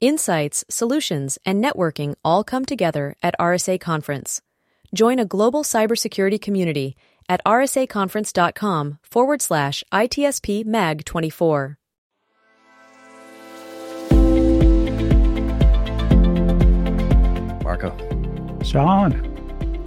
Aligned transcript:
Insights, 0.00 0.62
solutions, 0.68 1.38
and 1.46 1.64
networking 1.64 2.16
all 2.22 2.44
come 2.44 2.66
together 2.66 3.16
at 3.22 3.34
RSA 3.40 3.80
Conference. 3.80 4.42
Join 4.94 5.18
a 5.18 5.24
global 5.24 5.62
cybersecurity 5.62 6.38
community 6.38 6.96
at 7.30 7.40
rsaconference.com 7.46 8.98
forward 9.02 9.40
slash 9.40 9.82
ITSP 9.90 10.66
MAG 10.66 11.06
24. 11.06 11.78
Marco, 17.62 17.96
Sean. 18.62 19.12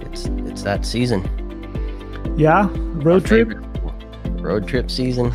it's 0.02 0.26
it's 0.50 0.62
that 0.62 0.84
season. 0.84 1.22
Yeah, 2.36 2.68
road 2.72 3.22
Our 3.22 3.44
trip. 3.44 3.58
Road 4.40 4.66
trip 4.66 4.90
season. 4.90 5.32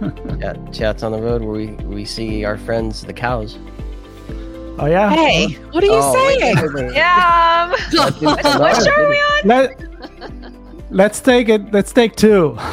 Chat, 0.40 0.72
chats 0.72 1.02
on 1.02 1.10
the 1.10 1.20
road 1.20 1.42
where 1.42 1.56
we, 1.56 1.66
we 1.84 2.04
see 2.04 2.44
our 2.44 2.56
friends, 2.56 3.02
the 3.02 3.12
cows. 3.12 3.58
Oh 4.76 4.86
yeah. 4.86 5.10
Hey, 5.10 5.54
what 5.70 5.82
are 5.84 5.86
you 5.86 5.92
Oh, 5.94 6.12
saying? 6.12 6.56
wait, 6.56 6.74
wait, 6.74 6.84
wait. 6.86 6.94
Yeah. 6.94 7.72
That 7.92 8.16
what 8.60 8.82
show 8.84 8.90
are 8.92 9.08
we 9.08 9.16
on? 9.16 9.40
Let, 9.44 10.90
let's 10.90 11.20
take 11.20 11.48
it. 11.48 11.72
Let's 11.72 11.92
take 11.92 12.16
two. 12.16 12.58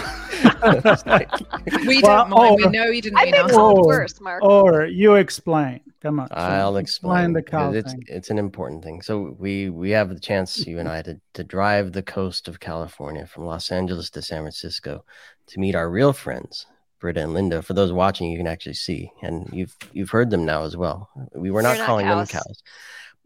We 1.87 2.01
Well, 2.01 2.25
don't 2.25 2.29
mind. 2.29 2.57
We 2.57 2.67
know 2.69 2.85
you 2.85 3.01
didn't 3.01 3.17
I 3.19 3.25
mean 3.25 3.33
think 3.33 3.45
us. 3.45 3.51
so. 3.53 3.85
Worse, 3.85 4.19
Mark. 4.21 4.43
Or 4.43 4.85
you 4.85 5.15
explain. 5.15 5.81
Come 6.01 6.19
on. 6.19 6.27
I'll 6.31 6.77
explain. 6.77 7.33
the 7.33 7.43
cow 7.43 7.71
it's 7.71 7.91
thing. 7.91 8.03
it's 8.07 8.29
an 8.31 8.39
important 8.39 8.83
thing. 8.83 9.01
So 9.03 9.35
we 9.37 9.69
we 9.69 9.91
have 9.91 10.09
the 10.09 10.19
chance, 10.19 10.65
you 10.65 10.79
and 10.79 10.89
I, 10.89 11.03
to 11.03 11.19
to 11.33 11.43
drive 11.43 11.91
the 11.91 12.01
coast 12.01 12.47
of 12.47 12.59
California 12.59 13.27
from 13.27 13.45
Los 13.45 13.71
Angeles 13.71 14.09
to 14.11 14.21
San 14.23 14.41
Francisco 14.41 15.03
to 15.47 15.59
meet 15.59 15.75
our 15.75 15.89
real 15.89 16.13
friends, 16.13 16.65
Britta 17.01 17.21
and 17.21 17.33
Linda. 17.33 17.61
For 17.61 17.73
those 17.73 17.91
watching, 17.91 18.31
you 18.31 18.37
can 18.37 18.47
actually 18.47 18.75
see, 18.75 19.11
and 19.21 19.49
you've 19.51 19.75
you've 19.91 20.11
heard 20.11 20.29
them 20.29 20.45
now 20.45 20.63
as 20.63 20.77
well. 20.77 21.09
We 21.33 21.51
were 21.51 21.61
not 21.61 21.77
not 21.77 21.85
calling 21.85 22.05
cows. 22.05 22.29
them 22.29 22.41
cows, 22.41 22.63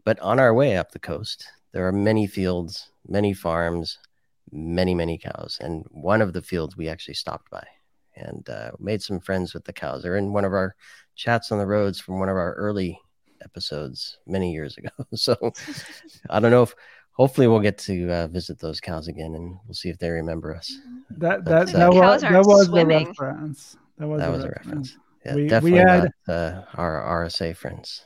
but 0.04 0.18
on 0.20 0.40
our 0.40 0.52
way 0.52 0.76
up 0.76 0.90
the 0.90 0.98
coast, 0.98 1.46
there 1.72 1.86
are 1.86 1.92
many 1.92 2.26
fields, 2.26 2.90
many 3.06 3.32
farms, 3.34 3.98
many 4.50 4.94
many 4.94 5.18
cows, 5.18 5.58
and 5.60 5.84
one 5.90 6.22
of 6.22 6.32
the 6.32 6.42
fields 6.42 6.76
we 6.76 6.88
actually 6.88 7.14
stopped 7.14 7.50
by 7.50 7.64
and 8.16 8.48
uh, 8.48 8.70
made 8.78 9.02
some 9.02 9.20
friends 9.20 9.54
with 9.54 9.64
the 9.64 9.72
cows. 9.72 10.02
They're 10.02 10.16
in 10.16 10.32
one 10.32 10.44
of 10.44 10.52
our 10.52 10.74
chats 11.14 11.52
on 11.52 11.58
the 11.58 11.66
roads 11.66 12.00
from 12.00 12.18
one 12.18 12.28
of 12.28 12.36
our 12.36 12.54
early 12.54 12.98
episodes 13.42 14.18
many 14.26 14.52
years 14.52 14.76
ago. 14.76 14.88
So 15.14 15.36
I 16.30 16.40
don't 16.40 16.50
know 16.50 16.62
if 16.62 16.74
hopefully 17.16 17.46
we'll 17.48 17.60
get 17.60 17.78
to 17.78 18.10
uh, 18.12 18.26
visit 18.28 18.58
those 18.58 18.80
cows 18.80 19.08
again 19.08 19.34
and 19.34 19.56
we'll 19.66 19.74
see 19.74 19.88
if 19.88 19.98
they 19.98 20.10
remember 20.10 20.54
us. 20.54 20.68
That 21.10 21.44
that 21.44 21.66
That's, 21.66 21.74
uh, 21.74 21.78
that 21.78 21.90
was 21.90 22.00
Cows 22.00 22.20
that 22.22 22.32
aren't 22.34 22.46
was 22.46 22.66
swimming. 22.66 23.04
the 23.04 23.10
reference. 23.10 23.76
That 23.98 24.06
was 24.08 24.20
that 24.20 24.26
the 24.26 24.32
was 24.32 24.44
a 24.44 24.48
reference. 24.48 24.66
reference. 24.66 24.98
Yeah, 25.24 25.34
We- 25.34 25.42
we 25.42 25.48
definitely 25.48 25.78
had- 25.78 26.12
not 26.28 26.34
uh, 26.34 26.62
our 26.74 27.24
RSA 27.24 27.56
friends. 27.56 28.04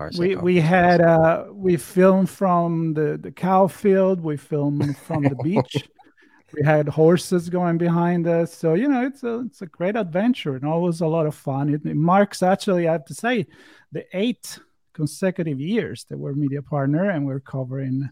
RSA 0.00 0.18
We 0.18 0.36
we 0.36 0.60
had 0.60 1.00
uh 1.00 1.44
we 1.52 1.76
filmed 1.76 2.30
from 2.30 2.94
the 2.94 3.18
the 3.20 3.30
cow 3.30 3.66
field. 3.68 4.20
We 4.20 4.36
filmed 4.36 4.96
from 4.98 5.22
the 5.24 5.36
beach. 5.42 5.76
We 6.54 6.66
had 6.66 6.86
horses 6.86 7.48
going 7.48 7.78
behind 7.78 8.26
us. 8.26 8.52
So 8.54 8.74
you 8.74 8.86
know 8.86 9.06
it's 9.06 9.22
a 9.22 9.40
it's 9.46 9.62
a 9.62 9.66
great 9.66 9.96
adventure 9.96 10.54
and 10.54 10.66
always 10.66 11.00
a 11.00 11.06
lot 11.06 11.24
of 11.26 11.34
fun. 11.34 11.72
It, 11.72 11.86
it 11.86 11.96
marks 11.96 12.42
actually 12.42 12.86
I 12.88 12.92
have 12.92 13.06
to 13.06 13.14
say 13.14 13.46
the 13.90 14.04
eight 14.12 14.58
consecutive 14.92 15.58
years 15.58 16.04
that 16.10 16.18
we're 16.18 16.34
media 16.34 16.60
partner 16.60 17.08
and 17.08 17.24
we're 17.26 17.40
covering 17.40 18.10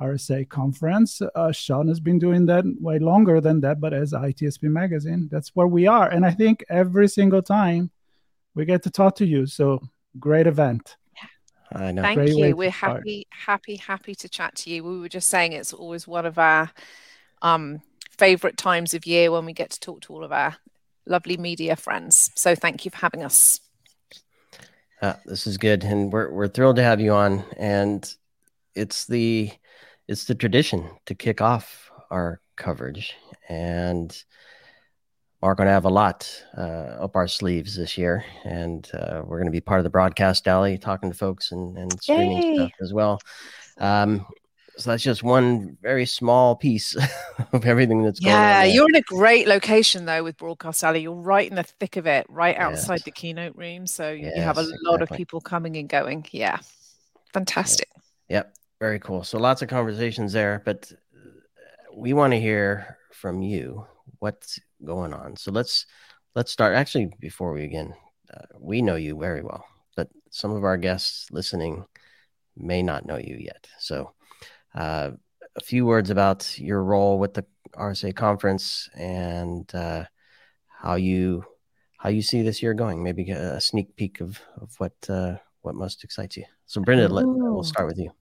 RSA 0.00 0.48
conference. 0.48 1.20
Uh, 1.34 1.52
Sean 1.52 1.88
has 1.88 2.00
been 2.00 2.18
doing 2.18 2.46
that 2.46 2.64
way 2.80 2.98
longer 2.98 3.40
than 3.40 3.60
that, 3.60 3.80
but 3.80 3.92
as 3.92 4.12
ITSP 4.12 4.64
magazine, 4.64 5.28
that's 5.30 5.54
where 5.54 5.66
we 5.66 5.86
are. 5.86 6.08
And 6.08 6.24
I 6.24 6.30
think 6.30 6.64
every 6.68 7.08
single 7.08 7.42
time 7.42 7.90
we 8.54 8.64
get 8.64 8.82
to 8.84 8.90
talk 8.90 9.16
to 9.16 9.26
you. 9.26 9.46
So 9.46 9.80
great 10.18 10.46
event. 10.46 10.96
I 11.72 11.92
know. 11.92 12.02
Thank 12.02 12.16
Great 12.16 12.34
you. 12.34 12.56
We're 12.56 12.72
start. 12.72 12.98
happy, 12.98 13.26
happy, 13.30 13.76
happy 13.76 14.14
to 14.14 14.28
chat 14.28 14.54
to 14.56 14.70
you. 14.70 14.84
We 14.84 15.00
were 15.00 15.08
just 15.08 15.28
saying 15.28 15.52
it's 15.52 15.72
always 15.72 16.08
one 16.08 16.24
of 16.24 16.38
our 16.38 16.70
um, 17.42 17.82
favorite 18.10 18.56
times 18.56 18.94
of 18.94 19.06
year 19.06 19.30
when 19.30 19.44
we 19.44 19.52
get 19.52 19.70
to 19.70 19.80
talk 19.80 20.00
to 20.02 20.14
all 20.14 20.24
of 20.24 20.32
our 20.32 20.56
lovely 21.06 21.36
media 21.36 21.76
friends. 21.76 22.30
So 22.34 22.54
thank 22.54 22.84
you 22.84 22.90
for 22.90 22.98
having 22.98 23.22
us. 23.22 23.60
Uh, 25.00 25.14
this 25.26 25.46
is 25.46 25.58
good, 25.58 25.84
and 25.84 26.12
we're 26.12 26.32
we're 26.32 26.48
thrilled 26.48 26.76
to 26.76 26.82
have 26.82 27.00
you 27.00 27.12
on. 27.12 27.44
And 27.56 28.12
it's 28.74 29.06
the 29.06 29.50
it's 30.08 30.24
the 30.24 30.34
tradition 30.34 30.88
to 31.06 31.14
kick 31.14 31.40
off 31.40 31.90
our 32.10 32.40
coverage, 32.56 33.14
and 33.48 34.16
we're 35.40 35.54
going 35.54 35.66
to 35.68 35.72
have 35.72 35.84
a 35.84 35.90
lot 35.90 36.28
uh, 36.56 36.96
up 37.04 37.14
our 37.14 37.28
sleeves 37.28 37.76
this 37.76 37.96
year, 37.96 38.24
and 38.44 38.90
uh, 38.94 39.22
we're 39.24 39.38
going 39.38 39.46
to 39.46 39.52
be 39.52 39.60
part 39.60 39.78
of 39.80 39.84
the 39.84 39.90
broadcast 39.90 40.48
alley, 40.48 40.78
talking 40.78 41.10
to 41.10 41.16
folks 41.16 41.52
and 41.52 41.76
and 41.78 42.00
streaming 42.02 42.40
Yay. 42.42 42.54
stuff 42.56 42.72
as 42.80 42.92
well. 42.92 43.20
Um, 43.78 44.26
so 44.76 44.90
that's 44.90 45.02
just 45.02 45.22
one 45.24 45.76
very 45.82 46.06
small 46.06 46.54
piece 46.54 46.96
of 47.52 47.66
everything 47.66 48.02
that's 48.04 48.20
going 48.20 48.34
on. 48.36 48.42
Yeah, 48.42 48.64
you're 48.64 48.88
in 48.88 48.94
a 48.94 49.00
great 49.02 49.48
location 49.48 50.04
though 50.06 50.22
with 50.22 50.36
Broadcast 50.36 50.84
Alley. 50.84 51.00
You're 51.02 51.14
right 51.14 51.48
in 51.48 51.56
the 51.56 51.64
thick 51.64 51.96
of 51.96 52.06
it, 52.06 52.26
right 52.28 52.56
outside 52.56 52.94
Yes. 52.94 53.02
the 53.02 53.10
keynote 53.10 53.56
room. 53.56 53.86
So 53.88 54.12
you 54.12 54.30
have 54.40 54.56
a 54.56 54.62
Yes, 54.62 54.72
lot 54.84 55.02
of 55.02 55.08
people 55.10 55.40
coming 55.40 55.76
and 55.76 55.88
going. 55.88 56.26
Yeah, 56.30 56.58
fantastic. 57.32 57.88
Yep, 58.28 58.54
very 58.80 58.98
cool. 59.00 59.24
So 59.24 59.38
lots 59.38 59.62
of 59.62 59.68
conversations 59.68 60.32
there, 60.32 60.62
but 60.64 60.90
uh, 60.92 61.94
we 61.96 62.12
want 62.12 62.32
to 62.32 62.40
hear 62.40 62.98
from 63.12 63.42
you 63.42 63.86
what's 64.20 64.58
going 64.84 65.12
on. 65.12 65.36
So 65.36 65.50
let's 65.50 65.86
let's 66.34 66.52
start. 66.52 66.74
Actually, 66.74 67.10
before 67.20 67.52
we 67.52 67.62
begin, 67.62 67.94
uh, 68.32 68.46
we 68.58 68.82
know 68.82 68.96
you 68.96 69.18
very 69.18 69.42
well, 69.42 69.64
but 69.96 70.08
some 70.30 70.52
of 70.52 70.64
our 70.64 70.76
guests 70.76 71.30
listening 71.30 71.84
may 72.56 72.82
not 72.82 73.06
know 73.06 73.16
you 73.16 73.36
yet. 73.38 73.68
So 73.78 74.12
uh, 74.74 75.10
a 75.56 75.60
few 75.60 75.86
words 75.86 76.10
about 76.10 76.58
your 76.58 76.82
role 76.82 77.18
with 77.18 77.34
the 77.34 77.44
RSA 77.74 78.14
conference 78.14 78.88
and 78.94 79.72
uh, 79.74 80.04
how 80.68 80.94
you 80.94 81.44
how 81.98 82.10
you 82.10 82.22
see 82.22 82.42
this 82.42 82.62
year 82.62 82.74
going. 82.74 83.02
Maybe 83.02 83.30
a 83.30 83.60
sneak 83.60 83.96
peek 83.96 84.20
of 84.20 84.40
of 84.60 84.74
what 84.78 84.94
uh, 85.08 85.36
what 85.62 85.74
most 85.74 86.04
excites 86.04 86.36
you. 86.36 86.44
So, 86.66 86.80
Britta, 86.80 87.08
let, 87.08 87.26
we'll 87.26 87.64
start 87.64 87.88
with 87.88 87.98
you. 87.98 88.12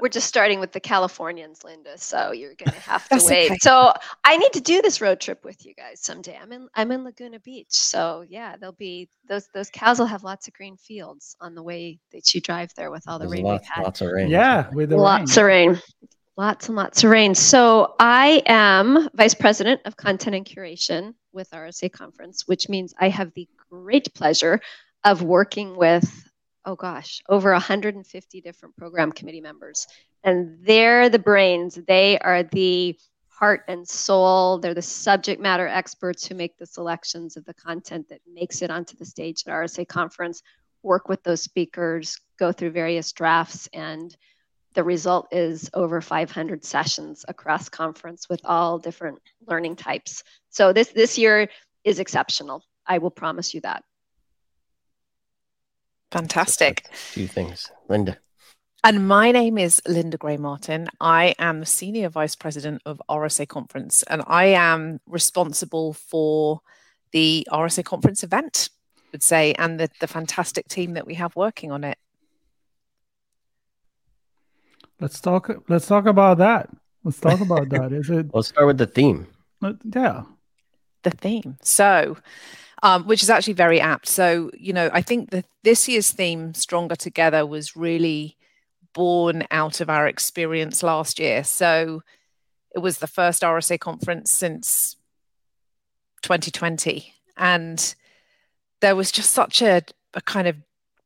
We're 0.00 0.08
just 0.08 0.26
starting 0.26 0.58
with 0.60 0.72
the 0.72 0.80
Californians, 0.80 1.62
Linda. 1.64 1.96
So 1.96 2.32
you're 2.32 2.54
gonna 2.54 2.76
have 2.78 3.08
to 3.08 3.20
wait. 3.24 3.50
okay. 3.52 3.58
So 3.60 3.92
I 4.24 4.36
need 4.36 4.52
to 4.54 4.60
do 4.60 4.82
this 4.82 5.00
road 5.00 5.20
trip 5.20 5.44
with 5.44 5.64
you 5.64 5.72
guys 5.74 6.00
someday. 6.00 6.38
I'm 6.40 6.52
in 6.52 6.68
I'm 6.74 6.90
in 6.92 7.04
Laguna 7.04 7.38
Beach. 7.40 7.66
So 7.70 8.24
yeah, 8.28 8.56
there'll 8.56 8.74
be 8.74 9.08
those 9.28 9.48
those 9.54 9.70
cows 9.70 9.98
will 9.98 10.06
have 10.06 10.24
lots 10.24 10.48
of 10.48 10.54
green 10.54 10.76
fields 10.76 11.36
on 11.40 11.54
the 11.54 11.62
way 11.62 12.00
that 12.12 12.34
you 12.34 12.40
drive 12.40 12.72
there 12.76 12.90
with 12.90 13.04
all 13.06 13.18
the 13.18 13.24
There's 13.26 13.32
rain 13.38 13.44
lots, 13.44 13.62
we've 13.62 13.70
had. 13.74 13.82
lots 13.84 14.00
of 14.00 14.10
rain. 14.10 14.28
Yeah, 14.30 14.68
with 14.72 14.90
the 14.90 14.96
lots 14.96 15.36
rain. 15.36 15.70
of 15.70 15.76
rain 15.76 15.82
lots 16.36 16.66
and 16.66 16.74
lots 16.76 17.04
of 17.04 17.10
rain 17.10 17.32
so 17.32 17.94
i 18.00 18.42
am 18.46 19.08
vice 19.14 19.34
president 19.34 19.80
of 19.84 19.96
content 19.96 20.34
and 20.34 20.44
curation 20.44 21.14
with 21.32 21.48
rsa 21.52 21.88
conference 21.92 22.42
which 22.48 22.68
means 22.68 22.92
i 22.98 23.08
have 23.08 23.32
the 23.34 23.48
great 23.70 24.12
pleasure 24.14 24.58
of 25.04 25.22
working 25.22 25.76
with 25.76 26.28
oh 26.64 26.74
gosh 26.74 27.20
over 27.28 27.52
150 27.52 28.40
different 28.40 28.76
program 28.76 29.12
committee 29.12 29.40
members 29.40 29.86
and 30.22 30.58
they're 30.62 31.08
the 31.08 31.18
brains 31.18 31.78
they 31.86 32.18
are 32.18 32.42
the 32.42 32.98
heart 33.28 33.64
and 33.68 33.86
soul 33.86 34.58
they're 34.58 34.74
the 34.74 34.82
subject 34.82 35.40
matter 35.40 35.66
experts 35.66 36.26
who 36.26 36.34
make 36.34 36.56
the 36.58 36.66
selections 36.66 37.36
of 37.36 37.44
the 37.44 37.54
content 37.54 38.08
that 38.08 38.20
makes 38.32 38.62
it 38.62 38.70
onto 38.70 38.96
the 38.96 39.04
stage 39.04 39.42
at 39.46 39.52
rsa 39.52 39.86
conference 39.86 40.42
work 40.82 41.08
with 41.08 41.22
those 41.22 41.42
speakers 41.42 42.20
go 42.38 42.52
through 42.52 42.70
various 42.70 43.12
drafts 43.12 43.68
and 43.72 44.16
the 44.74 44.84
result 44.84 45.28
is 45.32 45.70
over 45.72 46.00
500 46.00 46.64
sessions 46.64 47.24
across 47.28 47.68
conference 47.68 48.28
with 48.28 48.40
all 48.44 48.78
different 48.78 49.18
learning 49.46 49.76
types. 49.76 50.24
So 50.50 50.72
this 50.72 50.88
this 50.88 51.16
year 51.16 51.48
is 51.84 52.00
exceptional. 52.00 52.62
I 52.86 52.98
will 52.98 53.10
promise 53.10 53.54
you 53.54 53.60
that. 53.62 53.84
Fantastic. 56.18 56.86
Two 57.12 57.26
things. 57.26 57.72
Linda. 57.88 58.16
And 58.84 59.08
my 59.08 59.32
name 59.32 59.58
is 59.58 59.82
Linda 59.88 60.16
Gray 60.16 60.36
Martin. 60.36 60.86
I 61.00 61.34
am 61.40 61.58
the 61.58 61.66
Senior 61.66 62.08
Vice 62.08 62.36
President 62.36 62.80
of 62.86 63.02
RSA 63.10 63.48
Conference, 63.48 64.04
and 64.04 64.22
I 64.28 64.44
am 64.44 65.00
responsible 65.08 65.92
for 65.92 66.60
the 67.10 67.48
RSA 67.50 67.84
Conference 67.84 68.22
event, 68.22 68.70
I 68.96 69.00
would 69.10 69.24
say, 69.24 69.54
and 69.54 69.80
the, 69.80 69.88
the 69.98 70.06
fantastic 70.06 70.68
team 70.68 70.92
that 70.92 71.04
we 71.04 71.14
have 71.14 71.34
working 71.34 71.72
on 71.72 71.82
it. 71.82 71.98
Let's 75.00 75.20
talk. 75.20 75.50
Let's 75.68 75.88
talk 75.88 76.06
about 76.06 76.38
that. 76.38 76.70
Let's 77.02 77.18
talk 77.18 77.40
about 77.40 77.70
that. 77.70 77.92
Is 78.00 78.08
it? 78.08 78.26
Let's 78.32 78.48
start 78.48 78.68
with 78.68 78.78
the 78.78 78.86
theme. 78.86 79.26
uh, 79.62 79.72
Yeah. 79.92 80.22
the 81.02 81.10
theme. 81.10 81.56
So, 81.60 82.18
um, 82.84 83.04
which 83.04 83.22
is 83.22 83.30
actually 83.30 83.54
very 83.54 83.80
apt. 83.80 84.06
So, 84.06 84.50
you 84.52 84.74
know, 84.74 84.90
I 84.92 85.00
think 85.00 85.30
that 85.30 85.46
this 85.64 85.88
year's 85.88 86.12
theme, 86.12 86.52
Stronger 86.52 86.94
Together, 86.94 87.46
was 87.46 87.74
really 87.74 88.36
born 88.92 89.44
out 89.50 89.80
of 89.80 89.88
our 89.88 90.06
experience 90.06 90.82
last 90.82 91.18
year. 91.18 91.42
So, 91.44 92.02
it 92.74 92.80
was 92.80 92.98
the 92.98 93.06
first 93.06 93.42
RSA 93.42 93.80
conference 93.80 94.30
since 94.30 94.96
2020. 96.22 97.14
And 97.38 97.94
there 98.80 98.94
was 98.94 99.10
just 99.10 99.30
such 99.30 99.62
a, 99.62 99.80
a 100.12 100.20
kind 100.20 100.46
of 100.46 100.56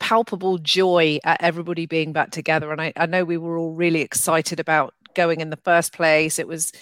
palpable 0.00 0.58
joy 0.58 1.20
at 1.22 1.42
everybody 1.42 1.86
being 1.86 2.12
back 2.12 2.32
together. 2.32 2.72
And 2.72 2.80
I, 2.80 2.92
I 2.96 3.06
know 3.06 3.24
we 3.24 3.36
were 3.36 3.56
all 3.56 3.72
really 3.72 4.00
excited 4.00 4.58
about 4.58 4.94
going 5.14 5.40
in 5.40 5.50
the 5.50 5.56
first 5.56 5.92
place. 5.92 6.40
It 6.40 6.48
was 6.48 6.72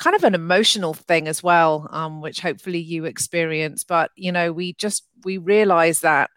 kind 0.00 0.16
of 0.16 0.24
an 0.24 0.34
emotional 0.34 0.94
thing 0.94 1.28
as 1.28 1.42
well, 1.42 1.86
um, 1.90 2.22
which 2.22 2.40
hopefully 2.40 2.78
you 2.78 3.04
experience. 3.04 3.84
But 3.84 4.10
you 4.16 4.32
know, 4.32 4.50
we 4.52 4.72
just 4.72 5.06
we 5.24 5.36
realize 5.36 6.00
that 6.00 6.30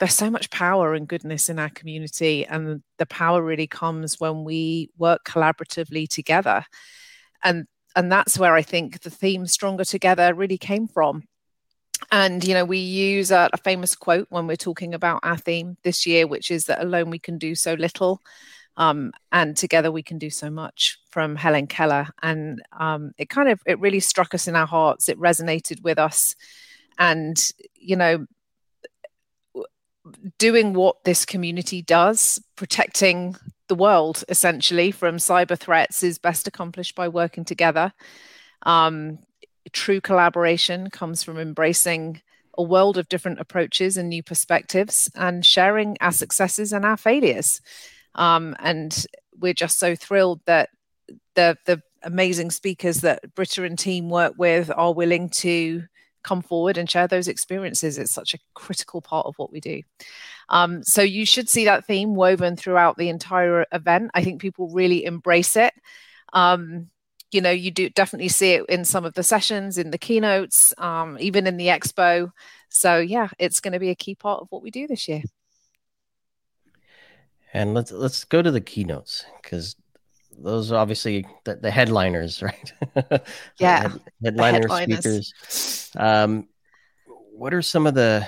there's 0.00 0.14
so 0.14 0.30
much 0.30 0.50
power 0.50 0.94
and 0.94 1.06
goodness 1.06 1.48
in 1.48 1.58
our 1.58 1.70
community, 1.70 2.44
and 2.44 2.82
the 2.98 3.06
power 3.06 3.42
really 3.42 3.68
comes 3.68 4.18
when 4.18 4.44
we 4.44 4.90
work 4.98 5.24
collaboratively 5.24 6.08
together. 6.08 6.64
And 7.42 7.66
and 7.96 8.10
that's 8.10 8.38
where 8.38 8.54
I 8.54 8.62
think 8.62 9.00
the 9.00 9.10
theme 9.10 9.46
"Stronger 9.46 9.84
Together" 9.84 10.34
really 10.34 10.58
came 10.58 10.88
from. 10.88 11.22
And 12.10 12.42
you 12.44 12.54
know, 12.54 12.64
we 12.64 12.78
use 12.78 13.30
a, 13.30 13.50
a 13.52 13.58
famous 13.58 13.94
quote 13.94 14.26
when 14.30 14.46
we're 14.48 14.56
talking 14.56 14.94
about 14.94 15.20
our 15.22 15.36
theme 15.36 15.76
this 15.84 16.06
year, 16.06 16.26
which 16.26 16.50
is 16.50 16.64
that 16.64 16.82
alone 16.82 17.10
we 17.10 17.20
can 17.20 17.38
do 17.38 17.54
so 17.54 17.74
little 17.74 18.20
um, 18.76 19.12
and 19.32 19.56
together 19.56 19.90
we 19.92 20.02
can 20.02 20.18
do 20.18 20.30
so 20.30 20.50
much 20.50 20.98
from 21.10 21.36
helen 21.36 21.66
keller. 21.66 22.08
And 22.22 22.62
um, 22.78 23.12
it 23.18 23.28
kind 23.28 23.48
of 23.48 23.60
it 23.66 23.80
really 23.80 24.00
struck 24.00 24.34
us 24.34 24.48
in 24.48 24.56
our 24.56 24.66
hearts. 24.66 25.08
It 25.08 25.18
resonated 25.18 25.82
with 25.82 25.98
us. 25.98 26.34
And 26.98 27.38
you 27.74 27.96
know 27.96 28.26
doing 30.38 30.72
what 30.72 31.04
this 31.04 31.24
community 31.24 31.82
does 31.82 32.42
protecting 32.56 33.36
the 33.68 33.74
world 33.74 34.24
essentially 34.28 34.90
from 34.90 35.16
cyber 35.16 35.58
threats 35.58 36.02
is 36.02 36.18
best 36.18 36.48
accomplished 36.48 36.94
by 36.94 37.08
working 37.08 37.44
together. 37.44 37.92
Um, 38.62 39.20
true 39.72 40.00
collaboration 40.00 40.90
comes 40.90 41.22
from 41.22 41.38
embracing 41.38 42.22
a 42.58 42.62
world 42.62 42.98
of 42.98 43.08
different 43.08 43.40
approaches 43.40 43.96
and 43.96 44.08
new 44.08 44.22
perspectives 44.22 45.10
and 45.14 45.46
sharing 45.46 45.96
our 46.00 46.12
successes 46.12 46.72
and 46.72 46.84
our 46.84 46.96
failures 46.96 47.60
um, 48.14 48.56
and 48.58 49.06
we're 49.38 49.54
just 49.54 49.78
so 49.78 49.94
thrilled 49.94 50.40
that 50.46 50.70
the 51.34 51.56
the 51.66 51.82
amazing 52.02 52.50
speakers 52.50 52.98
that 52.98 53.34
Britta 53.34 53.64
and 53.64 53.78
team 53.78 54.08
work 54.08 54.34
with 54.38 54.70
are 54.74 54.94
willing 54.94 55.28
to 55.28 55.84
come 56.22 56.42
forward 56.42 56.76
and 56.76 56.90
share 56.90 57.08
those 57.08 57.28
experiences. 57.28 57.98
It's 57.98 58.12
such 58.12 58.34
a 58.34 58.38
critical 58.54 59.00
part 59.00 59.26
of 59.26 59.34
what 59.36 59.52
we 59.52 59.60
do. 59.60 59.82
Um, 60.48 60.82
so 60.82 61.02
you 61.02 61.24
should 61.24 61.48
see 61.48 61.64
that 61.64 61.86
theme 61.86 62.14
woven 62.14 62.56
throughout 62.56 62.96
the 62.96 63.08
entire 63.08 63.66
event. 63.72 64.10
I 64.14 64.22
think 64.22 64.40
people 64.40 64.68
really 64.68 65.04
embrace 65.04 65.56
it. 65.56 65.72
Um, 66.32 66.88
you 67.32 67.40
know, 67.40 67.50
you 67.50 67.70
do 67.70 67.88
definitely 67.88 68.28
see 68.28 68.52
it 68.52 68.66
in 68.68 68.84
some 68.84 69.04
of 69.04 69.14
the 69.14 69.22
sessions, 69.22 69.78
in 69.78 69.90
the 69.90 69.98
keynotes, 69.98 70.74
um, 70.78 71.16
even 71.20 71.46
in 71.46 71.56
the 71.56 71.68
expo. 71.68 72.32
So 72.68 72.98
yeah, 72.98 73.28
it's 73.38 73.60
going 73.60 73.72
to 73.72 73.78
be 73.78 73.90
a 73.90 73.94
key 73.94 74.14
part 74.14 74.40
of 74.40 74.48
what 74.50 74.62
we 74.62 74.70
do 74.70 74.86
this 74.86 75.08
year. 75.08 75.22
And 77.52 77.74
let's 77.74 77.90
let's 77.90 78.24
go 78.24 78.42
to 78.42 78.50
the 78.50 78.60
keynotes 78.60 79.24
because 79.42 79.76
those 80.38 80.72
are 80.72 80.76
obviously 80.76 81.26
the, 81.44 81.56
the 81.56 81.70
headliners, 81.70 82.42
right? 82.42 82.72
Yeah, 83.58 83.82
Head, 83.82 84.00
headliner 84.22 84.68
speakers. 84.68 85.90
Um, 85.96 86.48
what 87.32 87.52
are 87.52 87.62
some 87.62 87.86
of 87.86 87.94
the 87.94 88.26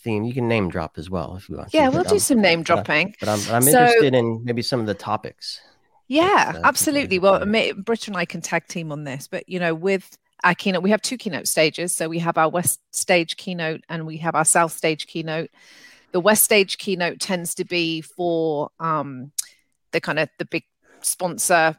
theme? 0.00 0.24
You 0.24 0.34
can 0.34 0.48
name 0.48 0.68
drop 0.68 0.98
as 0.98 1.08
well 1.08 1.36
if 1.36 1.48
you 1.48 1.56
want. 1.56 1.72
Yeah, 1.72 1.90
to, 1.90 1.90
we'll 1.94 2.04
do 2.04 2.14
I'm, 2.14 2.18
some 2.18 2.40
name 2.40 2.62
dropping. 2.62 3.14
But, 3.20 3.28
I'm, 3.28 3.40
I'm 3.50 3.62
so, 3.62 3.68
interested 3.68 4.14
in 4.14 4.44
maybe 4.44 4.62
some 4.62 4.80
of 4.80 4.86
the 4.86 4.94
topics. 4.94 5.60
Yeah, 6.08 6.52
uh, 6.56 6.60
absolutely. 6.64 7.18
Well, 7.18 7.44
Britta 7.44 8.10
and 8.10 8.16
I 8.16 8.24
can 8.24 8.40
tag 8.40 8.66
team 8.68 8.92
on 8.92 9.04
this, 9.04 9.28
but 9.28 9.48
you 9.48 9.58
know, 9.58 9.74
with 9.74 10.16
our 10.44 10.54
keynote, 10.54 10.82
we 10.82 10.90
have 10.90 11.02
two 11.02 11.16
keynote 11.16 11.48
stages. 11.48 11.94
So 11.94 12.08
we 12.08 12.18
have 12.20 12.38
our 12.38 12.48
West 12.48 12.80
Stage 12.92 13.36
keynote 13.36 13.82
and 13.88 14.06
we 14.06 14.18
have 14.18 14.34
our 14.34 14.44
South 14.44 14.72
Stage 14.72 15.06
keynote 15.06 15.50
the 16.16 16.20
West 16.20 16.44
Stage 16.44 16.78
keynote 16.78 17.20
tends 17.20 17.54
to 17.56 17.64
be 17.66 18.00
for 18.00 18.70
um, 18.80 19.32
the 19.92 20.00
kind 20.00 20.18
of 20.18 20.30
the 20.38 20.46
big 20.46 20.64
sponsor 21.02 21.76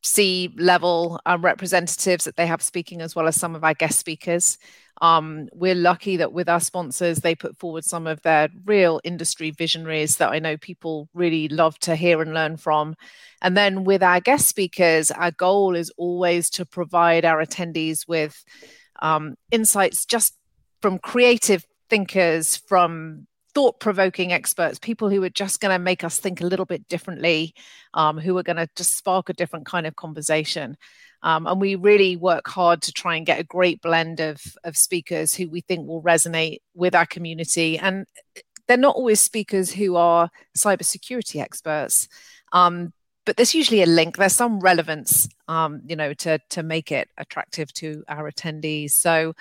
C 0.00 0.52
level 0.58 1.20
um, 1.26 1.44
representatives 1.44 2.24
that 2.24 2.34
they 2.34 2.48
have 2.48 2.60
speaking, 2.60 3.00
as 3.00 3.14
well 3.14 3.28
as 3.28 3.36
some 3.36 3.54
of 3.54 3.62
our 3.62 3.72
guest 3.72 4.00
speakers. 4.00 4.58
Um, 5.00 5.48
we're 5.52 5.76
lucky 5.76 6.16
that 6.16 6.32
with 6.32 6.48
our 6.48 6.58
sponsors, 6.58 7.18
they 7.20 7.36
put 7.36 7.56
forward 7.56 7.84
some 7.84 8.08
of 8.08 8.20
their 8.22 8.48
real 8.64 9.00
industry 9.04 9.52
visionaries 9.52 10.16
that 10.16 10.32
I 10.32 10.40
know 10.40 10.56
people 10.56 11.08
really 11.14 11.46
love 11.46 11.78
to 11.86 11.94
hear 11.94 12.20
and 12.20 12.34
learn 12.34 12.56
from. 12.56 12.96
And 13.42 13.56
then 13.56 13.84
with 13.84 14.02
our 14.02 14.18
guest 14.18 14.48
speakers, 14.48 15.12
our 15.12 15.30
goal 15.30 15.76
is 15.76 15.92
always 15.96 16.50
to 16.50 16.66
provide 16.66 17.24
our 17.24 17.38
attendees 17.40 18.08
with 18.08 18.44
um, 19.00 19.36
insights 19.52 20.04
just 20.04 20.36
from 20.80 20.98
creative 20.98 21.64
thinkers, 21.88 22.56
from 22.56 23.28
thought 23.54 23.80
provoking 23.80 24.32
experts, 24.32 24.78
people 24.78 25.10
who 25.10 25.22
are 25.22 25.30
just 25.30 25.60
going 25.60 25.74
to 25.74 25.78
make 25.78 26.04
us 26.04 26.18
think 26.18 26.40
a 26.40 26.46
little 26.46 26.64
bit 26.64 26.88
differently, 26.88 27.54
um, 27.94 28.18
who 28.18 28.36
are 28.38 28.42
going 28.42 28.56
to 28.56 28.68
just 28.76 28.96
spark 28.96 29.28
a 29.28 29.34
different 29.34 29.66
kind 29.66 29.86
of 29.86 29.96
conversation. 29.96 30.76
Um, 31.22 31.46
and 31.46 31.60
we 31.60 31.76
really 31.76 32.16
work 32.16 32.48
hard 32.48 32.82
to 32.82 32.92
try 32.92 33.16
and 33.16 33.26
get 33.26 33.38
a 33.38 33.44
great 33.44 33.80
blend 33.80 34.20
of, 34.20 34.40
of 34.64 34.76
speakers 34.76 35.34
who 35.34 35.48
we 35.48 35.60
think 35.60 35.86
will 35.86 36.02
resonate 36.02 36.58
with 36.74 36.94
our 36.94 37.06
community. 37.06 37.78
And 37.78 38.06
they're 38.66 38.76
not 38.76 38.96
always 38.96 39.20
speakers 39.20 39.72
who 39.72 39.96
are 39.96 40.30
cybersecurity 40.56 41.40
experts. 41.40 42.08
Um, 42.52 42.92
but 43.24 43.36
there's 43.36 43.54
usually 43.54 43.82
a 43.82 43.86
link. 43.86 44.16
There's 44.16 44.34
some 44.34 44.60
relevance, 44.60 45.28
um, 45.46 45.82
you 45.86 45.96
know, 45.96 46.12
to 46.14 46.40
to 46.50 46.62
make 46.62 46.90
it 46.90 47.08
attractive 47.16 47.72
to 47.74 48.02
our 48.08 48.30
attendees. 48.30 48.92
So, 48.92 49.34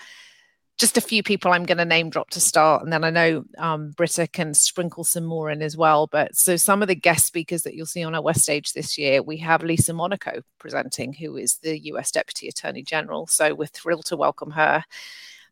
just 0.81 0.97
a 0.97 1.01
few 1.01 1.21
people 1.21 1.51
I'm 1.51 1.65
going 1.65 1.77
to 1.77 1.85
name 1.85 2.09
drop 2.09 2.31
to 2.31 2.39
start, 2.39 2.81
and 2.81 2.91
then 2.91 3.03
I 3.03 3.11
know 3.11 3.45
um, 3.59 3.91
Britta 3.91 4.25
can 4.25 4.55
sprinkle 4.55 5.03
some 5.03 5.23
more 5.23 5.51
in 5.51 5.61
as 5.61 5.77
well. 5.77 6.07
But 6.07 6.35
so 6.35 6.57
some 6.57 6.81
of 6.81 6.87
the 6.87 6.95
guest 6.95 7.27
speakers 7.27 7.61
that 7.63 7.75
you'll 7.75 7.85
see 7.85 8.03
on 8.03 8.15
our 8.15 8.21
West 8.21 8.41
stage 8.41 8.73
this 8.73 8.97
year, 8.97 9.21
we 9.21 9.37
have 9.37 9.61
Lisa 9.61 9.93
Monaco 9.93 10.41
presenting, 10.57 11.13
who 11.13 11.37
is 11.37 11.59
the 11.59 11.77
US 11.91 12.09
Deputy 12.09 12.47
Attorney 12.47 12.81
General. 12.81 13.27
So 13.27 13.53
we're 13.53 13.67
thrilled 13.67 14.05
to 14.05 14.17
welcome 14.17 14.49
her. 14.49 14.83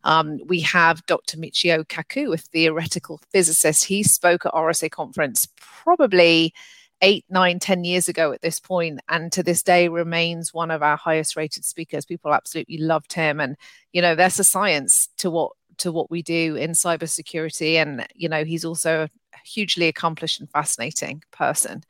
Um, 0.03 0.39
we 0.47 0.61
have 0.61 1.05
Dr. 1.05 1.37
Michio 1.37 1.85
Kaku, 1.85 2.33
a 2.33 2.37
theoretical 2.37 3.21
physicist. 3.31 3.83
He 3.85 4.01
spoke 4.01 4.47
at 4.47 4.53
RSA 4.53 4.89
conference 4.89 5.47
probably 5.57 6.55
eight, 7.01 7.25
nine, 7.29 7.59
ten 7.59 7.83
years 7.83 8.09
ago 8.09 8.31
at 8.31 8.41
this 8.41 8.59
point, 8.59 8.99
and 9.09 9.31
to 9.31 9.43
this 9.43 9.63
day 9.63 9.87
remains 9.87 10.53
one 10.53 10.71
of 10.71 10.83
our 10.83 10.97
highest 10.97 11.35
rated 11.35 11.65
speakers. 11.65 12.05
People 12.05 12.33
absolutely 12.33 12.77
loved 12.77 13.13
him, 13.13 13.39
and 13.39 13.55
you 13.93 14.01
know, 14.01 14.15
there's 14.15 14.39
a 14.39 14.43
science 14.43 15.09
to 15.17 15.29
what 15.29 15.51
to 15.77 15.91
what 15.91 16.11
we 16.11 16.21
do 16.21 16.55
in 16.55 16.71
cybersecurity, 16.71 17.75
and 17.75 18.05
you 18.15 18.29
know, 18.29 18.43
he's 18.43 18.65
also 18.65 19.03
a 19.03 19.37
hugely 19.45 19.87
accomplished 19.87 20.39
and 20.39 20.49
fascinating 20.51 21.23
person. 21.31 21.83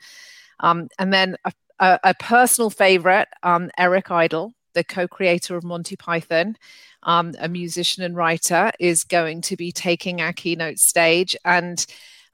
Um, 0.59 0.89
and 0.99 1.13
then 1.13 1.37
a, 1.45 1.53
a, 1.79 1.99
a 2.03 2.13
personal 2.15 2.69
favorite, 2.69 3.27
um, 3.43 3.71
Eric 3.77 4.11
Idle, 4.11 4.53
the 4.73 4.83
co-creator 4.83 5.55
of 5.55 5.63
Monty 5.63 5.95
Python. 5.95 6.55
Um, 7.03 7.33
a 7.39 7.47
musician 7.47 8.03
and 8.03 8.13
writer 8.13 8.71
is 8.77 9.05
going 9.05 9.39
to 9.43 9.55
be 9.55 9.71
taking 9.71 10.19
our 10.19 10.33
keynote 10.33 10.79
stage 10.79 11.33
and 11.45 11.85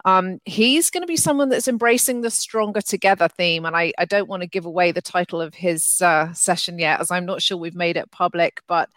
um, 0.06 0.40
he's 0.46 0.92
going 0.92 1.02
to 1.02 1.08
be 1.08 1.18
someone 1.18 1.50
that's 1.50 1.68
embracing 1.68 2.22
the 2.22 2.30
stronger 2.30 2.80
together 2.80 3.28
theme. 3.28 3.66
And 3.66 3.76
I, 3.76 3.92
I 3.98 4.06
don't 4.06 4.30
want 4.30 4.42
to 4.42 4.48
give 4.48 4.66
away 4.66 4.92
the 4.92 5.02
title 5.02 5.42
of 5.42 5.56
his 5.56 6.00
uh, 6.00 6.32
session 6.32 6.78
yet, 6.78 7.02
as 7.02 7.10
I'm 7.10 7.26
not 7.26 7.42
sure 7.42 7.58
we've 7.58 7.76
made 7.76 7.98
it 7.98 8.12
public, 8.12 8.62
but 8.68 8.90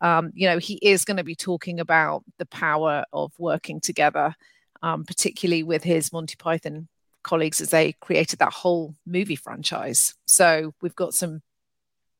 um, 0.00 0.32
you 0.34 0.48
know, 0.48 0.56
he 0.56 0.76
is 0.76 1.04
going 1.04 1.18
to 1.18 1.24
be 1.24 1.34
talking 1.34 1.78
about 1.78 2.24
the 2.38 2.46
power 2.46 3.04
of 3.12 3.32
working 3.38 3.80
together, 3.80 4.34
um, 4.82 5.04
particularly 5.04 5.62
with 5.62 5.84
his 5.84 6.10
Monty 6.10 6.36
Python 6.36 6.88
colleagues 7.22 7.60
as 7.60 7.68
they 7.68 7.92
created 8.00 8.38
that 8.38 8.54
whole 8.54 8.94
movie 9.06 9.36
franchise. 9.36 10.14
So 10.24 10.72
we've 10.80 10.96
got 10.96 11.12
some 11.12 11.42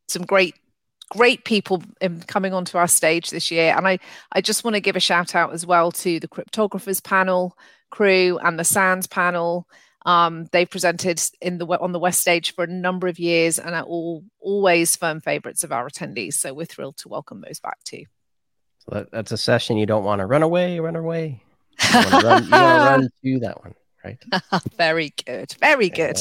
some 0.09 0.27
great 0.27 0.57
great 1.09 1.45
people 1.45 1.83
coming 2.27 2.53
onto 2.53 2.77
our 2.77 2.87
stage 2.87 3.31
this 3.31 3.51
year 3.51 3.75
and 3.77 3.87
i 3.87 3.99
i 4.33 4.41
just 4.41 4.63
want 4.63 4.75
to 4.75 4.81
give 4.81 4.95
a 4.95 5.01
shout 5.01 5.35
out 5.35 5.53
as 5.53 5.67
well 5.67 5.91
to 5.91 6.21
the 6.21 6.29
cryptographers 6.29 7.03
panel 7.03 7.57
crew 7.91 8.39
and 8.43 8.59
the 8.59 8.65
SANS 8.65 9.07
panel. 9.07 9.67
Um, 10.07 10.47
they've 10.53 10.71
presented 10.71 11.21
in 11.43 11.59
the 11.59 11.67
on 11.67 11.93
the 11.93 11.99
West 11.99 12.21
Stage 12.21 12.55
for 12.55 12.65
a 12.65 12.67
number 12.67 13.07
of 13.07 13.19
years 13.19 13.59
and 13.59 13.75
are 13.75 13.83
all 13.83 14.25
always 14.41 14.97
firm 14.97 15.21
favourites 15.21 15.63
of 15.63 15.73
our 15.73 15.89
attendees. 15.89 16.35
So 16.35 16.55
we're 16.55 16.65
thrilled 16.65 16.97
to 16.99 17.09
welcome 17.09 17.43
those 17.47 17.61
back 17.61 17.83
too. 17.85 18.05
So 18.79 18.95
that, 18.95 19.11
that's 19.11 19.33
a 19.33 19.37
session 19.37 19.77
you 19.77 19.87
don't 19.87 20.05
want 20.05 20.21
to 20.21 20.27
run 20.27 20.43
away, 20.43 20.81
run 20.81 20.97
away. 20.97 21.43
You 21.93 21.99
want 21.99 22.09
to 22.09 22.27
run, 22.27 22.51
run 22.51 23.11
to 23.23 23.39
that 23.41 23.63
one, 23.63 23.75
right? 24.03 24.19
Very 24.77 25.13
good, 25.27 25.55
very 25.61 25.91
good. 25.91 26.17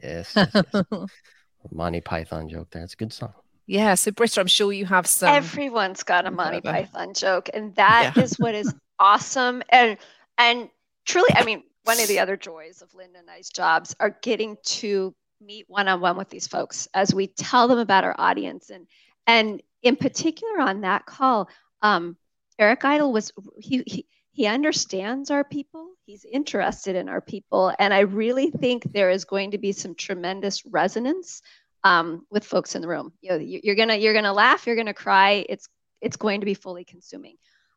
Yes, 0.00 0.32
yes, 0.36 0.50
yes, 0.54 0.64
yes. 0.72 1.06
Monty 1.72 2.00
Python 2.00 2.48
joke 2.48 2.70
there. 2.70 2.84
It's 2.84 2.92
a 2.92 2.96
good 2.96 3.12
song. 3.12 3.32
Yeah. 3.66 3.94
So 3.94 4.12
Britta, 4.12 4.40
I'm 4.40 4.46
sure 4.46 4.72
you 4.72 4.84
have 4.86 5.06
some. 5.06 5.34
Everyone's 5.34 6.02
got 6.02 6.26
a 6.26 6.30
Monty 6.30 6.60
Python 6.60 7.14
joke, 7.14 7.48
and 7.54 7.74
that 7.76 8.12
yeah. 8.14 8.22
is 8.22 8.38
what 8.38 8.54
is 8.54 8.72
awesome. 8.98 9.62
And 9.70 9.96
and 10.38 10.68
truly, 11.04 11.30
I 11.34 11.44
mean, 11.44 11.62
one 11.84 12.00
of 12.00 12.08
the 12.08 12.20
other 12.20 12.36
joys 12.36 12.82
of 12.82 12.94
Linda 12.94 13.18
and 13.18 13.30
I's 13.30 13.48
jobs 13.48 13.94
are 14.00 14.16
getting 14.22 14.56
to 14.64 15.14
meet 15.40 15.66
one 15.68 15.88
on 15.88 16.00
one 16.00 16.16
with 16.16 16.30
these 16.30 16.46
folks 16.46 16.88
as 16.94 17.14
we 17.14 17.26
tell 17.26 17.68
them 17.68 17.78
about 17.78 18.04
our 18.04 18.14
audience. 18.18 18.70
And, 18.70 18.86
and 19.26 19.62
in 19.82 19.96
particular, 19.96 20.60
on 20.60 20.82
that 20.82 21.04
call, 21.04 21.48
um, 21.82 22.16
Eric 22.58 22.84
Idle 22.84 23.12
was, 23.12 23.32
he, 23.58 23.82
he, 23.86 24.06
he 24.32 24.46
understands 24.46 25.30
our 25.30 25.44
people. 25.44 25.90
He's 26.06 26.24
interested 26.24 26.96
in 26.96 27.08
our 27.08 27.20
people. 27.20 27.72
And 27.78 27.92
i 27.92 28.00
really 28.00 28.50
think 28.50 28.92
there 28.92 29.10
is 29.10 29.24
going 29.24 29.52
to 29.52 29.58
be 29.58 29.72
some 29.72 29.94
tremendous 29.94 30.64
resonance 30.66 31.42
um, 31.84 32.26
with 32.30 32.44
folks 32.44 32.74
in 32.74 32.82
the 32.82 32.88
room. 32.88 33.12
You 33.20 33.30
know 33.30 33.36
you're 33.36 33.76
gonna 33.76 33.96
you're 33.96 34.14
gonna 34.14 34.32
laugh 34.32 34.66
you're 34.66 34.76
gonna 34.76 34.94
cry. 34.94 35.44
It's 35.48 35.68
it's 36.00 36.16
going 36.16 36.40
to 36.40 36.46
be 36.46 36.54
fully 36.54 36.84
consuming. 36.84 37.36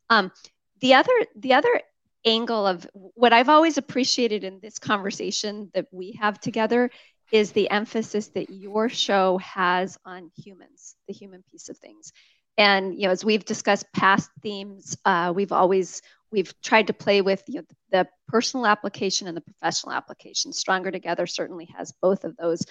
Um, 0.10 0.32
the 0.80 0.96
other 0.96 1.12
the 1.36 1.54
other 1.54 1.82
angle 2.28 2.68
of 2.68 2.88
what 2.94 3.34
i've 3.34 3.50
always 3.50 3.78
appreciated 3.78 4.44
in 4.44 4.60
this 4.62 4.80
conversation 4.80 5.70
that 5.74 5.86
we 5.92 6.12
have 6.20 6.40
together 6.40 6.90
is 7.32 7.52
the 7.52 7.70
emphasis 7.70 8.28
that 8.30 8.50
your 8.50 8.90
show 8.90 9.38
has 9.38 9.98
on 10.06 10.32
humans 10.38 10.96
the 11.08 11.14
human 11.14 11.44
piece 11.52 11.70
of 11.70 11.78
things 11.78 12.12
and 12.58 12.96
you 12.96 13.08
know 13.08 13.12
as 13.12 13.26
we've 13.26 13.46
discussed 13.46 13.86
past 13.94 14.30
themes 14.42 14.98
uh, 15.06 15.32
we've 15.36 15.52
always 15.52 16.02
we've 16.32 16.54
tried 16.62 16.88
to 16.88 16.94
play 16.94 17.22
with 17.22 17.44
you 17.48 17.62
know, 17.62 17.66
the 17.92 18.08
personal 18.28 18.66
application 18.66 19.28
and 19.28 19.38
the 19.38 19.42
professional 19.42 19.94
application. 19.94 20.52
Stronger 20.52 20.92
Together 20.92 21.26
certainly 21.26 21.66
has 21.78 21.94
both 22.02 22.24
of 22.24 22.36
those. 22.38 22.66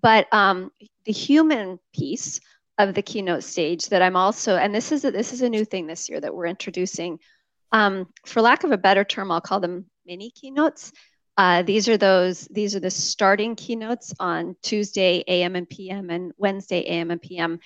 But 0.00 0.32
um, 0.32 0.70
the 1.04 1.12
human 1.12 1.78
piece 1.94 2.40
of 2.78 2.94
the 2.94 3.02
keynote 3.02 3.44
stage 3.44 3.88
that 3.88 4.02
I'm 4.02 4.16
also, 4.16 4.56
and 4.56 4.74
this 4.74 4.90
is 4.90 5.04
a, 5.04 5.10
this 5.10 5.32
is 5.32 5.42
a 5.42 5.48
new 5.48 5.64
thing 5.64 5.86
this 5.86 6.08
year 6.08 6.20
that 6.20 6.34
we're 6.34 6.46
introducing. 6.46 7.20
Um, 7.74 8.06
for 8.24 8.40
lack 8.40 8.62
of 8.62 8.70
a 8.70 8.78
better 8.78 9.02
term, 9.02 9.32
I'll 9.32 9.40
call 9.40 9.58
them 9.58 9.86
mini 10.06 10.30
keynotes. 10.30 10.92
Uh, 11.36 11.62
these 11.62 11.88
are 11.88 11.96
those. 11.96 12.46
These 12.46 12.76
are 12.76 12.80
the 12.80 12.90
starting 12.90 13.56
keynotes 13.56 14.14
on 14.20 14.54
Tuesday 14.62 15.24
AM 15.26 15.56
and 15.56 15.68
PM 15.68 16.08
and 16.08 16.32
Wednesday 16.38 16.84
AM 16.86 17.10
and 17.10 17.20
PM, 17.20 17.58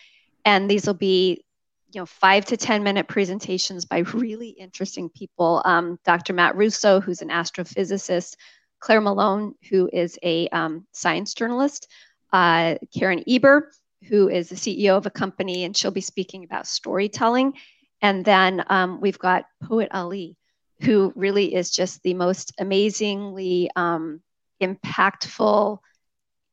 and 0.47 0.71
these 0.71 0.87
will 0.87 0.95
be 0.95 1.45
you 1.91 2.01
know 2.01 2.07
five 2.07 2.47
to 2.47 2.57
ten 2.57 2.83
minute 2.83 3.07
presentations 3.07 3.85
by 3.85 3.99
really 3.99 4.49
interesting 4.49 5.09
people 5.09 5.63
um, 5.65 5.99
dr 6.05 6.33
matt 6.33 6.55
russo 6.55 7.01
who's 7.01 7.23
an 7.23 7.31
astrophysicist 7.31 8.37
claire 8.79 9.01
malone 9.01 9.55
who 9.71 9.89
is 9.93 10.19
a 10.23 10.49
um, 10.49 10.87
science 10.93 11.33
journalist 11.35 11.89
uh, 12.33 12.75
karen 12.95 13.25
eber 13.27 13.71
who 14.09 14.29
is 14.29 14.51
the 14.51 14.55
ceo 14.55 14.97
of 14.97 15.07
a 15.07 15.11
company 15.11 15.65
and 15.65 15.77
she'll 15.77 15.91
be 15.91 16.01
speaking 16.03 16.45
about 16.45 16.67
storytelling 16.67 17.55
and 18.01 18.25
then 18.25 18.65
um, 18.69 19.01
we've 19.01 19.19
got 19.19 19.47
poet 19.63 19.89
ali 19.93 20.37
who 20.83 21.13
really 21.17 21.55
is 21.55 21.71
just 21.71 22.03
the 22.03 22.15
most 22.15 22.53
amazingly 22.59 23.71
um, 23.77 24.21
impactful 24.63 25.79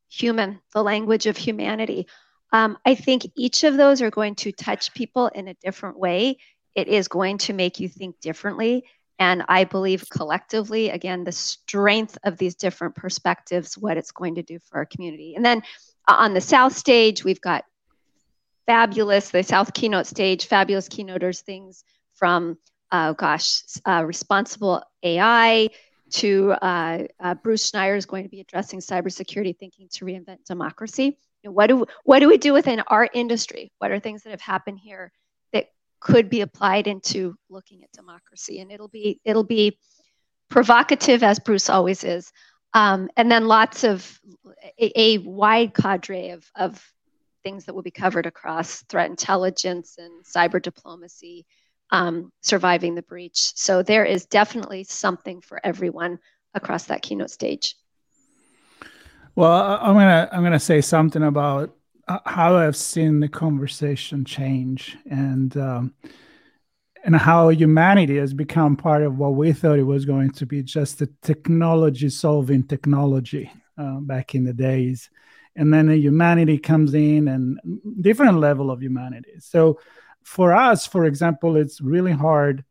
human 0.10 0.60
the 0.74 0.84
language 0.84 1.26
of 1.26 1.38
humanity 1.38 2.08
um, 2.56 2.78
I 2.86 2.96
think 2.96 3.30
each 3.36 3.66
of 3.66 3.76
those 3.76 4.02
are 4.02 4.10
going 4.10 4.36
to 4.36 4.52
touch 4.54 4.94
people 4.94 5.28
in 5.28 5.50
a 5.50 5.54
different 5.56 6.00
way. 6.00 6.38
It 6.74 6.88
is 6.88 7.10
going 7.10 7.40
to 7.40 7.54
make 7.54 7.82
you 7.82 7.90
think 7.90 8.22
differently. 8.22 8.86
And 9.20 9.44
I 9.50 9.66
believe 9.66 10.06
collectively, 10.10 10.90
again, 10.90 11.26
the 11.26 11.34
strength 11.34 12.18
of 12.24 12.38
these 12.38 12.56
different 12.56 12.96
perspectives, 12.96 13.78
what 13.78 13.98
it's 13.98 14.12
going 14.12 14.36
to 14.36 14.42
do 14.42 14.60
for 14.60 14.78
our 14.78 14.86
community. 14.86 15.36
And 15.36 15.44
then 15.44 15.64
uh, 16.08 16.16
on 16.18 16.34
the 16.34 16.40
South 16.40 16.72
stage, 16.72 17.26
we've 17.26 17.42
got 17.42 17.66
fabulous, 18.66 19.30
the 19.30 19.44
South 19.44 19.74
keynote 19.74 20.08
stage, 20.08 20.46
fabulous 20.46 20.90
keynoters, 20.90 21.42
things 21.42 21.84
from, 22.14 22.58
uh, 22.92 23.14
gosh, 23.14 23.62
uh, 23.86 24.04
responsible 24.06 24.84
AI 25.04 25.70
to 26.12 26.52
uh, 26.52 27.04
uh, 27.20 27.34
Bruce 27.36 27.72
Schneier 27.72 27.98
is 27.98 28.06
going 28.06 28.24
to 28.24 28.30
be 28.30 28.40
addressing 28.40 28.80
cybersecurity 28.80 29.58
thinking 29.58 29.88
to 29.92 30.06
reinvent 30.06 30.46
democracy 30.46 31.18
know, 31.46 31.52
what 31.52 31.68
do 31.68 31.86
what 32.04 32.20
do 32.20 32.28
we 32.28 32.38
do 32.38 32.54
within 32.54 32.82
our 32.88 33.08
industry? 33.14 33.72
What 33.78 33.92
are 33.92 34.00
things 34.00 34.24
that 34.24 34.32
have 34.32 34.42
happened 34.42 34.80
here 34.80 35.12
that 35.54 35.68
could 36.00 36.30
be 36.30 36.42
applied 36.42 36.88
into 36.88 37.36
looking 37.50 37.84
at 37.84 37.92
democracy? 37.92 38.60
And 38.60 38.72
it'll 38.72 38.90
be 38.90 39.22
it'll 39.24 39.44
be 39.44 39.78
provocative 40.50 41.24
as 41.24 41.40
Bruce 41.40 41.70
always 41.70 42.04
is, 42.04 42.32
um, 42.74 43.10
and 43.16 43.32
then 43.32 43.48
lots 43.48 43.84
of 43.84 44.20
a, 44.80 45.00
a 45.00 45.18
wide 45.20 45.74
cadre 45.74 46.32
of 46.32 46.50
of 46.56 46.84
things 47.46 47.66
that 47.66 47.76
will 47.76 47.84
be 47.84 47.92
covered 47.92 48.26
across 48.26 48.82
threat 48.90 49.08
intelligence 49.08 49.98
and 50.00 50.26
cyber 50.26 50.60
diplomacy, 50.60 51.46
um, 51.92 52.32
surviving 52.42 52.96
the 52.96 53.04
breach. 53.04 53.54
So 53.56 53.84
there 53.84 54.04
is 54.04 54.26
definitely 54.26 54.84
something 54.84 55.42
for 55.42 55.62
everyone 55.64 56.18
across 56.56 56.86
that 56.86 57.04
keynote 57.04 57.30
stage. 57.30 57.76
Well, 59.36 59.78
I'm 59.80 59.94
gonna 59.94 60.28
I'm 60.32 60.44
gonna 60.44 60.60
say 60.60 60.82
something 60.82 61.22
about 61.22 61.76
uh, 62.08 62.20
how 62.26 62.56
I've 62.56 62.76
seen 62.76 63.20
the 63.20 63.28
conversation 63.28 64.26
change 64.26 64.98
and 65.10 65.56
um, 65.58 65.94
and 67.04 67.16
how 67.16 67.50
humanity 67.50 68.18
has 68.18 68.34
become 68.34 68.76
part 68.76 69.04
of 69.04 69.20
what 69.20 69.36
we 69.36 69.54
thought 69.54 69.78
it 69.78 69.84
was 69.84 70.06
going 70.06 70.32
to 70.32 70.46
be 70.48 70.64
just 70.64 71.02
a 71.02 71.10
technology 71.22 72.10
solving 72.10 72.64
technology 72.64 73.52
uh, 73.78 74.00
back 74.00 74.34
in 74.34 74.46
the 74.46 74.54
days, 74.54 75.10
and 75.56 75.74
then 75.74 75.88
the 75.88 75.98
humanity 75.98 76.58
comes 76.58 76.94
in 76.94 77.28
and 77.28 77.60
different 78.02 78.40
level 78.40 78.72
of 78.72 78.82
humanity. 78.82 79.34
So 79.40 79.80
for 80.24 80.54
us, 80.54 80.86
for 80.86 81.06
example, 81.06 81.56
it's 81.56 81.82
really 81.82 82.12
hard 82.12 82.64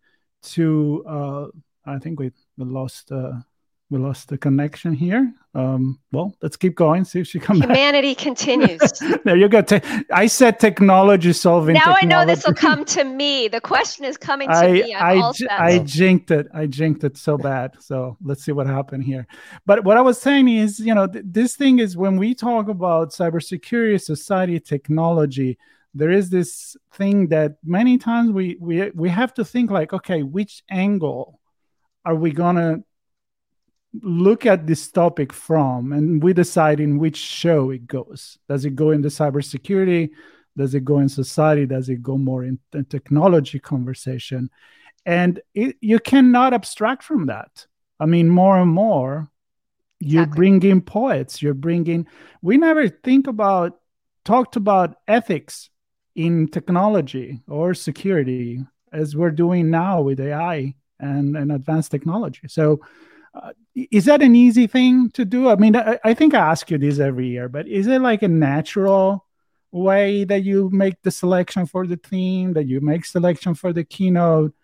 to 0.43 1.05
uh, 1.09 1.47
I 1.87 1.99
think 1.99 2.19
we, 2.21 2.33
lost. 2.57 3.13
Uh, 3.13 3.41
we 3.91 3.99
lost 3.99 4.29
the 4.29 4.39
connection 4.39 4.95
here. 4.95 5.33
Um, 5.55 6.01
well, 6.11 6.35
let's 6.43 6.57
keep 6.57 6.75
going. 6.75 7.05
See 7.05 7.21
if 7.21 7.29
she 7.29 7.39
comes. 7.39 7.61
Humanity 7.61 8.15
back. 8.15 8.19
continues. 8.25 8.81
there 9.25 9.37
you 9.37 9.49
go. 9.49 9.61
Te- 9.61 9.83
I 10.13 10.27
said 10.27 10.59
technology 10.59 11.33
solving. 11.33 11.75
Now 11.75 11.95
technology. 11.95 12.07
I 12.07 12.09
know 12.09 12.25
this 12.27 12.47
will 12.47 12.55
come 12.55 12.85
to 12.87 13.05
me. 13.05 13.49
The 13.49 13.61
question 13.61 14.05
is 14.05 14.17
coming 14.17 14.49
to 14.49 14.55
I, 14.55 14.73
me. 14.73 14.95
I'm 14.95 15.23
I, 15.23 15.35
I 15.51 15.79
jinked 15.81 16.31
it. 16.31 16.49
I 16.55 16.67
jinked 16.67 17.05
it 17.05 17.19
so 17.19 17.37
bad. 17.37 17.77
So 17.81 18.17
let's 18.25 18.43
see 18.43 18.53
what 18.53 18.67
happened 18.67 19.05
here. 19.05 19.27
But 19.67 19.85
what 19.85 19.97
I 19.97 20.01
was 20.01 20.21
saying 20.21 20.49
is, 20.49 20.81
you 20.81 20.95
know, 20.95 21.07
th- 21.07 21.25
this 21.29 21.55
thing 21.55 21.79
is 21.79 21.97
when 21.97 22.17
we 22.17 22.35
talk 22.35 22.69
about 22.69 23.13
cybersecurity, 23.13 24.01
society, 24.01 24.61
technology. 24.61 25.59
There 25.97 26.11
is 26.11 26.29
this 26.29 26.77
thing 26.95 27.29
that 27.29 27.59
many 27.63 27.99
times 27.99 28.33
we 28.33 28.57
we 28.59 28.91
we 28.91 29.11
have 29.11 29.35
to 29.35 29.45
think 29.45 29.71
like, 29.71 29.93
okay, 29.93 30.25
which 30.25 30.65
angle 30.69 31.39
are 32.05 32.17
we 32.17 32.33
gonna 32.33 32.83
look 34.03 34.47
at 34.47 34.67
this 34.67 34.91
topic 34.91 35.33
from 35.33 35.93
and 35.93 36.23
we 36.23 36.33
decide 36.33 36.81
in 36.81 36.99
which 36.99 37.17
show 37.17 37.71
it 37.71 37.87
goes. 37.87 38.39
Does 38.49 38.65
it 38.65 38.75
go 38.75 38.91
in 38.91 39.03
the 39.03 39.09
cybersecurity? 39.09 40.11
Does 40.57 40.75
it 40.75 40.85
go 40.85 40.99
in 40.99 41.09
society? 41.09 41.67
Does 41.67 41.89
it 41.89 42.03
go 42.03 42.17
more 42.19 42.45
in 42.45 42.59
the 42.71 42.83
technology 42.83 43.59
conversation? 43.59 44.51
And 45.07 45.41
it, 45.55 45.77
you 45.81 45.99
cannot 45.99 46.55
abstract 46.55 47.03
from 47.03 47.27
that. 47.27 47.67
I 48.01 48.07
mean 48.07 48.29
more 48.29 48.59
and 48.59 48.71
more 48.71 49.31
you 50.01 50.21
exactly. 50.21 50.37
bring 50.37 50.63
in 50.65 50.81
poets 50.83 51.41
you're 51.41 51.55
bringing 51.55 52.07
we 52.43 52.59
never 52.59 52.89
think 52.89 53.29
about 53.29 53.81
talked 54.25 54.57
about 54.57 54.97
ethics 55.07 55.71
in 56.17 56.49
technology 56.49 57.41
or 57.49 57.75
security 57.75 58.65
as 58.93 59.17
we're 59.17 59.31
doing 59.31 59.71
now 59.71 60.03
with 60.03 60.21
ai 60.21 60.75
and, 61.01 61.37
and 61.37 61.53
advanced 61.53 61.91
technology. 61.91 62.49
So 62.49 62.81
uh, 63.35 63.53
is 63.75 64.05
that 64.05 64.23
an 64.23 64.37
easy 64.37 64.67
thing 64.67 65.11
to 65.11 65.25
do? 65.25 65.49
I 65.49 65.57
mean, 65.57 65.75
I, 65.75 65.99
I, 66.05 66.15
think 66.15 66.35
I 66.35 66.39
ask 66.39 66.71
you 66.71 66.79
this 66.79 67.01
every 67.01 67.29
year, 67.29 67.49
but 67.49 67.67
is 67.67 67.87
it 67.87 68.01
like 68.01 68.23
a 68.23 68.29
natural 68.29 69.27
way 69.73 70.25
that 70.25 70.45
you 70.45 70.71
make 70.73 71.03
the 71.03 71.11
selection 71.11 71.67
for 71.67 71.87
the 71.87 71.97
theme, 71.97 72.53
that 72.53 72.67
you 72.67 72.81
make 72.81 73.05
selection 73.05 73.55
for 73.55 73.73
the 73.73 73.83
keynote, 73.83 74.55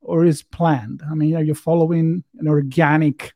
or 0.00 0.24
is 0.24 0.42
planned? 0.42 1.02
I 1.08 1.14
mean, 1.14 1.36
are 1.36 1.42
you 1.42 1.54
following 1.54 2.24
an 2.38 2.48
organic 2.48 3.34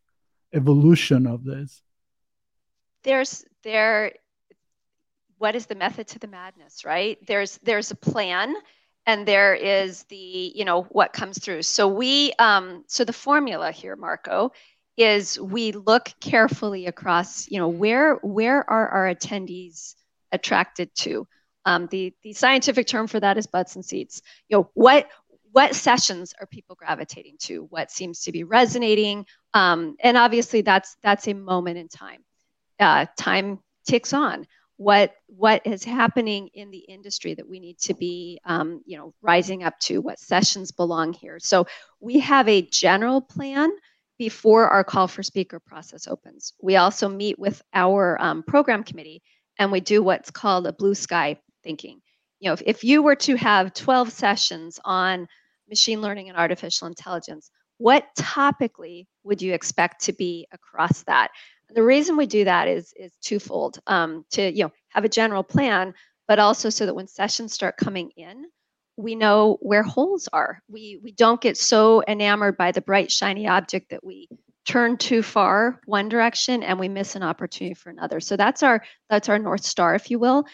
evolution 0.54 1.26
of 1.26 1.44
this? 1.44 1.82
There's 3.02 3.44
there. 3.62 4.12
What 5.36 5.54
is 5.54 5.66
the 5.66 5.76
method 5.76 6.08
to 6.08 6.18
the 6.18 6.26
madness, 6.26 6.84
right? 6.84 7.18
There's 7.26 7.58
there's 7.62 7.90
a 7.90 7.96
plan 7.96 8.54
and 9.06 9.26
there 9.26 9.54
is 9.54 10.02
the 10.04 10.52
you 10.54 10.64
know 10.64 10.82
what 10.90 11.12
comes 11.12 11.38
through 11.38 11.62
so 11.62 11.88
we 11.88 12.32
um, 12.38 12.84
so 12.86 13.04
the 13.04 13.12
formula 13.12 13.72
here 13.72 13.96
marco 13.96 14.52
is 14.98 15.38
we 15.40 15.70
look 15.72 16.12
carefully 16.20 16.86
across, 16.86 17.48
you 17.48 17.58
know, 17.58 17.68
where 17.68 18.16
where 18.16 18.68
are 18.68 18.88
our 18.88 19.14
attendees 19.14 19.94
attracted 20.32 20.94
to? 20.96 21.26
Um, 21.64 21.86
the 21.90 22.12
the 22.22 22.32
scientific 22.32 22.86
term 22.88 23.06
for 23.06 23.20
that 23.20 23.38
is 23.38 23.46
butts 23.46 23.76
and 23.76 23.84
seats. 23.84 24.20
You 24.48 24.58
know, 24.58 24.70
what 24.74 25.08
what 25.52 25.74
sessions 25.74 26.34
are 26.40 26.46
people 26.46 26.74
gravitating 26.76 27.36
to? 27.40 27.66
What 27.70 27.90
seems 27.90 28.22
to 28.22 28.32
be 28.32 28.42
resonating? 28.44 29.24
Um, 29.54 29.96
and 30.00 30.16
obviously, 30.16 30.62
that's 30.62 30.96
that's 31.02 31.28
a 31.28 31.34
moment 31.34 31.78
in 31.78 31.88
time. 31.88 32.24
Uh, 32.80 33.06
time 33.16 33.60
ticks 33.86 34.12
on. 34.12 34.46
What 34.78 35.14
what 35.26 35.62
is 35.64 35.84
happening 35.84 36.48
in 36.54 36.70
the 36.72 36.78
industry 36.78 37.34
that 37.34 37.48
we 37.48 37.60
need 37.60 37.78
to 37.80 37.94
be, 37.94 38.40
um, 38.44 38.82
you 38.84 38.98
know, 38.98 39.14
rising 39.22 39.62
up 39.62 39.78
to? 39.80 40.00
What 40.00 40.18
sessions 40.18 40.72
belong 40.72 41.12
here? 41.12 41.38
So 41.38 41.66
we 42.00 42.18
have 42.20 42.48
a 42.48 42.62
general 42.62 43.20
plan 43.20 43.70
before 44.18 44.68
our 44.68 44.84
call 44.84 45.08
for 45.08 45.22
speaker 45.22 45.60
process 45.60 46.06
opens. 46.08 46.52
We 46.60 46.76
also 46.76 47.08
meet 47.08 47.38
with 47.38 47.62
our 47.72 48.20
um, 48.20 48.42
program 48.42 48.82
committee 48.82 49.22
and 49.58 49.72
we 49.72 49.80
do 49.80 50.02
what's 50.02 50.30
called 50.30 50.66
a 50.66 50.72
blue 50.72 50.94
sky 50.94 51.38
thinking. 51.62 52.00
You 52.40 52.50
know, 52.50 52.52
if, 52.54 52.62
if 52.66 52.84
you 52.84 53.02
were 53.02 53.16
to 53.16 53.36
have 53.36 53.74
12 53.74 54.12
sessions 54.12 54.78
on 54.84 55.26
machine 55.68 56.00
learning 56.00 56.28
and 56.28 56.38
artificial 56.38 56.88
intelligence, 56.88 57.50
what 57.78 58.06
topically 58.18 59.06
would 59.22 59.40
you 59.40 59.54
expect 59.54 60.04
to 60.04 60.12
be 60.12 60.46
across 60.52 61.02
that? 61.04 61.30
the 61.74 61.82
reason 61.82 62.16
we 62.16 62.26
do 62.26 62.44
that 62.44 62.68
is 62.68 62.92
is 62.96 63.12
twofold. 63.22 63.78
Um, 63.86 64.24
to 64.32 64.50
you 64.50 64.64
know 64.64 64.72
have 64.90 65.04
a 65.04 65.08
general 65.08 65.42
plan, 65.42 65.94
but 66.26 66.38
also 66.38 66.70
so 66.70 66.86
that 66.86 66.94
when 66.94 67.06
sessions 67.06 67.52
start 67.52 67.76
coming 67.76 68.10
in, 68.16 68.46
we 68.98 69.14
know 69.14 69.58
where 69.60 69.84
holes 69.84 70.28
are. 70.32 70.60
We 70.68 71.00
we 71.02 71.12
don't 71.12 71.40
get 71.40 71.56
so 71.56 72.02
enamored 72.06 72.56
by 72.58 72.72
the 72.72 72.82
bright 72.82 73.12
shiny 73.12 73.46
object 73.46 73.90
that 73.90 74.04
we 74.04 74.28
turn 74.66 74.98
too 74.98 75.22
far 75.22 75.80
one 75.86 76.08
direction 76.08 76.62
and 76.62 76.78
we 76.78 76.88
miss 76.88 77.14
an 77.14 77.22
opportunity 77.22 77.74
for 77.74 77.90
another. 77.90 78.20
So 78.20 78.36
that's 78.36 78.62
our 78.64 78.82
that's 79.08 79.28
our 79.28 79.38
north 79.38 79.64
star, 79.64 79.94
if 79.94 80.10
you 80.10 80.18
will. 80.18 80.44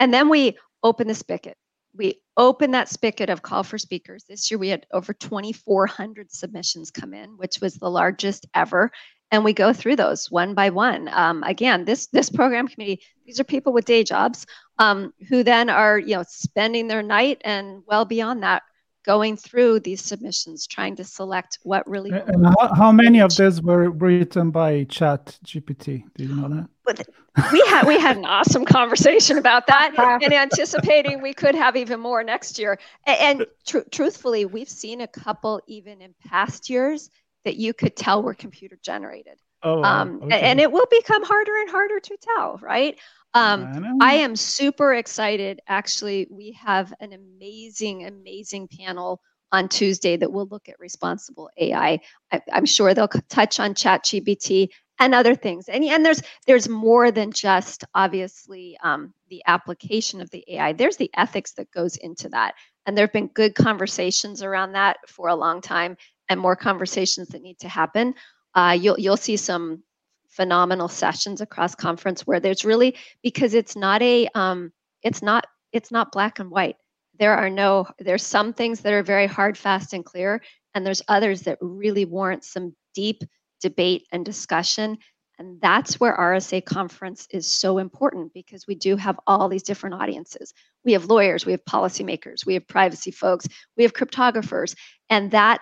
And 0.00 0.12
then 0.12 0.28
we 0.28 0.58
open 0.82 1.06
the 1.06 1.14
spigot. 1.14 1.56
We 1.96 2.20
open 2.36 2.72
that 2.72 2.88
spigot 2.88 3.30
of 3.30 3.42
call 3.42 3.62
for 3.62 3.78
speakers. 3.78 4.24
This 4.28 4.50
year 4.50 4.58
we 4.58 4.68
had 4.68 4.86
over 4.92 5.12
2,400 5.12 6.32
submissions 6.32 6.90
come 6.90 7.14
in, 7.14 7.36
which 7.36 7.60
was 7.60 7.76
the 7.76 7.88
largest 7.88 8.46
ever 8.54 8.90
and 9.34 9.44
we 9.44 9.52
go 9.52 9.72
through 9.72 9.96
those 9.96 10.30
one 10.30 10.54
by 10.54 10.70
one. 10.70 11.08
Um, 11.12 11.42
again, 11.42 11.84
this 11.84 12.06
this 12.06 12.30
program 12.30 12.68
committee, 12.68 13.00
these 13.26 13.40
are 13.40 13.44
people 13.44 13.72
with 13.72 13.84
day 13.84 14.04
jobs 14.04 14.46
um, 14.78 15.12
who 15.28 15.42
then 15.42 15.68
are 15.68 15.98
you 15.98 16.14
know 16.14 16.24
spending 16.28 16.86
their 16.86 17.02
night 17.02 17.42
and 17.44 17.82
well 17.86 18.04
beyond 18.04 18.44
that 18.44 18.62
going 19.04 19.36
through 19.36 19.80
these 19.80 20.00
submissions, 20.00 20.66
trying 20.66 20.96
to 20.96 21.04
select 21.04 21.58
what 21.64 21.86
really. 21.90 22.10
And 22.10 22.46
how, 22.46 22.74
how 22.74 22.92
many 22.92 23.20
of 23.20 23.34
these 23.36 23.60
were 23.60 23.90
written 23.90 24.52
by 24.52 24.84
Chat 24.84 25.36
GPT? 25.44 26.04
Do 26.14 26.24
you 26.24 26.34
know 26.36 26.48
that? 26.48 26.68
But 26.84 27.08
we 27.52 27.60
had 27.66 27.88
we 27.88 27.98
had 27.98 28.16
an 28.16 28.24
awesome 28.36 28.64
conversation 28.64 29.36
about 29.36 29.66
that, 29.66 29.94
and 30.22 30.32
anticipating 30.32 31.22
we 31.22 31.34
could 31.34 31.56
have 31.56 31.74
even 31.74 31.98
more 31.98 32.22
next 32.22 32.56
year. 32.56 32.78
And, 33.04 33.40
and 33.40 33.46
tr- 33.66 33.88
truthfully, 33.90 34.44
we've 34.44 34.70
seen 34.70 35.00
a 35.00 35.08
couple 35.08 35.60
even 35.66 36.00
in 36.00 36.14
past 36.24 36.70
years 36.70 37.10
that 37.44 37.56
you 37.56 37.74
could 37.74 37.96
tell 37.96 38.22
were 38.22 38.34
computer 38.34 38.78
generated. 38.82 39.38
Oh, 39.62 39.82
um, 39.82 40.20
okay. 40.22 40.40
and 40.40 40.60
it 40.60 40.70
will 40.70 40.86
become 40.90 41.24
harder 41.24 41.56
and 41.56 41.70
harder 41.70 41.98
to 41.98 42.16
tell, 42.20 42.58
right? 42.62 42.98
Um, 43.32 43.96
I, 44.00 44.12
I, 44.12 44.14
am 44.16 44.36
super 44.36 44.94
excited. 44.94 45.60
Actually, 45.66 46.28
we 46.30 46.52
have 46.52 46.92
an 47.00 47.12
amazing, 47.12 48.06
amazing 48.06 48.68
panel 48.68 49.20
on 49.50 49.68
Tuesday 49.68 50.16
that 50.16 50.30
will 50.30 50.46
look 50.46 50.68
at 50.68 50.78
responsible 50.78 51.50
AI. 51.56 52.00
I, 52.30 52.42
am 52.52 52.66
sure 52.66 52.92
they'll 52.92 53.08
touch 53.08 53.58
on 53.58 53.74
ChatGPT 53.74 54.68
and 54.98 55.14
other 55.14 55.34
things. 55.34 55.68
And, 55.68 55.82
and 55.84 56.04
there's 56.04 56.22
there's 56.46 56.68
more 56.68 57.10
than 57.10 57.32
just 57.32 57.84
obviously 57.94 58.76
um, 58.82 59.12
the 59.28 59.42
application 59.46 60.20
of 60.20 60.30
the 60.30 60.44
AI. 60.48 60.72
There's 60.72 60.96
the 60.96 61.10
ethics 61.16 61.52
that 61.54 61.70
goes 61.70 61.96
into 61.96 62.28
that. 62.30 62.54
And 62.86 62.96
there 62.96 63.06
have 63.06 63.12
been 63.12 63.28
good 63.28 63.54
conversations 63.54 64.42
around 64.42 64.72
that 64.72 64.98
for 65.08 65.28
a 65.28 65.34
long 65.34 65.60
time 65.60 65.96
and 66.28 66.40
more 66.40 66.56
conversations 66.56 67.28
that 67.28 67.42
need 67.42 67.58
to 67.60 67.68
happen. 67.68 68.14
Uh, 68.54 68.76
you'll 68.78 68.98
you'll 68.98 69.16
see 69.16 69.36
some 69.36 69.82
phenomenal 70.28 70.88
sessions 70.88 71.40
across 71.40 71.74
conference 71.74 72.26
where 72.26 72.40
there's 72.40 72.64
really 72.64 72.96
because 73.22 73.54
it's 73.54 73.76
not 73.76 74.02
a 74.02 74.28
um, 74.34 74.72
it's 75.02 75.22
not 75.22 75.46
it's 75.72 75.90
not 75.90 76.12
black 76.12 76.38
and 76.38 76.50
white. 76.50 76.76
There 77.18 77.36
are 77.36 77.50
no 77.50 77.86
there's 77.98 78.24
some 78.24 78.52
things 78.52 78.80
that 78.80 78.92
are 78.92 79.02
very 79.02 79.26
hard, 79.26 79.56
fast, 79.56 79.92
and 79.92 80.04
clear, 80.04 80.42
and 80.74 80.84
there's 80.84 81.02
others 81.08 81.42
that 81.42 81.58
really 81.60 82.04
warrant 82.04 82.44
some 82.44 82.74
deep 82.94 83.22
debate 83.60 84.06
and 84.12 84.24
discussion. 84.24 84.98
And 85.38 85.60
that's 85.60 85.98
where 85.98 86.16
RSA 86.16 86.64
conference 86.64 87.26
is 87.30 87.48
so 87.48 87.78
important 87.78 88.32
because 88.32 88.68
we 88.68 88.76
do 88.76 88.96
have 88.96 89.18
all 89.26 89.48
these 89.48 89.64
different 89.64 89.96
audiences. 89.96 90.54
We 90.84 90.92
have 90.92 91.06
lawyers, 91.06 91.44
we 91.44 91.52
have 91.52 91.64
policymakers, 91.64 92.46
we 92.46 92.54
have 92.54 92.68
privacy 92.68 93.10
folks, 93.10 93.48
we 93.76 93.82
have 93.82 93.94
cryptographers, 93.94 94.76
and 95.10 95.32
that 95.32 95.60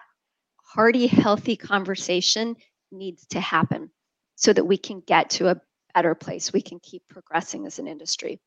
hearty, 0.74 1.06
healthy 1.06 1.56
conversation 1.56 2.56
needs 2.90 3.26
to 3.26 3.40
happen 3.40 3.90
so 4.36 4.52
that 4.52 4.64
we 4.64 4.76
can 4.76 5.00
get 5.06 5.30
to 5.30 5.48
a 5.48 5.60
better 5.94 6.14
place. 6.14 6.52
We 6.52 6.62
can 6.62 6.80
keep 6.80 7.02
progressing 7.08 7.66
as 7.66 7.78
an 7.78 7.86
industry. 7.86 8.40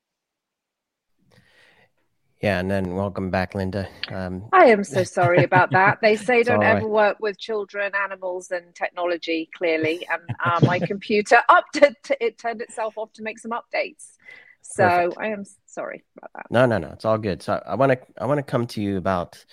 Yeah, 2.41 2.59
and 2.59 2.69
then 2.69 2.95
welcome 2.95 3.31
back, 3.31 3.55
Linda. 3.55 3.87
Um, 4.09 4.49
I 4.51 4.65
am 4.65 4.83
so 4.83 5.03
sorry 5.03 5.43
about 5.43 5.71
that. 5.71 5.99
They 6.01 6.15
say 6.27 6.43
don't 6.43 6.63
ever 6.63 6.87
work 6.87 7.17
with 7.19 7.39
children, 7.39 7.93
animals, 7.95 8.51
and 8.51 8.75
technology. 8.75 9.49
Clearly, 9.55 10.05
and 10.11 10.21
uh, 10.43 10.59
my 10.65 10.79
computer 10.79 11.37
up 11.49 11.65
to, 11.73 11.95
to, 12.03 12.23
it 12.23 12.37
turned 12.37 12.61
itself 12.61 12.97
off 12.97 13.13
to 13.13 13.23
make 13.23 13.39
some 13.39 13.51
updates. 13.51 14.17
So 14.61 14.83
Perfect. 14.83 15.17
I 15.19 15.27
am 15.27 15.43
sorry 15.65 16.03
about 16.17 16.31
that. 16.35 16.45
No, 16.51 16.65
no, 16.65 16.77
no, 16.77 16.89
it's 16.89 17.05
all 17.05 17.17
good. 17.17 17.41
So 17.41 17.61
I 17.65 17.75
want 17.75 17.93
to 17.93 17.99
I 18.17 18.25
want 18.25 18.39
to 18.39 18.43
come 18.43 18.67
to 18.67 18.81
you 18.81 18.97
about. 18.97 19.43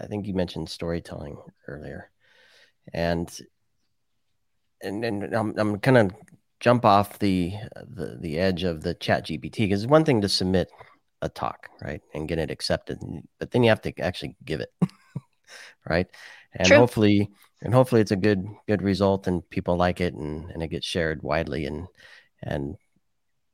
I 0.00 0.06
think 0.06 0.26
you 0.26 0.34
mentioned 0.34 0.68
storytelling 0.68 1.36
earlier, 1.68 2.10
and 2.92 3.30
and 4.82 5.04
and 5.04 5.34
I'm 5.34 5.58
I'm 5.58 5.78
kind 5.80 5.98
of 5.98 6.12
jump 6.60 6.84
off 6.84 7.18
the 7.18 7.54
the 7.88 8.18
the 8.20 8.38
edge 8.38 8.64
of 8.64 8.82
the 8.82 8.94
chat 8.94 9.26
GPT 9.26 9.58
because 9.58 9.82
it's 9.82 9.90
one 9.90 10.04
thing 10.04 10.20
to 10.22 10.28
submit 10.28 10.70
a 11.22 11.28
talk, 11.28 11.68
right, 11.82 12.02
and 12.14 12.28
get 12.28 12.38
it 12.38 12.50
accepted, 12.50 12.98
but 13.38 13.50
then 13.50 13.62
you 13.62 13.70
have 13.70 13.80
to 13.82 13.98
actually 14.00 14.36
give 14.44 14.60
it, 14.60 14.70
right? 15.88 16.06
And 16.54 16.68
True. 16.68 16.78
hopefully 16.78 17.30
and 17.62 17.72
hopefully 17.72 18.00
it's 18.00 18.10
a 18.10 18.16
good 18.16 18.46
good 18.68 18.82
result 18.82 19.26
and 19.26 19.48
people 19.50 19.76
like 19.76 20.00
it 20.00 20.14
and 20.14 20.50
and 20.50 20.62
it 20.62 20.68
gets 20.68 20.86
shared 20.86 21.22
widely 21.22 21.66
and 21.66 21.86
and 22.42 22.76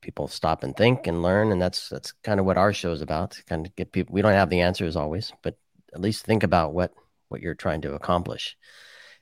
people 0.01 0.27
stop 0.27 0.65
and 0.65 0.77
think 0.77 1.07
and 1.07 1.23
learn 1.23 1.53
and 1.53 1.63
that's 1.63 1.89
that's 1.89 2.13
kind 2.25 2.41
of 2.41 2.47
what 2.47 2.59
our 2.59 2.73
show 2.73 2.93
is 2.93 3.03
about 3.03 3.41
kind 3.47 3.67
of 3.67 3.75
get 3.77 3.93
people 3.93 4.13
we 4.13 4.23
don't 4.23 4.33
have 4.33 4.51
the 4.51 4.61
answers 4.61 4.97
always 4.97 5.33
but 5.43 5.57
at 5.95 6.01
least 6.01 6.25
think 6.25 6.43
about 6.43 6.75
what 6.75 6.93
what 7.29 7.41
you're 7.41 7.55
trying 7.55 7.81
to 7.81 7.95
accomplish 7.95 8.57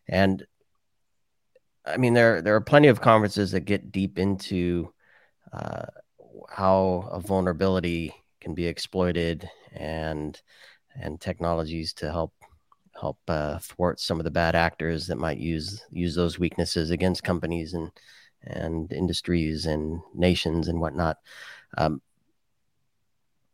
and 0.09 0.45
I 1.85 1.97
mean, 1.97 2.15
there 2.15 2.43
there 2.43 2.55
are 2.55 2.61
plenty 2.61 2.89
of 2.89 3.01
conferences 3.01 3.53
that 3.53 3.61
get 3.61 3.93
deep 3.93 4.19
into 4.19 4.93
uh, 5.53 5.87
how 6.49 7.09
a 7.11 7.21
vulnerability 7.21 8.15
can 8.41 8.55
be 8.55 8.67
exploited 8.67 9.49
and 9.73 10.41
and 10.95 11.21
technologies 11.21 11.93
to 11.95 12.11
help 12.11 12.35
help 13.01 13.19
uh, 13.29 13.59
thwart 13.59 13.99
some 14.01 14.19
of 14.19 14.25
the 14.25 14.31
bad 14.31 14.55
actors 14.55 15.07
that 15.07 15.17
might 15.19 15.39
use 15.39 15.83
use 15.91 16.15
those 16.15 16.39
weaknesses 16.39 16.91
against 16.91 17.25
companies 17.25 17.75
and 17.75 17.91
and 18.43 18.93
industries 18.93 19.67
and 19.67 20.01
nations 20.15 20.69
and 20.69 20.81
whatnot. 20.81 21.19
Um, 21.77 22.01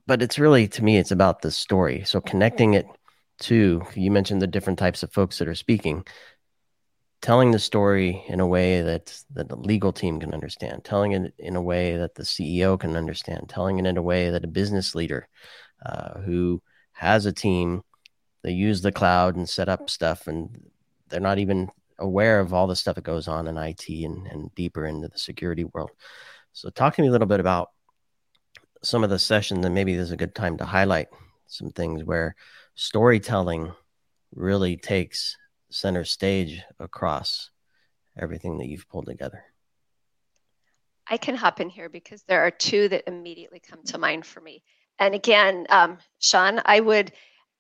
but 0.07 0.23
it's 0.23 0.39
really 0.39 0.69
to 0.69 0.85
me, 0.85 0.99
it's 0.99 1.11
about 1.11 1.43
the 1.43 1.51
story. 1.51 2.05
So 2.05 2.21
connecting 2.21 2.75
it 2.75 2.87
to 3.39 3.83
you 3.95 4.11
mentioned 4.11 4.41
the 4.41 4.47
different 4.47 4.79
types 4.79 5.03
of 5.03 5.13
folks 5.13 5.39
that 5.39 5.49
are 5.49 5.55
speaking 5.55 6.05
telling 7.23 7.51
the 7.51 7.59
story 7.59 8.25
in 8.29 8.41
a 8.41 8.47
way 8.47 8.83
that, 8.83 9.21
that 9.33 9.49
the 9.49 9.57
legal 9.57 9.93
team 9.93 10.21
can 10.21 10.35
understand, 10.35 10.85
telling 10.85 11.13
it 11.13 11.35
in 11.39 11.57
a 11.57 11.63
way 11.63 11.97
that 11.97 12.15
the 12.15 12.23
CEO 12.23 12.79
can 12.79 12.97
understand, 12.97 13.49
telling 13.49 13.79
it 13.79 13.87
in 13.87 13.97
a 13.97 14.03
way 14.03 14.31
that 14.31 14.45
a 14.45 14.49
business 14.49 14.95
leader 14.95 15.29
uh, 15.85 16.21
who 16.21 16.63
has 16.93 17.27
a 17.27 17.33
team, 17.33 17.83
they 18.43 18.53
use 18.53 18.81
the 18.81 18.93
cloud 18.93 19.37
and 19.37 19.49
set 19.49 19.69
up 19.69 19.91
stuff, 19.91 20.27
and 20.27 20.71
they're 21.09 21.21
not 21.21 21.39
even 21.39 21.69
aware 21.99 22.41
of 22.41 22.53
all 22.53 22.67
the 22.67 22.77
stuff 22.77 22.95
that 22.95 23.05
goes 23.05 23.29
on 23.29 23.49
in 23.49 23.57
IT 23.57 23.89
and, 23.89 24.27
and 24.27 24.55
deeper 24.55 24.87
into 24.87 25.09
the 25.09 25.19
security 25.19 25.65
world. 25.65 25.91
So, 26.53 26.71
talk 26.71 26.95
to 26.95 27.03
me 27.03 27.09
a 27.09 27.13
little 27.13 27.27
bit 27.27 27.41
about 27.41 27.71
some 28.83 29.05
of 29.05 29.11
the 29.11 29.19
sessions, 29.19 29.65
and 29.65 29.75
maybe 29.75 29.97
this 29.97 30.07
is 30.07 30.13
a 30.13 30.17
good 30.17 30.35
time 30.35 30.59
to 30.59 30.65
highlight 30.65 31.09
some 31.47 31.71
things 31.71 32.05
where 32.05 32.35
storytelling 32.75 33.73
really 34.35 34.77
takes 34.77 35.37
center 35.77 36.05
stage 36.05 36.63
across 36.79 37.51
everything 38.19 38.59
that 38.59 38.67
you've 38.67 38.89
pulled 38.89 39.07
together? 39.07 39.45
I 41.09 41.17
can 41.19 41.37
hop 41.37 41.61
in 41.61 41.69
here 41.69 41.89
because 41.89 42.23
there 42.25 42.43
are 42.43 42.51
two 42.51 42.89
that 42.89 43.05
immediately 43.07 43.61
come 43.61 43.83
to 43.85 43.99
mind 43.99 44.27
for 44.27 44.41
me. 44.41 44.63
And 44.99 45.15
again, 45.15 45.67
um, 45.69 45.99
Sean, 46.19 46.61
I 46.65 46.81
would 46.81 47.13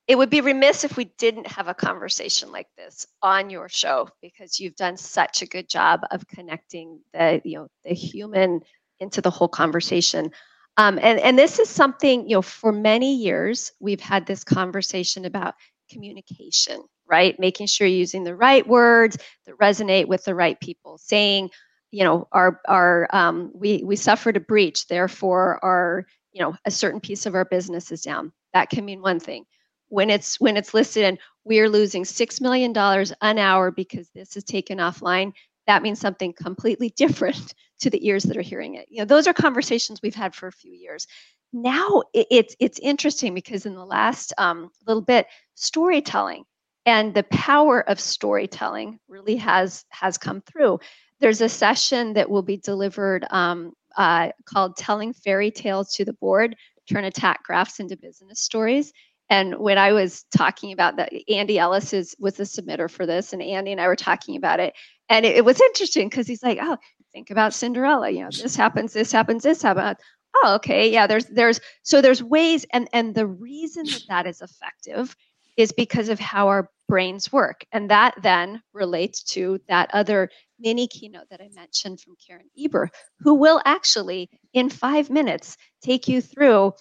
it 0.08 0.16
would 0.16 0.30
be 0.30 0.40
remiss 0.40 0.84
if 0.84 0.96
we 0.96 1.06
didn't 1.18 1.48
have 1.48 1.66
a 1.66 1.74
conversation 1.74 2.52
like 2.52 2.68
this 2.76 3.06
on 3.22 3.50
your 3.50 3.68
show 3.68 4.08
because 4.22 4.60
you've 4.60 4.76
done 4.76 4.96
such 4.96 5.42
a 5.42 5.46
good 5.46 5.68
job 5.68 6.02
of 6.12 6.26
connecting 6.28 7.00
the 7.12 7.40
you 7.44 7.58
know 7.58 7.68
the 7.84 7.94
human 7.94 8.60
into 8.98 9.20
the 9.20 9.30
whole 9.30 9.48
conversation. 9.48 10.30
Um, 10.78 10.98
and 11.02 11.18
and 11.20 11.38
this 11.38 11.58
is 11.58 11.68
something 11.68 12.28
you 12.28 12.36
know 12.36 12.42
for 12.42 12.72
many 12.72 13.16
years 13.16 13.72
we've 13.80 14.00
had 14.00 14.26
this 14.26 14.44
conversation 14.44 15.24
about 15.24 15.54
communication 15.90 16.80
right? 17.08 17.38
Making 17.38 17.66
sure 17.66 17.86
you're 17.86 17.98
using 17.98 18.24
the 18.24 18.34
right 18.34 18.66
words 18.66 19.16
that 19.46 19.58
resonate 19.58 20.06
with 20.06 20.24
the 20.24 20.34
right 20.34 20.58
people. 20.60 20.98
Saying, 20.98 21.50
you 21.90 22.04
know, 22.04 22.28
our 22.32 22.60
our 22.68 23.08
um, 23.12 23.50
we 23.54 23.82
we 23.84 23.96
suffered 23.96 24.36
a 24.36 24.40
breach, 24.40 24.86
therefore 24.88 25.64
our 25.64 26.06
you 26.32 26.42
know 26.42 26.54
a 26.64 26.70
certain 26.70 27.00
piece 27.00 27.26
of 27.26 27.34
our 27.34 27.44
business 27.44 27.92
is 27.92 28.02
down. 28.02 28.32
That 28.52 28.70
can 28.70 28.84
mean 28.84 29.00
one 29.00 29.20
thing. 29.20 29.44
When 29.88 30.10
it's 30.10 30.40
when 30.40 30.56
it's 30.56 30.74
listed 30.74 31.04
and 31.04 31.18
we're 31.44 31.68
losing 31.68 32.04
six 32.04 32.40
million 32.40 32.72
dollars 32.72 33.12
an 33.22 33.38
hour 33.38 33.70
because 33.70 34.10
this 34.10 34.36
is 34.36 34.44
taken 34.44 34.78
offline, 34.78 35.32
that 35.66 35.82
means 35.82 36.00
something 36.00 36.32
completely 36.32 36.90
different 36.96 37.54
to 37.80 37.90
the 37.90 38.06
ears 38.06 38.24
that 38.24 38.36
are 38.36 38.42
hearing 38.42 38.74
it. 38.74 38.86
You 38.90 38.98
know, 38.98 39.04
those 39.04 39.26
are 39.26 39.34
conversations 39.34 40.00
we've 40.02 40.14
had 40.14 40.34
for 40.34 40.48
a 40.48 40.52
few 40.52 40.72
years. 40.72 41.06
Now 41.52 42.02
it's 42.12 42.56
it's 42.58 42.78
interesting 42.80 43.32
because 43.32 43.64
in 43.64 43.74
the 43.74 43.84
last 43.84 44.32
um, 44.38 44.70
little 44.86 45.02
bit, 45.02 45.26
storytelling 45.54 46.44
and 46.86 47.12
the 47.12 47.24
power 47.24 47.80
of 47.90 48.00
storytelling 48.00 48.98
really 49.08 49.36
has 49.36 49.84
has 49.90 50.16
come 50.16 50.40
through. 50.40 50.78
There's 51.20 51.40
a 51.40 51.48
session 51.48 52.12
that 52.14 52.30
will 52.30 52.42
be 52.42 52.56
delivered 52.56 53.26
um, 53.30 53.72
uh, 53.96 54.30
called 54.44 54.76
telling 54.76 55.12
fairy 55.12 55.50
tales 55.50 55.92
to 55.94 56.04
the 56.04 56.12
board 56.14 56.56
turn 56.88 57.04
attack 57.04 57.42
graphs 57.42 57.80
into 57.80 57.96
business 57.96 58.40
stories. 58.40 58.92
And 59.28 59.58
when 59.58 59.76
i 59.76 59.92
was 59.92 60.24
talking 60.36 60.70
about 60.72 60.96
that 60.96 61.12
andy 61.28 61.58
ellis 61.58 61.92
is 61.92 62.14
was 62.20 62.36
the 62.36 62.44
submitter 62.44 62.88
for 62.88 63.06
this 63.06 63.32
and 63.32 63.42
andy 63.42 63.72
and 63.72 63.80
i 63.80 63.88
were 63.88 63.96
talking 63.96 64.36
about 64.36 64.60
it. 64.60 64.72
And 65.08 65.26
it, 65.26 65.36
it 65.36 65.44
was 65.44 65.60
interesting 65.60 66.08
because 66.08 66.28
he's 66.28 66.44
like 66.44 66.58
oh 66.62 66.78
think 67.12 67.30
about 67.30 67.52
cinderella 67.52 68.10
you 68.10 68.20
know 68.20 68.30
this 68.30 68.54
happens 68.54 68.92
this 68.92 69.10
happens 69.10 69.42
this 69.42 69.62
happens. 69.62 69.98
Oh 70.36 70.54
okay 70.56 70.88
yeah 70.92 71.08
there's 71.08 71.24
there's 71.26 71.60
so 71.82 72.00
there's 72.00 72.22
ways 72.22 72.64
and 72.72 72.88
and 72.92 73.14
the 73.16 73.26
reason 73.26 73.84
that 73.86 74.02
that 74.08 74.26
is 74.26 74.40
effective 74.40 75.16
is 75.56 75.72
because 75.72 76.08
of 76.08 76.20
how 76.20 76.48
our 76.48 76.70
brains 76.88 77.32
work. 77.32 77.64
And 77.72 77.90
that 77.90 78.14
then 78.22 78.62
relates 78.72 79.22
to 79.34 79.60
that 79.68 79.90
other 79.92 80.30
mini 80.58 80.86
keynote 80.86 81.28
that 81.30 81.40
I 81.40 81.48
mentioned 81.54 82.00
from 82.00 82.14
Karen 82.24 82.48
Eber, 82.58 82.90
who 83.20 83.34
will 83.34 83.60
actually, 83.64 84.30
in 84.52 84.70
five 84.70 85.10
minutes, 85.10 85.56
take 85.82 86.08
you 86.08 86.20
through 86.20 86.72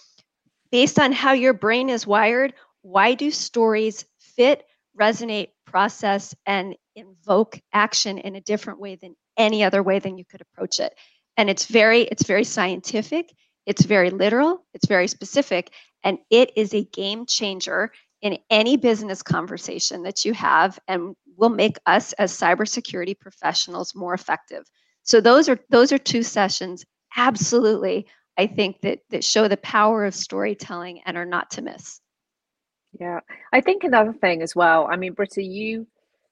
based 0.70 0.98
on 0.98 1.12
how 1.12 1.32
your 1.32 1.54
brain 1.54 1.88
is 1.88 2.06
wired, 2.06 2.54
why 2.82 3.14
do 3.14 3.30
stories 3.30 4.04
fit, 4.18 4.64
resonate, 4.98 5.48
process, 5.66 6.34
and 6.46 6.76
invoke 6.94 7.58
action 7.72 8.18
in 8.18 8.36
a 8.36 8.40
different 8.40 8.80
way 8.80 8.96
than 8.96 9.14
any 9.36 9.64
other 9.64 9.82
way 9.82 9.98
than 9.98 10.16
you 10.16 10.24
could 10.24 10.40
approach 10.40 10.80
it. 10.80 10.94
And 11.36 11.50
it's 11.50 11.66
very, 11.66 12.02
it's 12.02 12.24
very 12.24 12.44
scientific, 12.44 13.32
it's 13.66 13.84
very 13.84 14.10
literal, 14.10 14.64
it's 14.72 14.86
very 14.86 15.08
specific, 15.08 15.72
and 16.02 16.18
it 16.30 16.52
is 16.56 16.72
a 16.72 16.84
game 16.84 17.26
changer 17.26 17.92
in 18.22 18.38
any 18.50 18.76
business 18.76 19.22
conversation 19.22 20.02
that 20.02 20.24
you 20.24 20.32
have 20.32 20.78
and 20.88 21.14
will 21.36 21.50
make 21.50 21.76
us 21.86 22.12
as 22.14 22.32
cybersecurity 22.32 23.18
professionals 23.18 23.94
more 23.94 24.14
effective. 24.14 24.64
So 25.02 25.20
those 25.20 25.48
are 25.48 25.58
those 25.70 25.92
are 25.92 25.98
two 25.98 26.22
sessions 26.22 26.84
absolutely 27.16 28.06
I 28.38 28.46
think 28.46 28.80
that 28.82 28.98
that 29.10 29.24
show 29.24 29.48
the 29.48 29.56
power 29.58 30.04
of 30.04 30.14
storytelling 30.14 31.00
and 31.06 31.16
are 31.16 31.24
not 31.24 31.50
to 31.52 31.62
miss. 31.62 32.00
Yeah. 33.00 33.20
I 33.52 33.60
think 33.62 33.82
another 33.84 34.12
thing 34.12 34.42
as 34.42 34.54
well, 34.54 34.88
I 34.90 34.96
mean 34.96 35.14
Britta 35.14 35.42
you 35.42 35.86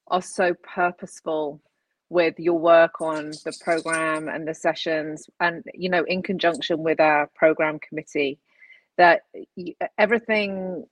are 0.08 0.22
so 0.22 0.54
purposeful 0.62 1.62
with 2.10 2.38
your 2.38 2.58
work 2.58 3.00
on 3.00 3.30
the 3.44 3.56
program 3.62 4.28
and 4.28 4.46
the 4.46 4.54
sessions 4.54 5.26
and 5.40 5.64
you 5.72 5.88
know 5.88 6.04
in 6.04 6.22
conjunction 6.22 6.82
with 6.82 7.00
our 7.00 7.28
program 7.34 7.78
committee 7.78 8.38
that 8.98 9.22
everything 9.98 10.84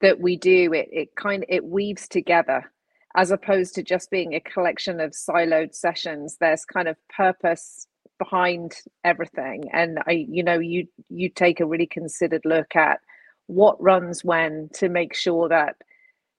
that 0.00 0.20
we 0.20 0.36
do 0.36 0.72
it 0.72 0.88
it 0.92 1.14
kind 1.16 1.44
it 1.48 1.64
weaves 1.64 2.08
together. 2.08 2.70
As 3.14 3.30
opposed 3.30 3.74
to 3.74 3.82
just 3.82 4.10
being 4.10 4.34
a 4.34 4.40
collection 4.40 5.00
of 5.00 5.12
siloed 5.12 5.74
sessions 5.74 6.36
there's 6.38 6.64
kind 6.64 6.88
of 6.88 6.96
purpose 7.08 7.86
behind 8.18 8.74
everything. 9.04 9.64
And 9.72 9.98
i 10.06 10.12
you 10.12 10.42
know 10.42 10.58
you 10.58 10.88
you 11.08 11.28
take 11.28 11.60
a 11.60 11.66
really 11.66 11.86
considered 11.86 12.42
look 12.44 12.76
at 12.76 13.00
what 13.46 13.80
runs 13.82 14.24
when 14.24 14.68
to 14.74 14.88
make 14.88 15.14
sure 15.14 15.48
that 15.48 15.76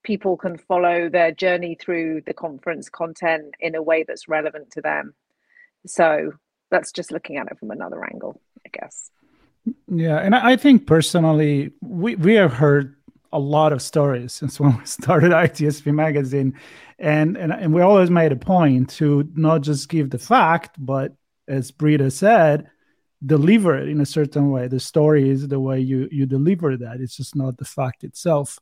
people 0.04 0.38
can 0.38 0.58
follow 0.58 1.10
their 1.10 1.32
journey 1.32 1.76
through 1.80 2.22
the 2.26 2.34
conference 2.34 2.89
content 2.89 3.56
in 3.60 3.76
a 3.76 3.82
way 3.82 4.04
that's 4.08 4.28
relevant 4.28 4.72
to 4.72 4.82
them. 4.82 5.13
So 5.86 6.34
that's 6.70 6.91
just 6.91 7.12
looking 7.12 7.38
at 7.38 7.48
it 7.52 7.60
from 7.60 7.72
another 7.72 8.04
angle 8.04 8.39
i 8.65 8.70
guess. 8.72 9.12
Yeah 9.88 10.17
and 10.17 10.36
i 10.36 10.56
think 10.56 10.88
personally 10.88 11.72
we 11.82 12.15
we 12.15 12.36
have 12.36 12.54
heard 12.54 12.96
a 13.32 13.40
lot 13.40 13.74
of 13.74 13.82
stories 13.82 14.34
since 14.34 14.60
when 14.60 14.78
we 14.78 14.86
started 14.86 15.32
ITSP 15.32 15.94
magazine, 15.94 16.54
and 17.00 17.38
and 17.38 17.52
and 17.52 17.74
we 17.74 17.82
always 17.82 18.10
made 18.10 18.32
a 18.32 18.38
point 18.38 18.90
to 18.92 19.30
not 19.36 19.62
just 19.62 19.90
give 19.90 20.10
the 20.10 20.20
fact, 20.20 20.76
but 20.78 21.13
as 21.48 21.72
Britta 21.72 22.12
said, 22.12 22.70
deliver 23.26 23.78
it 23.78 23.90
in 23.90 24.02
a 24.02 24.06
certain 24.06 24.52
way. 24.52 24.68
The 24.68 24.80
story 24.80 25.30
is 25.30 25.48
the 25.48 25.60
way 25.60 25.80
you 25.80 26.08
you 26.12 26.26
deliver 26.26 26.78
that. 26.78 27.00
It's 27.00 27.18
just 27.18 27.36
not 27.36 27.58
the 27.58 27.66
fact 27.66 28.04
itself. 28.04 28.60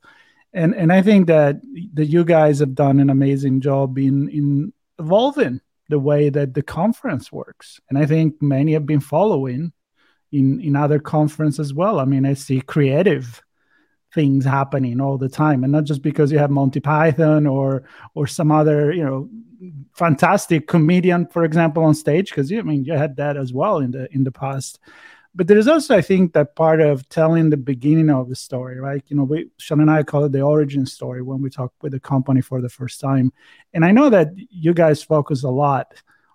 And 0.54 0.73
and 0.73 0.91
I 0.91 1.01
think 1.01 1.28
that 1.28 1.58
that 1.93 2.06
you 2.06 2.23
guys 2.23 2.60
have 2.60 2.75
done 2.75 2.99
an 2.99 3.10
amazing 3.10 3.62
job 3.62 3.97
in 3.97 4.30
in 4.30 4.73
evolving 4.99 5.62
the 5.89 5.99
way 5.99 6.30
that 6.30 6.54
the 6.54 6.63
conference 6.63 7.32
works. 7.32 7.80
And 7.89 7.97
I 7.97 8.06
think 8.06 8.41
many 8.41 8.73
have 8.73 8.86
been 8.86 9.01
following 9.01 9.73
in 10.32 10.62
in 10.62 10.75
other 10.75 10.99
conferences 10.99 11.60
as 11.60 11.73
well. 11.73 11.99
I 11.99 12.06
mean, 12.06 12.25
I 12.25 12.34
see 12.34 12.62
creative 12.62 13.41
things 14.15 14.45
happening 14.45 15.01
all 15.01 15.17
the 15.17 15.28
time 15.28 15.63
and 15.63 15.73
not 15.73 15.84
just 15.84 16.01
because 16.01 16.32
you 16.32 16.39
have 16.39 16.49
monty 16.49 16.80
python 16.80 17.45
or 17.45 17.84
or 18.15 18.25
some 18.25 18.49
other 18.49 18.93
you 18.93 19.04
know 19.04 19.30
fantastic 19.93 20.67
comedian 20.67 21.28
for 21.28 21.43
example 21.43 21.84
on 21.84 21.93
stage 21.93 22.30
because 22.30 22.51
i 22.51 22.62
mean 22.62 22.86
you 22.86 22.93
had 22.93 23.17
that 23.17 23.36
as 23.36 23.51
well 23.54 23.80
in 23.80 23.91
the 23.91 24.12
in 24.15 24.23
the 24.23 24.32
past. 24.32 24.80
But 25.38 25.47
there's 25.47 25.67
also 25.67 25.97
i 25.97 26.01
think 26.01 26.32
that 26.32 26.56
part 26.56 26.80
of 26.80 27.08
telling 27.10 27.49
the 27.49 27.58
beginning 27.58 28.10
of 28.10 28.30
the 28.30 28.36
story 28.36 28.80
right? 28.80 29.04
You 29.10 29.17
know 29.17 29.25
we 29.25 29.49
sean 29.58 29.82
and 29.82 29.91
i 29.91 30.01
call 30.01 30.23
it 30.23 30.32
the 30.32 30.41
origin 30.41 30.86
story 30.86 31.21
when 31.21 31.41
we 31.41 31.49
talk 31.49 31.73
with 31.82 31.91
the 31.91 31.99
company 31.99 32.41
for 32.41 32.62
the 32.62 32.69
first 32.69 33.01
time. 33.01 33.34
And 33.73 33.84
i 33.84 33.91
know 33.91 34.10
that 34.10 34.30
you 34.49 34.73
guys 34.73 35.04
focus 35.04 35.43
a 35.43 35.49
lot 35.49 35.88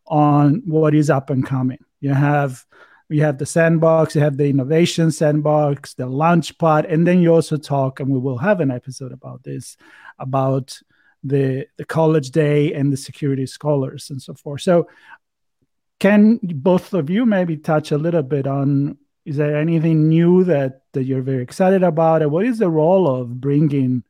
on 0.06 0.62
what 0.66 0.94
is 0.94 1.08
up 1.08 1.30
and 1.30 1.46
coming. 1.46 1.82
You 2.00 2.12
have 2.12 2.66
you 3.10 3.22
have 3.22 3.38
the 3.38 3.46
sandbox, 3.46 4.14
you 4.14 4.20
have 4.20 4.36
the 4.36 4.48
innovation 4.48 5.10
sandbox, 5.10 5.94
the 5.94 6.06
launch 6.06 6.56
pod, 6.58 6.86
and 6.86 7.06
then 7.06 7.20
you 7.20 7.34
also 7.34 7.56
talk, 7.56 8.00
and 8.00 8.08
we 8.08 8.18
will 8.18 8.38
have 8.38 8.60
an 8.60 8.70
episode 8.70 9.12
about 9.12 9.42
this, 9.42 9.76
about 10.18 10.78
the 11.24 11.66
the 11.76 11.84
college 11.84 12.30
day 12.30 12.72
and 12.72 12.92
the 12.92 12.96
security 12.96 13.46
scholars 13.46 14.10
and 14.10 14.22
so 14.22 14.32
forth. 14.34 14.62
So, 14.62 14.88
can 15.98 16.38
both 16.42 16.94
of 16.94 17.10
you 17.10 17.26
maybe 17.26 17.56
touch 17.56 17.90
a 17.90 17.98
little 17.98 18.22
bit 18.22 18.46
on? 18.46 18.96
Is 19.26 19.36
there 19.36 19.56
anything 19.56 20.08
new 20.08 20.44
that 20.44 20.82
that 20.92 21.04
you're 21.04 21.22
very 21.22 21.42
excited 21.42 21.82
about, 21.82 22.22
and 22.22 22.30
what 22.30 22.46
is 22.46 22.58
the 22.58 22.70
role 22.70 23.08
of 23.08 23.40
bringing 23.40 24.04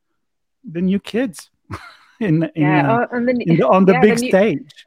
the 0.63 0.83
new 0.83 1.01
kids 1.01 1.51
in, 2.21 2.45
in, 2.55 2.63
yeah, 2.63 2.93
uh, 2.93 3.07
on 3.13 3.25
the, 3.25 3.33
in 3.33 3.57
the, 3.57 3.67
on 3.67 3.85
the 3.87 3.93
yeah, 3.95 4.01
big 4.01 4.17
the 4.17 4.23
new, 4.23 4.29
stage? 4.29 4.87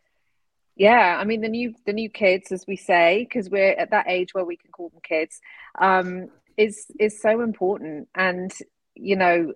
Yeah 0.75 1.17
i 1.19 1.23
mean 1.23 1.41
the 1.41 1.49
new 1.49 1.73
the 1.85 1.93
new 1.93 2.09
kids 2.09 2.51
as 2.51 2.65
we 2.67 2.75
say 2.75 3.25
because 3.27 3.49
we're 3.49 3.73
at 3.73 3.91
that 3.91 4.05
age 4.07 4.33
where 4.33 4.45
we 4.45 4.57
can 4.57 4.71
call 4.71 4.89
them 4.89 5.01
kids 5.03 5.39
um, 5.79 6.29
is 6.57 6.85
is 6.99 7.21
so 7.21 7.41
important. 7.41 8.07
And 8.15 8.51
you 8.95 9.15
know 9.15 9.53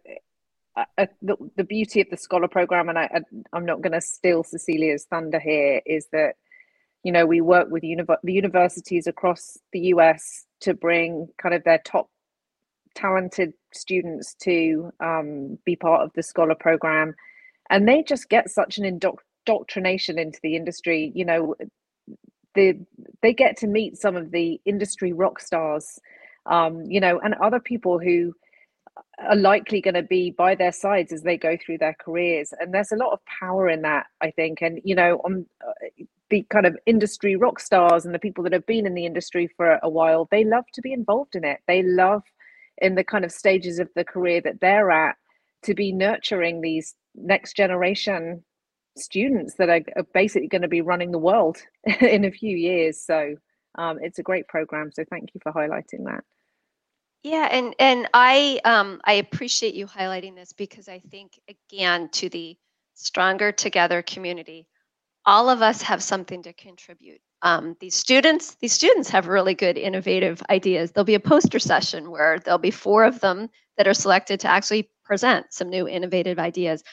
uh, 0.76 0.86
uh, 0.98 1.06
the, 1.22 1.36
the 1.56 1.64
beauty 1.64 2.02
of 2.02 2.10
the 2.10 2.18
scholar 2.18 2.48
program 2.48 2.90
and 2.90 2.98
I, 2.98 3.22
I 3.54 3.58
am 3.58 3.66
not 3.66 3.82
going 3.82 3.94
to 3.94 4.02
steal 4.02 4.44
Cecilia's 4.44 5.06
thunder 5.06 5.40
here 5.40 5.82
is 5.86 6.08
that 6.12 6.36
you 7.04 7.12
know 7.12 7.26
we 7.26 7.42
work 7.42 7.70
with 7.70 7.82
the 7.82 8.34
universities 8.34 9.08
across 9.08 9.58
the 9.74 9.80
US 9.94 10.46
to 10.62 10.74
bring 10.74 11.30
kind 11.42 11.54
of 11.56 11.64
their 11.64 11.80
top 11.80 12.10
talented 12.96 13.54
students 13.74 14.34
to 14.42 14.92
um, 15.00 15.60
be 15.66 15.76
part 15.76 16.02
of 16.02 16.12
the 16.16 16.24
scholar 16.24 16.56
program. 16.56 17.14
And 17.70 17.88
they 17.88 18.02
just 18.02 18.30
get 18.30 18.50
such 18.50 18.78
an 18.78 18.86
indoctrination 18.86 19.27
indoctrination 19.48 20.20
into 20.20 20.40
the 20.44 20.56
industry 20.56 21.12
you 21.16 21.26
know 21.26 21.56
the 22.56 22.78
they 23.22 23.34
get 23.34 23.58
to 23.58 23.68
meet 23.68 23.98
some 23.98 24.16
of 24.16 24.32
the 24.32 24.60
industry 24.66 25.14
rock 25.14 25.40
stars 25.40 26.00
um, 26.46 26.84
you 26.86 27.00
know 27.00 27.20
and 27.20 27.34
other 27.36 27.60
people 27.60 28.00
who 28.00 28.34
are 29.20 29.36
likely 29.36 29.82
going 29.82 29.94
to 29.94 30.04
be 30.04 30.32
by 30.32 30.56
their 30.56 30.72
sides 30.72 31.12
as 31.12 31.24
they 31.24 31.38
go 31.38 31.58
through 31.58 31.78
their 31.78 31.96
careers. 32.00 32.54
And 32.60 32.74
there's 32.74 32.92
a 32.92 32.98
lot 32.98 33.14
of 33.14 33.20
power 33.26 33.70
in 33.70 33.82
that 33.84 34.08
i 34.22 34.32
think. 34.32 34.62
And 34.62 34.80
you 34.84 34.96
know 34.96 35.22
on 35.24 35.46
uh, 35.66 36.04
the 36.30 36.46
kind 36.50 36.66
of 36.66 36.78
industry 36.86 37.36
rock 37.36 37.60
stars 37.60 38.06
and 38.06 38.14
the 38.14 38.20
people 38.20 38.44
that 38.44 38.54
have 38.54 38.66
been 38.66 38.86
in 38.86 38.96
the 38.96 39.06
industry 39.06 39.50
for 39.56 39.80
a 39.82 39.90
while 39.90 40.28
they 40.30 40.44
love 40.44 40.66
to 40.74 40.82
be 40.82 40.94
involved 40.94 41.36
in 41.36 41.44
it. 41.44 41.60
They 41.68 41.84
love 41.84 42.24
in 42.80 42.96
the 42.96 43.04
kind 43.04 43.26
of 43.26 43.32
stages 43.32 43.80
of 43.80 43.90
the 43.96 44.04
career 44.04 44.42
that 44.42 44.62
they're 44.62 44.92
at 44.92 45.16
to 45.64 45.74
be 45.74 45.92
nurturing 45.92 46.62
these 46.62 46.96
next 47.16 47.56
generation 47.56 48.44
students 49.00 49.56
that 49.56 49.70
are, 49.70 50.04
basically 50.14 50.48
going 50.48 50.62
to 50.62 50.68
be 50.68 50.82
running 50.82 51.12
the 51.12 51.18
world 51.18 51.58
in 52.02 52.26
a 52.26 52.32
few 52.32 52.56
years. 52.56 53.02
So 53.02 53.36
um, 53.76 54.00
it's 54.02 54.20
a 54.20 54.24
great 54.24 54.48
program. 54.48 54.92
So 54.92 55.04
thank 55.10 55.30
you 55.34 55.42
for 55.42 55.52
highlighting 55.52 56.06
that. 56.06 56.24
Yeah, 57.24 57.48
and 57.52 57.76
and 57.80 58.08
I 58.14 58.60
um, 58.64 59.02
I 59.04 59.14
appreciate 59.14 59.74
you 59.74 59.86
highlighting 59.86 60.36
this 60.36 60.54
because 60.54 60.88
I 60.88 61.00
think 61.00 61.34
again 61.50 62.10
to 62.14 62.30
the 62.30 62.58
stronger 62.94 63.52
together 63.52 64.02
community, 64.02 64.68
all 65.26 65.50
of 65.50 65.62
us 65.62 65.82
have 65.82 66.02
something 66.02 66.44
to 66.44 66.54
contribute. 66.54 67.20
Um, 67.42 67.76
these 67.80 67.96
students 67.96 68.56
these 68.62 68.74
students 68.74 69.10
have 69.10 69.28
really 69.28 69.56
good 69.56 69.78
innovative 69.78 70.42
ideas. 70.50 70.92
There'll 70.92 71.06
be 71.06 71.16
a 71.16 71.20
poster 71.20 71.60
session 71.60 72.12
where 72.12 72.40
there'll 72.40 72.60
be 72.60 72.72
four 72.72 73.04
of 73.04 73.20
them 73.20 73.50
that 73.78 73.88
are 73.88 73.94
selected 73.94 74.40
to 74.42 74.48
actually 74.48 74.90
present 75.04 75.48
some 75.52 75.70
new 75.70 75.88
innovative 75.88 76.40
ideas 76.40 76.84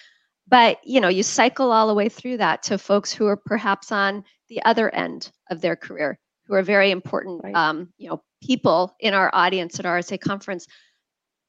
but 0.49 0.79
you 0.85 1.01
know 1.01 1.09
you 1.09 1.23
cycle 1.23 1.73
all 1.73 1.89
the 1.89 1.95
way 1.95 2.09
through 2.09 2.37
that 2.37 2.63
to 2.63 2.79
folks 2.79 3.13
who 3.13 3.27
are 3.27 3.37
perhaps 3.37 3.91
on 3.93 4.25
the 4.49 4.63
other 4.65 4.93
end 4.95 5.31
of 5.51 5.61
their 5.61 5.77
career 5.77 6.19
who 6.47 6.55
are 6.55 6.63
very 6.63 6.91
important 6.91 7.43
right. 7.43 7.55
um, 7.55 7.89
you 7.99 8.09
know 8.09 8.23
people 8.43 8.95
in 9.01 9.15
our 9.15 9.31
audience 9.33 9.79
at 9.79 9.87
rsa 9.87 10.21
conference. 10.21 10.67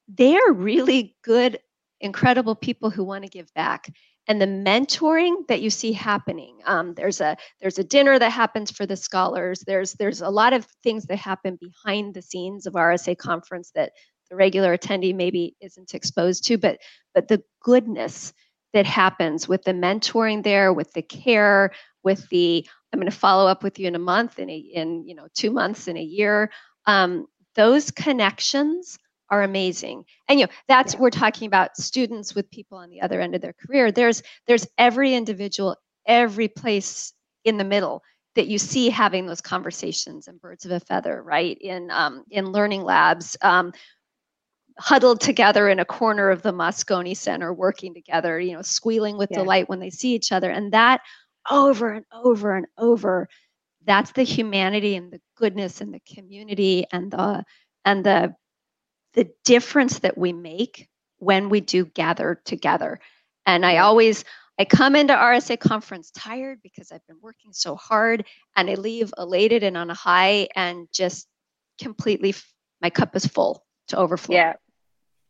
They 0.08 0.36
are 0.36 0.52
really 0.52 1.16
good 1.22 1.58
incredible 2.00 2.54
people 2.54 2.90
who 2.90 3.04
want 3.04 3.24
to 3.24 3.30
give 3.30 3.52
back. 3.54 3.90
And 4.28 4.40
the 4.40 4.46
mentoring 4.46 5.46
that 5.48 5.62
you 5.62 5.70
see 5.70 5.92
happening 5.92 6.58
um, 6.66 6.94
there's 6.94 7.20
a 7.20 7.36
there's 7.60 7.78
a 7.78 7.84
dinner 7.84 8.18
that 8.18 8.30
happens 8.30 8.70
for 8.70 8.86
the 8.86 8.96
scholars. 8.96 9.62
There's 9.66 9.92
there's 9.94 10.20
a 10.20 10.30
lot 10.30 10.52
of 10.52 10.66
things 10.82 11.06
that 11.06 11.16
happen 11.18 11.58
behind 11.60 12.14
the 12.14 12.22
scenes 12.22 12.66
of 12.66 12.74
rsa 12.74 13.16
conference 13.16 13.70
that 13.74 13.92
the 14.30 14.36
regular 14.36 14.76
attendee 14.76 15.14
maybe 15.14 15.54
isn't 15.60 15.94
exposed 15.94 16.44
to 16.46 16.58
but 16.58 16.78
but 17.14 17.28
the 17.28 17.42
goodness 17.62 18.32
that 18.76 18.86
happens 18.86 19.48
with 19.48 19.64
the 19.64 19.72
mentoring 19.72 20.44
there 20.44 20.70
with 20.70 20.92
the 20.92 21.00
care 21.00 21.72
with 22.04 22.28
the 22.28 22.66
i'm 22.92 23.00
going 23.00 23.10
to 23.10 23.16
follow 23.16 23.48
up 23.48 23.62
with 23.62 23.78
you 23.78 23.88
in 23.88 23.94
a 23.94 23.98
month 23.98 24.38
in 24.38 24.50
a 24.50 24.56
in 24.56 25.06
you 25.06 25.14
know 25.14 25.26
two 25.34 25.50
months 25.50 25.88
in 25.88 25.96
a 25.96 26.02
year. 26.02 26.50
Um, 26.86 27.26
those 27.54 27.90
connections 27.90 28.98
are 29.30 29.42
amazing. 29.42 30.04
And 30.28 30.38
you 30.38 30.46
know 30.46 30.52
that's 30.68 30.94
yeah. 30.94 31.00
we're 31.00 31.10
talking 31.10 31.46
about 31.46 31.76
students 31.76 32.34
with 32.34 32.50
people 32.50 32.78
on 32.78 32.90
the 32.90 33.00
other 33.00 33.20
end 33.20 33.34
of 33.34 33.40
their 33.40 33.54
career. 33.54 33.90
There's 33.90 34.22
there's 34.46 34.66
every 34.78 35.14
individual 35.14 35.76
every 36.06 36.48
place 36.48 37.12
in 37.44 37.56
the 37.56 37.64
middle 37.64 38.02
that 38.36 38.46
you 38.46 38.58
see 38.58 38.90
having 38.90 39.26
those 39.26 39.40
conversations 39.40 40.28
and 40.28 40.40
birds 40.40 40.64
of 40.64 40.70
a 40.70 40.80
feather 40.80 41.22
right 41.22 41.56
in 41.60 41.90
um, 41.90 42.24
in 42.30 42.52
learning 42.52 42.82
labs. 42.82 43.36
Um, 43.42 43.72
huddled 44.78 45.20
together 45.20 45.68
in 45.68 45.78
a 45.78 45.84
corner 45.84 46.30
of 46.30 46.42
the 46.42 46.52
moscone 46.52 47.16
center 47.16 47.52
working 47.52 47.94
together 47.94 48.38
you 48.38 48.52
know 48.52 48.62
squealing 48.62 49.16
with 49.16 49.30
yeah. 49.30 49.38
delight 49.38 49.68
when 49.68 49.80
they 49.80 49.90
see 49.90 50.14
each 50.14 50.32
other 50.32 50.50
and 50.50 50.72
that 50.72 51.00
over 51.50 51.92
and 51.92 52.04
over 52.12 52.56
and 52.56 52.66
over 52.76 53.28
that's 53.86 54.12
the 54.12 54.22
humanity 54.22 54.96
and 54.96 55.12
the 55.12 55.20
goodness 55.36 55.80
and 55.80 55.94
the 55.94 56.00
community 56.14 56.84
and 56.92 57.12
the 57.12 57.44
and 57.84 58.04
the 58.04 58.34
the 59.14 59.30
difference 59.44 60.00
that 60.00 60.18
we 60.18 60.32
make 60.32 60.88
when 61.18 61.48
we 61.48 61.60
do 61.60 61.86
gather 61.86 62.40
together. 62.44 63.00
And 63.46 63.64
I 63.64 63.78
always 63.78 64.24
I 64.58 64.64
come 64.64 64.96
into 64.96 65.14
RSA 65.14 65.58
conference 65.60 66.10
tired 66.10 66.60
because 66.62 66.90
I've 66.90 67.06
been 67.06 67.18
working 67.20 67.52
so 67.52 67.76
hard 67.76 68.24
and 68.56 68.70
I 68.70 68.74
leave 68.74 69.12
elated 69.18 69.62
and 69.62 69.76
on 69.76 69.90
a 69.90 69.94
high 69.94 70.48
and 70.54 70.88
just 70.92 71.28
completely 71.80 72.34
my 72.80 72.90
cup 72.90 73.14
is 73.16 73.26
full 73.26 73.64
to 73.88 73.96
overflow. 73.96 74.36
Yeah. 74.36 74.54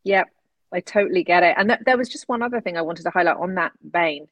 Yep. 0.06 0.28
I 0.72 0.80
totally 0.80 1.24
get 1.24 1.42
it. 1.42 1.56
And 1.58 1.68
th- 1.68 1.80
there 1.84 1.98
was 1.98 2.08
just 2.08 2.28
one 2.28 2.40
other 2.40 2.60
thing 2.60 2.76
I 2.76 2.82
wanted 2.82 3.02
to 3.02 3.10
highlight 3.10 3.38
on 3.38 3.56
that 3.56 3.72
vein. 3.82 4.28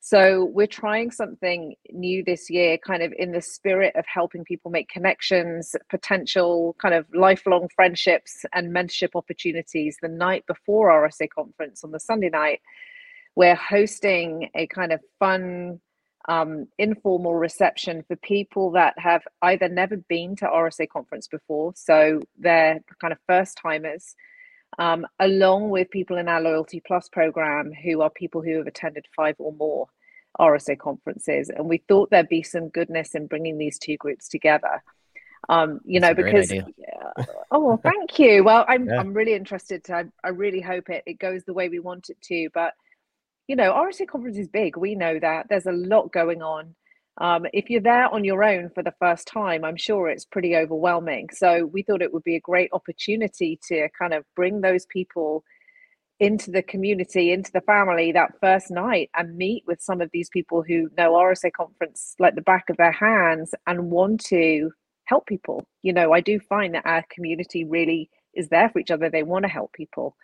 So 0.00 0.44
we're 0.46 0.66
trying 0.66 1.12
something 1.12 1.74
new 1.92 2.24
this 2.24 2.50
year, 2.50 2.76
kind 2.76 3.02
of 3.04 3.12
in 3.16 3.30
the 3.30 3.40
spirit 3.40 3.94
of 3.94 4.04
helping 4.12 4.44
people 4.44 4.70
make 4.70 4.88
connections, 4.88 5.76
potential 5.90 6.74
kind 6.80 6.94
of 6.94 7.06
lifelong 7.14 7.68
friendships 7.74 8.44
and 8.52 8.74
mentorship 8.74 9.10
opportunities. 9.14 9.96
The 10.02 10.08
night 10.08 10.44
before 10.46 10.90
RSA 10.90 11.28
conference 11.30 11.84
on 11.84 11.92
the 11.92 12.00
Sunday 12.00 12.28
night, 12.28 12.60
we're 13.36 13.54
hosting 13.54 14.50
a 14.56 14.66
kind 14.66 14.92
of 14.92 15.00
fun, 15.20 15.80
um, 16.28 16.66
informal 16.78 17.34
reception 17.34 18.04
for 18.08 18.16
people 18.16 18.72
that 18.72 18.98
have 18.98 19.22
either 19.42 19.68
never 19.68 19.96
been 19.96 20.34
to 20.36 20.46
RSA 20.46 20.88
conference 20.88 21.28
before, 21.28 21.74
so 21.76 22.20
they're 22.38 22.80
kind 23.00 23.12
of 23.12 23.18
first 23.28 23.56
timers 23.62 24.16
um, 24.78 25.06
along 25.20 25.70
with 25.70 25.90
people 25.90 26.18
in 26.18 26.28
our 26.28 26.40
Loyalty 26.40 26.80
Plus 26.86 27.08
program 27.08 27.72
who 27.72 28.02
are 28.02 28.10
people 28.10 28.42
who 28.42 28.58
have 28.58 28.66
attended 28.66 29.06
five 29.14 29.36
or 29.38 29.52
more 29.52 29.88
RSA 30.38 30.78
conferences. 30.78 31.50
And 31.50 31.66
we 31.66 31.78
thought 31.78 32.10
there'd 32.10 32.28
be 32.28 32.42
some 32.42 32.68
goodness 32.68 33.14
in 33.14 33.26
bringing 33.26 33.58
these 33.58 33.78
two 33.78 33.96
groups 33.96 34.28
together. 34.28 34.82
Um, 35.48 35.80
you 35.84 36.00
That's 36.00 36.18
know, 36.18 36.24
because 36.24 36.52
yeah, 36.52 37.24
oh 37.50 37.60
well, 37.60 37.80
thank 37.82 38.18
you. 38.18 38.42
Well, 38.42 38.64
I'm 38.68 38.88
yeah. 38.88 38.98
I'm 38.98 39.14
really 39.14 39.34
interested 39.34 39.84
to. 39.84 39.94
I, 39.94 40.04
I 40.24 40.28
really 40.30 40.60
hope 40.60 40.90
it 40.90 41.04
it 41.06 41.18
goes 41.18 41.44
the 41.44 41.52
way 41.52 41.68
we 41.68 41.78
want 41.78 42.10
it 42.10 42.20
to. 42.22 42.48
But 42.52 42.74
you 43.46 43.54
know, 43.54 43.72
RSA 43.72 44.08
conference 44.08 44.38
is 44.38 44.48
big. 44.48 44.76
We 44.76 44.96
know 44.96 45.18
that 45.20 45.48
there's 45.48 45.66
a 45.66 45.72
lot 45.72 46.10
going 46.12 46.42
on. 46.42 46.74
Um, 47.18 47.46
if 47.52 47.70
you're 47.70 47.80
there 47.80 48.12
on 48.12 48.24
your 48.24 48.44
own 48.44 48.70
for 48.74 48.82
the 48.82 48.94
first 48.98 49.26
time, 49.26 49.64
I'm 49.64 49.76
sure 49.76 50.08
it's 50.08 50.26
pretty 50.26 50.54
overwhelming. 50.54 51.28
So 51.32 51.64
we 51.66 51.82
thought 51.82 52.02
it 52.02 52.12
would 52.12 52.24
be 52.24 52.36
a 52.36 52.40
great 52.40 52.70
opportunity 52.72 53.58
to 53.68 53.88
kind 53.98 54.12
of 54.12 54.24
bring 54.34 54.60
those 54.60 54.86
people 54.86 55.42
into 56.18 56.50
the 56.50 56.62
community, 56.62 57.32
into 57.32 57.52
the 57.52 57.60
family 57.62 58.12
that 58.12 58.32
first 58.40 58.70
night 58.70 59.10
and 59.14 59.36
meet 59.36 59.64
with 59.66 59.82
some 59.82 60.00
of 60.00 60.10
these 60.12 60.28
people 60.30 60.62
who 60.62 60.88
know 60.96 61.12
RSA 61.12 61.52
conference 61.52 62.14
like 62.18 62.34
the 62.34 62.42
back 62.42 62.64
of 62.70 62.76
their 62.76 62.92
hands 62.92 63.54
and 63.66 63.90
want 63.90 64.24
to 64.26 64.70
help 65.04 65.26
people. 65.26 65.66
You 65.82 65.92
know, 65.92 66.12
I 66.12 66.20
do 66.20 66.38
find 66.40 66.74
that 66.74 66.86
our 66.86 67.04
community 67.10 67.64
really 67.64 68.10
is 68.34 68.48
there 68.48 68.68
for 68.70 68.78
each 68.78 68.90
other. 68.90 69.08
They 69.08 69.22
want 69.22 69.44
to 69.44 69.50
help 69.50 69.72
people. 69.72 70.16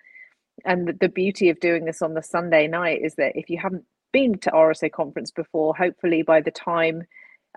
And 0.64 0.86
the, 0.88 0.92
the 0.92 1.08
beauty 1.08 1.48
of 1.48 1.60
doing 1.60 1.84
this 1.84 2.02
on 2.02 2.14
the 2.14 2.22
Sunday 2.22 2.68
night 2.68 3.00
is 3.02 3.14
that 3.16 3.32
if 3.34 3.48
you 3.48 3.58
haven't 3.58 3.84
been 4.12 4.38
to 4.38 4.50
RSA 4.50 4.92
conference 4.92 5.30
before, 5.30 5.74
hopefully 5.74 6.22
by 6.22 6.40
the 6.40 6.50
time 6.50 7.02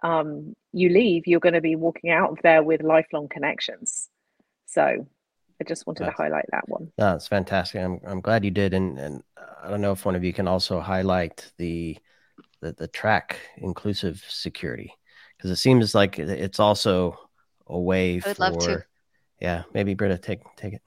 um, 0.04 0.56
you 0.72 0.90
leave, 0.90 1.28
you're 1.28 1.40
going 1.40 1.54
to 1.54 1.62
be 1.62 1.76
walking 1.76 2.10
out 2.12 2.32
of 2.32 2.40
there 2.42 2.64
with 2.64 2.82
lifelong 2.82 3.28
connections. 3.28 4.10
So 4.66 4.82
I 5.62 5.64
just 5.64 5.88
wanted 5.88 6.06
that's, 6.06 6.18
to 6.18 6.24
highlight 6.24 6.46
that 6.52 6.68
one. 6.68 6.92
That's 6.98 7.28
fantastic. 7.28 7.82
I'm 7.82 8.00
I'm 8.06 8.22
glad 8.22 8.44
you 8.44 8.52
did, 8.52 8.74
and 8.74 9.00
and 9.00 9.24
I 9.64 9.70
don't 9.70 9.82
know 9.82 9.94
if 9.94 10.06
one 10.06 10.16
of 10.16 10.24
you 10.24 10.34
can 10.34 10.48
also 10.48 10.80
highlight 10.80 11.52
the 11.58 11.98
the, 12.62 12.74
the 12.74 12.88
track 12.88 13.38
inclusive 13.58 14.24
security 14.28 14.94
because 15.38 15.52
it 15.52 15.58
seems 15.58 15.96
like 15.96 16.20
it's 16.20 16.60
also 16.60 17.18
a 17.68 17.80
way 17.80 18.20
for. 18.20 18.86
Yeah, 19.42 19.64
maybe 19.74 19.96
Britta 19.96 20.18
take 20.18 20.40
take 20.56 20.74
it 20.74 20.82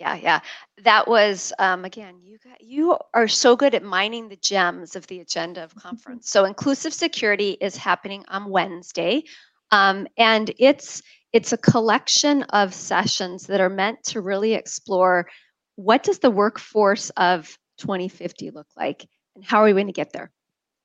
yeah 0.00 0.16
yeah. 0.16 0.40
That 0.82 1.06
was 1.06 1.52
um, 1.58 1.84
again 1.84 2.16
you 2.22 2.38
got, 2.42 2.60
you 2.60 2.96
are 3.14 3.28
so 3.28 3.54
good 3.54 3.74
at 3.74 3.84
mining 3.84 4.28
the 4.28 4.36
gems 4.36 4.96
of 4.96 5.06
the 5.06 5.20
agenda 5.20 5.62
of 5.62 5.74
conference. 5.76 6.30
So 6.30 6.44
inclusive 6.44 6.92
security 6.92 7.56
is 7.60 7.76
happening 7.76 8.24
on 8.28 8.50
wednesday 8.50 9.24
um, 9.70 10.06
and 10.16 10.52
it's 10.58 11.02
it's 11.32 11.52
a 11.52 11.58
collection 11.58 12.42
of 12.44 12.74
sessions 12.74 13.46
that 13.46 13.60
are 13.60 13.68
meant 13.68 14.02
to 14.02 14.20
really 14.20 14.54
explore 14.54 15.28
what 15.76 16.02
does 16.02 16.18
the 16.18 16.30
workforce 16.30 17.10
of 17.10 17.56
2050 17.78 18.50
look 18.50 18.66
like 18.76 19.06
and 19.34 19.44
how 19.44 19.62
are 19.62 19.64
we 19.64 19.72
going 19.72 19.86
to 19.86 19.92
get 19.92 20.12
there? 20.12 20.30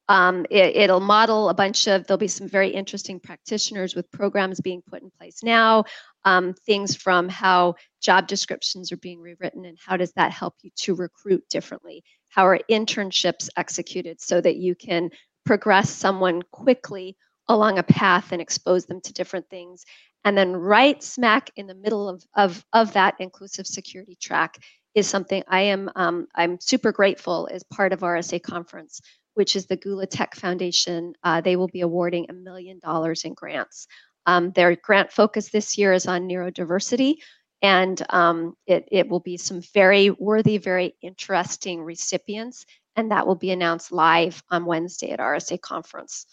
Um, 0.08 0.46
it, 0.52 0.90
will 0.90 1.00
model 1.00 1.50
a 1.50 1.56
bunch 1.56 1.88
of, 1.88 2.06
there'll 2.06 2.20
be 2.20 2.28
some 2.28 2.48
very 2.48 2.70
interesting 2.70 3.20
practitioners 3.20 3.96
with 3.96 4.12
programs 4.12 4.62
being 4.62 4.84
put 4.88 5.02
in 5.02 5.10
place 5.10 5.42
now, 5.42 5.86
um, 6.26 6.54
things 6.66 6.96
from 6.96 7.30
how 7.30 7.76
job 8.02 8.28
descriptions 8.28 8.92
are 8.92 8.98
being 8.98 9.22
rewritten 9.22 9.66
and 9.66 9.78
how 9.84 9.96
does 9.96 10.12
that 10.14 10.32
help 10.32 10.56
you 10.62 10.72
to 10.76 10.96
recruit 10.96 11.44
differently? 11.50 12.04
How 12.30 12.46
are 12.48 12.60
internships 12.70 13.50
executed 13.56 14.20
so 14.20 14.42
that 14.42 14.58
you 14.58 14.76
can 14.76 15.12
progress 15.46 15.90
someone 15.90 16.42
quickly 16.52 17.16
along 17.48 17.78
a 17.78 17.84
path 17.84 18.32
and 18.32 18.42
expose 18.42 18.86
them 18.86 19.00
to 19.02 19.14
different 19.14 19.50
things? 19.50 19.86
And 20.24 20.38
then 20.38 20.56
right 20.56 21.02
smack 21.02 21.52
in 21.56 21.68
the 21.68 21.76
middle 21.76 22.10
of, 22.10 22.24
of, 22.36 22.66
of 22.74 22.94
that 22.94 23.16
inclusive 23.20 23.68
security 23.68 24.18
track 24.20 24.58
is 24.96 25.08
something 25.08 25.44
I 25.48 25.62
am 25.62 25.90
um, 25.96 26.28
I'm 26.34 26.60
super 26.60 26.92
grateful 26.92 27.48
as 27.52 27.64
part 27.64 27.94
of 27.94 28.00
RSA 28.00 28.42
conference 28.42 29.02
which 29.36 29.56
is 29.56 29.68
the 29.68 29.78
Gula 29.78 30.08
Tech 30.08 30.34
Foundation. 30.34 31.14
Uh, 31.24 31.42
they 31.42 31.56
will 31.56 31.68
be 31.68 31.82
awarding 31.82 32.26
a 32.30 32.34
million 32.34 32.80
dollars 32.80 33.24
in 33.24 33.34
grants. 33.34 33.88
Um, 34.26 34.52
their 34.52 34.76
grant 34.76 35.12
focus 35.12 35.50
this 35.50 35.78
year 35.78 35.94
is 35.94 36.08
on 36.08 36.28
neurodiversity, 36.28 37.18
and 37.62 38.02
um, 38.10 38.56
it, 38.66 38.88
it 38.92 39.08
will 39.10 39.20
be 39.20 39.38
some 39.38 39.62
very 39.74 40.10
worthy, 40.10 40.58
very 40.58 40.96
interesting 41.02 41.84
recipients, 41.84 42.66
and 42.96 43.12
that 43.12 43.28
will 43.28 43.36
be 43.36 43.52
announced 43.52 43.92
live 43.92 44.44
on 44.50 44.66
Wednesday 44.66 45.12
at 45.12 45.20
RSA 45.20 45.62
conference. 45.62 46.26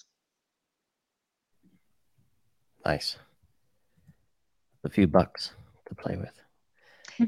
Nice. 2.84 3.16
A 4.84 4.88
few 4.88 5.06
bucks 5.06 5.52
to 5.86 5.94
play 5.94 6.16
with. 6.16 6.32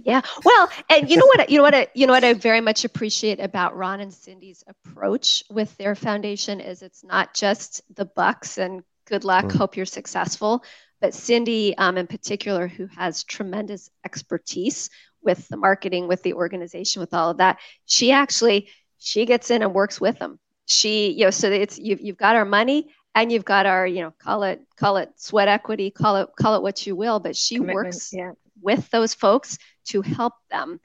Yeah. 0.05 0.23
Well, 0.45 0.71
and 0.91 1.09
you 1.09 1.17
know 1.17 1.27
what 1.27 1.51
you 1.51 1.59
know 1.59 1.63
what 1.63 1.75
I, 1.75 1.87
you 1.95 2.07
know 2.07 2.13
what 2.13 2.25
I 2.25 2.33
very 2.33 2.61
much 2.61 2.85
appreciate 2.85 3.39
about 3.39 3.77
Ron 3.77 4.01
and 4.01 4.13
Cindy's 4.13 4.65
approach 4.67 5.45
with 5.51 5.77
their 5.77 5.95
foundation 5.95 6.61
is 6.61 6.83
it's 6.83 7.05
not 7.05 7.35
just 7.35 7.83
the 7.95 8.05
bucks 8.05 8.59
and 8.59 8.83
good 9.07 9.25
luck, 9.25 9.47
mm. 9.47 9.57
hope 9.57 9.77
you're 9.77 9.87
successful, 9.87 10.65
but 11.01 11.15
Cindy 11.15 11.77
um, 11.77 11.97
in 11.99 12.07
particular 12.07 12.69
who 12.69 12.87
has 12.97 13.25
tremendous 13.25 13.91
expertise 14.05 14.91
with 15.23 15.49
the 15.49 15.57
marketing, 15.57 16.07
with 16.09 16.23
the 16.23 16.35
organization, 16.35 17.01
with 17.01 17.15
all 17.15 17.31
of 17.31 17.39
that. 17.39 17.59
She 17.87 18.13
actually 18.13 18.69
she 18.99 19.27
gets 19.27 19.51
in 19.51 19.63
and 19.63 19.75
works 19.75 20.01
with 20.01 20.19
them. 20.19 20.39
She, 20.67 21.11
you 21.11 21.25
know, 21.25 21.31
so 21.31 21.51
it's 21.51 21.79
you've 21.79 22.01
you've 22.01 22.17
got 22.17 22.37
our 22.37 22.45
money 22.45 22.89
and 23.15 23.31
you've 23.31 23.45
got 23.45 23.67
our, 23.67 23.87
you 23.87 24.03
know, 24.03 24.13
call 24.19 24.43
it 24.43 24.63
call 24.77 24.97
it 24.97 25.11
sweat 25.17 25.49
equity, 25.49 25.91
call 25.91 26.17
it 26.17 26.29
call 26.39 26.57
it 26.57 26.63
what 26.63 26.87
you 26.87 26.97
will, 26.97 27.21
but 27.21 27.37
she 27.37 27.57
Commitment, 27.57 27.75
works 27.87 28.13
yeah. 28.13 28.33
with 28.61 28.89
those 28.91 29.15
folks 29.15 29.59
to 29.87 30.03
help 30.03 30.35
them 30.51 30.81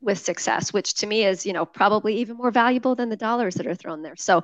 with 0.00 0.18
success, 0.18 0.72
which 0.72 0.94
to 0.94 1.06
me 1.06 1.24
is, 1.24 1.44
you 1.44 1.52
know, 1.52 1.66
probably 1.66 2.18
even 2.18 2.36
more 2.36 2.50
valuable 2.50 2.94
than 2.94 3.08
the 3.08 3.16
dollars 3.16 3.56
that 3.56 3.66
are 3.66 3.74
thrown 3.74 4.02
there. 4.02 4.16
So, 4.16 4.42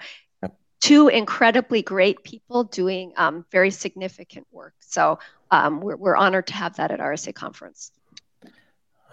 two 0.84 1.08
incredibly 1.08 1.80
great 1.80 2.22
people 2.24 2.64
doing 2.64 3.10
um, 3.16 3.46
very 3.50 3.70
significant 3.70 4.46
work. 4.52 4.74
So, 4.80 5.18
um, 5.50 5.80
we're, 5.80 5.96
we're 5.96 6.16
honored 6.16 6.46
to 6.48 6.54
have 6.54 6.76
that 6.76 6.90
at 6.90 7.00
RSA 7.00 7.34
conference. 7.34 7.90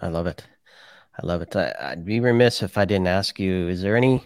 I 0.02 0.08
love 0.08 0.26
it. 0.26 0.44
I 1.18 1.26
love 1.26 1.40
it. 1.40 1.56
I, 1.56 1.90
would 1.90 2.04
be 2.04 2.20
remiss 2.20 2.62
if 2.62 2.76
I 2.76 2.84
didn't 2.84 3.06
ask 3.06 3.40
you: 3.40 3.68
Is 3.68 3.80
there 3.80 3.96
any 3.96 4.22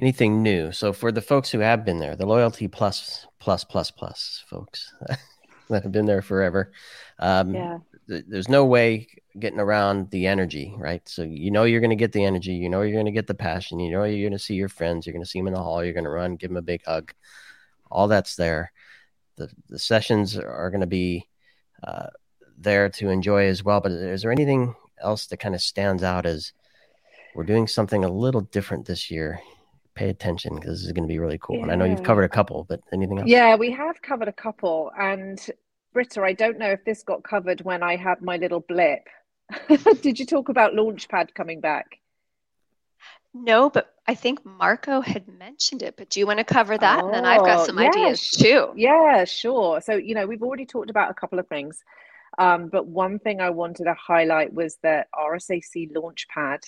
anything 0.00 0.42
new? 0.42 0.72
So 0.72 0.92
for 0.92 1.12
the 1.12 1.22
folks 1.22 1.50
who 1.50 1.60
have 1.60 1.84
been 1.84 2.00
there, 2.00 2.16
the 2.16 2.26
loyalty 2.26 2.66
plus 2.66 3.28
plus 3.38 3.62
plus 3.62 3.92
plus 3.92 4.42
folks 4.48 4.92
that 5.68 5.84
have 5.84 5.92
been 5.92 6.06
there 6.06 6.22
forever, 6.22 6.72
um, 7.20 7.54
yeah. 7.54 7.78
Th- 8.10 8.24
there's 8.28 8.48
no 8.48 8.64
way 8.64 9.06
getting 9.38 9.60
around 9.60 10.10
the 10.10 10.26
energy, 10.26 10.74
right? 10.76 11.08
So 11.08 11.22
you 11.22 11.50
know 11.50 11.64
you're 11.64 11.80
going 11.80 11.90
to 11.90 11.96
get 11.96 12.12
the 12.12 12.24
energy, 12.24 12.52
you 12.52 12.68
know 12.68 12.82
you're 12.82 12.96
going 12.96 13.06
to 13.06 13.12
get 13.12 13.26
the 13.26 13.34
passion, 13.34 13.80
you 13.80 13.90
know 13.90 14.04
you're 14.04 14.28
going 14.28 14.38
to 14.38 14.44
see 14.44 14.54
your 14.54 14.68
friends, 14.68 15.06
you're 15.06 15.14
going 15.14 15.24
to 15.24 15.30
see 15.30 15.38
them 15.38 15.46
in 15.46 15.54
the 15.54 15.62
hall, 15.62 15.84
you're 15.84 15.94
going 15.94 16.04
to 16.04 16.10
run, 16.10 16.36
give 16.36 16.50
them 16.50 16.56
a 16.56 16.62
big 16.62 16.84
hug. 16.84 17.12
All 17.90 18.08
that's 18.08 18.36
there. 18.36 18.72
The 19.36 19.48
the 19.68 19.78
sessions 19.78 20.36
are 20.36 20.70
going 20.70 20.82
to 20.82 20.86
be 20.86 21.28
uh, 21.82 22.08
there 22.58 22.88
to 22.90 23.08
enjoy 23.08 23.46
as 23.46 23.64
well. 23.64 23.80
But 23.80 23.92
is 23.92 24.22
there 24.22 24.32
anything 24.32 24.74
else 25.02 25.26
that 25.26 25.38
kind 25.38 25.54
of 25.54 25.62
stands 25.62 26.02
out 26.02 26.26
as 26.26 26.52
we're 27.34 27.44
doing 27.44 27.66
something 27.66 28.04
a 28.04 28.12
little 28.12 28.42
different 28.42 28.86
this 28.86 29.10
year? 29.10 29.40
Pay 29.94 30.08
attention 30.08 30.54
because 30.54 30.80
this 30.80 30.86
is 30.86 30.92
going 30.92 31.08
to 31.08 31.12
be 31.12 31.18
really 31.18 31.38
cool. 31.38 31.56
Yeah. 31.56 31.62
And 31.64 31.72
I 31.72 31.74
know 31.74 31.84
you've 31.84 32.04
covered 32.04 32.22
a 32.22 32.28
couple, 32.28 32.64
but 32.68 32.80
anything 32.92 33.18
else? 33.18 33.28
Yeah, 33.28 33.56
we 33.56 33.72
have 33.72 34.00
covered 34.02 34.28
a 34.28 34.32
couple. 34.32 34.92
And 34.98 35.38
Britta, 35.92 36.22
I 36.22 36.32
don't 36.32 36.58
know 36.58 36.70
if 36.70 36.84
this 36.84 37.02
got 37.02 37.24
covered 37.24 37.62
when 37.62 37.82
I 37.82 37.96
had 37.96 38.22
my 38.22 38.36
little 38.36 38.60
blip. 38.60 39.08
Did 40.02 40.18
you 40.18 40.26
talk 40.26 40.48
about 40.48 40.74
Launchpad 40.74 41.34
coming 41.34 41.60
back? 41.60 41.98
No, 43.32 43.70
but 43.70 43.94
I 44.08 44.14
think 44.14 44.44
Marco 44.44 45.00
had 45.00 45.28
mentioned 45.28 45.82
it. 45.82 45.96
But 45.96 46.10
do 46.10 46.18
you 46.18 46.26
want 46.26 46.38
to 46.38 46.44
cover 46.44 46.76
that? 46.76 47.02
Oh, 47.02 47.06
and 47.06 47.14
then 47.14 47.24
I've 47.24 47.44
got 47.44 47.66
some 47.66 47.78
yeah, 47.78 47.88
ideas 47.88 48.28
too. 48.30 48.72
Yeah, 48.74 49.24
sure. 49.24 49.80
So, 49.80 49.94
you 49.94 50.14
know, 50.14 50.26
we've 50.26 50.42
already 50.42 50.66
talked 50.66 50.90
about 50.90 51.10
a 51.10 51.14
couple 51.14 51.38
of 51.38 51.46
things. 51.46 51.82
Um, 52.38 52.68
but 52.68 52.86
one 52.86 53.18
thing 53.18 53.40
I 53.40 53.50
wanted 53.50 53.84
to 53.84 53.94
highlight 53.94 54.52
was 54.52 54.78
that 54.82 55.08
RSAC 55.14 55.92
Launchpad 55.92 56.62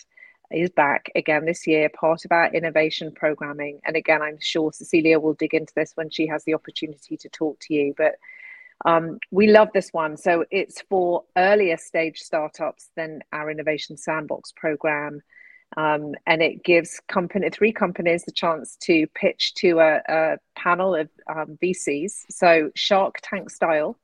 is 0.53 0.71
back 0.71 1.11
again 1.17 1.45
this 1.45 1.67
year, 1.67 1.89
part 1.89 2.25
of 2.25 2.33
our 2.33 2.53
innovation 2.53 3.13
programming. 3.13 3.81
And 3.85 3.97
again, 3.97 4.23
I'm 4.23 4.39
sure 4.41 4.73
Cecilia 4.73 5.19
will 5.19 5.35
dig 5.35 5.55
into 5.55 5.73
this 5.75 5.93
when 5.95 6.11
she 6.11 6.27
has 6.27 6.45
the 6.45 6.55
opportunity 6.55 7.17
to 7.17 7.29
talk 7.29 7.59
to 7.63 7.75
you. 7.75 7.95
But 7.97 8.17
um, 8.85 9.19
we 9.31 9.49
love 9.49 9.69
this 9.73 9.91
one. 9.93 10.17
So 10.17 10.45
it's 10.51 10.83
for 10.89 11.25
earlier 11.37 11.77
stage 11.77 12.19
startups 12.19 12.91
than 12.97 13.21
our 13.33 13.51
Innovation 13.51 13.97
Sandbox 13.97 14.53
program. 14.53 15.21
Um, 15.77 16.15
and 16.27 16.43
it 16.43 16.65
gives 16.65 17.01
company 17.09 17.49
three 17.51 17.73
companies 17.73 18.25
the 18.25 18.33
chance 18.33 18.77
to 18.83 19.07
pitch 19.15 19.55
to 19.55 19.79
a, 19.81 20.03
a 20.07 20.39
panel 20.55 20.95
of 20.95 21.09
um, 21.29 21.59
VCs, 21.63 22.25
so 22.31 22.71
Shark 22.75 23.17
Tank 23.23 23.49
style. 23.49 23.99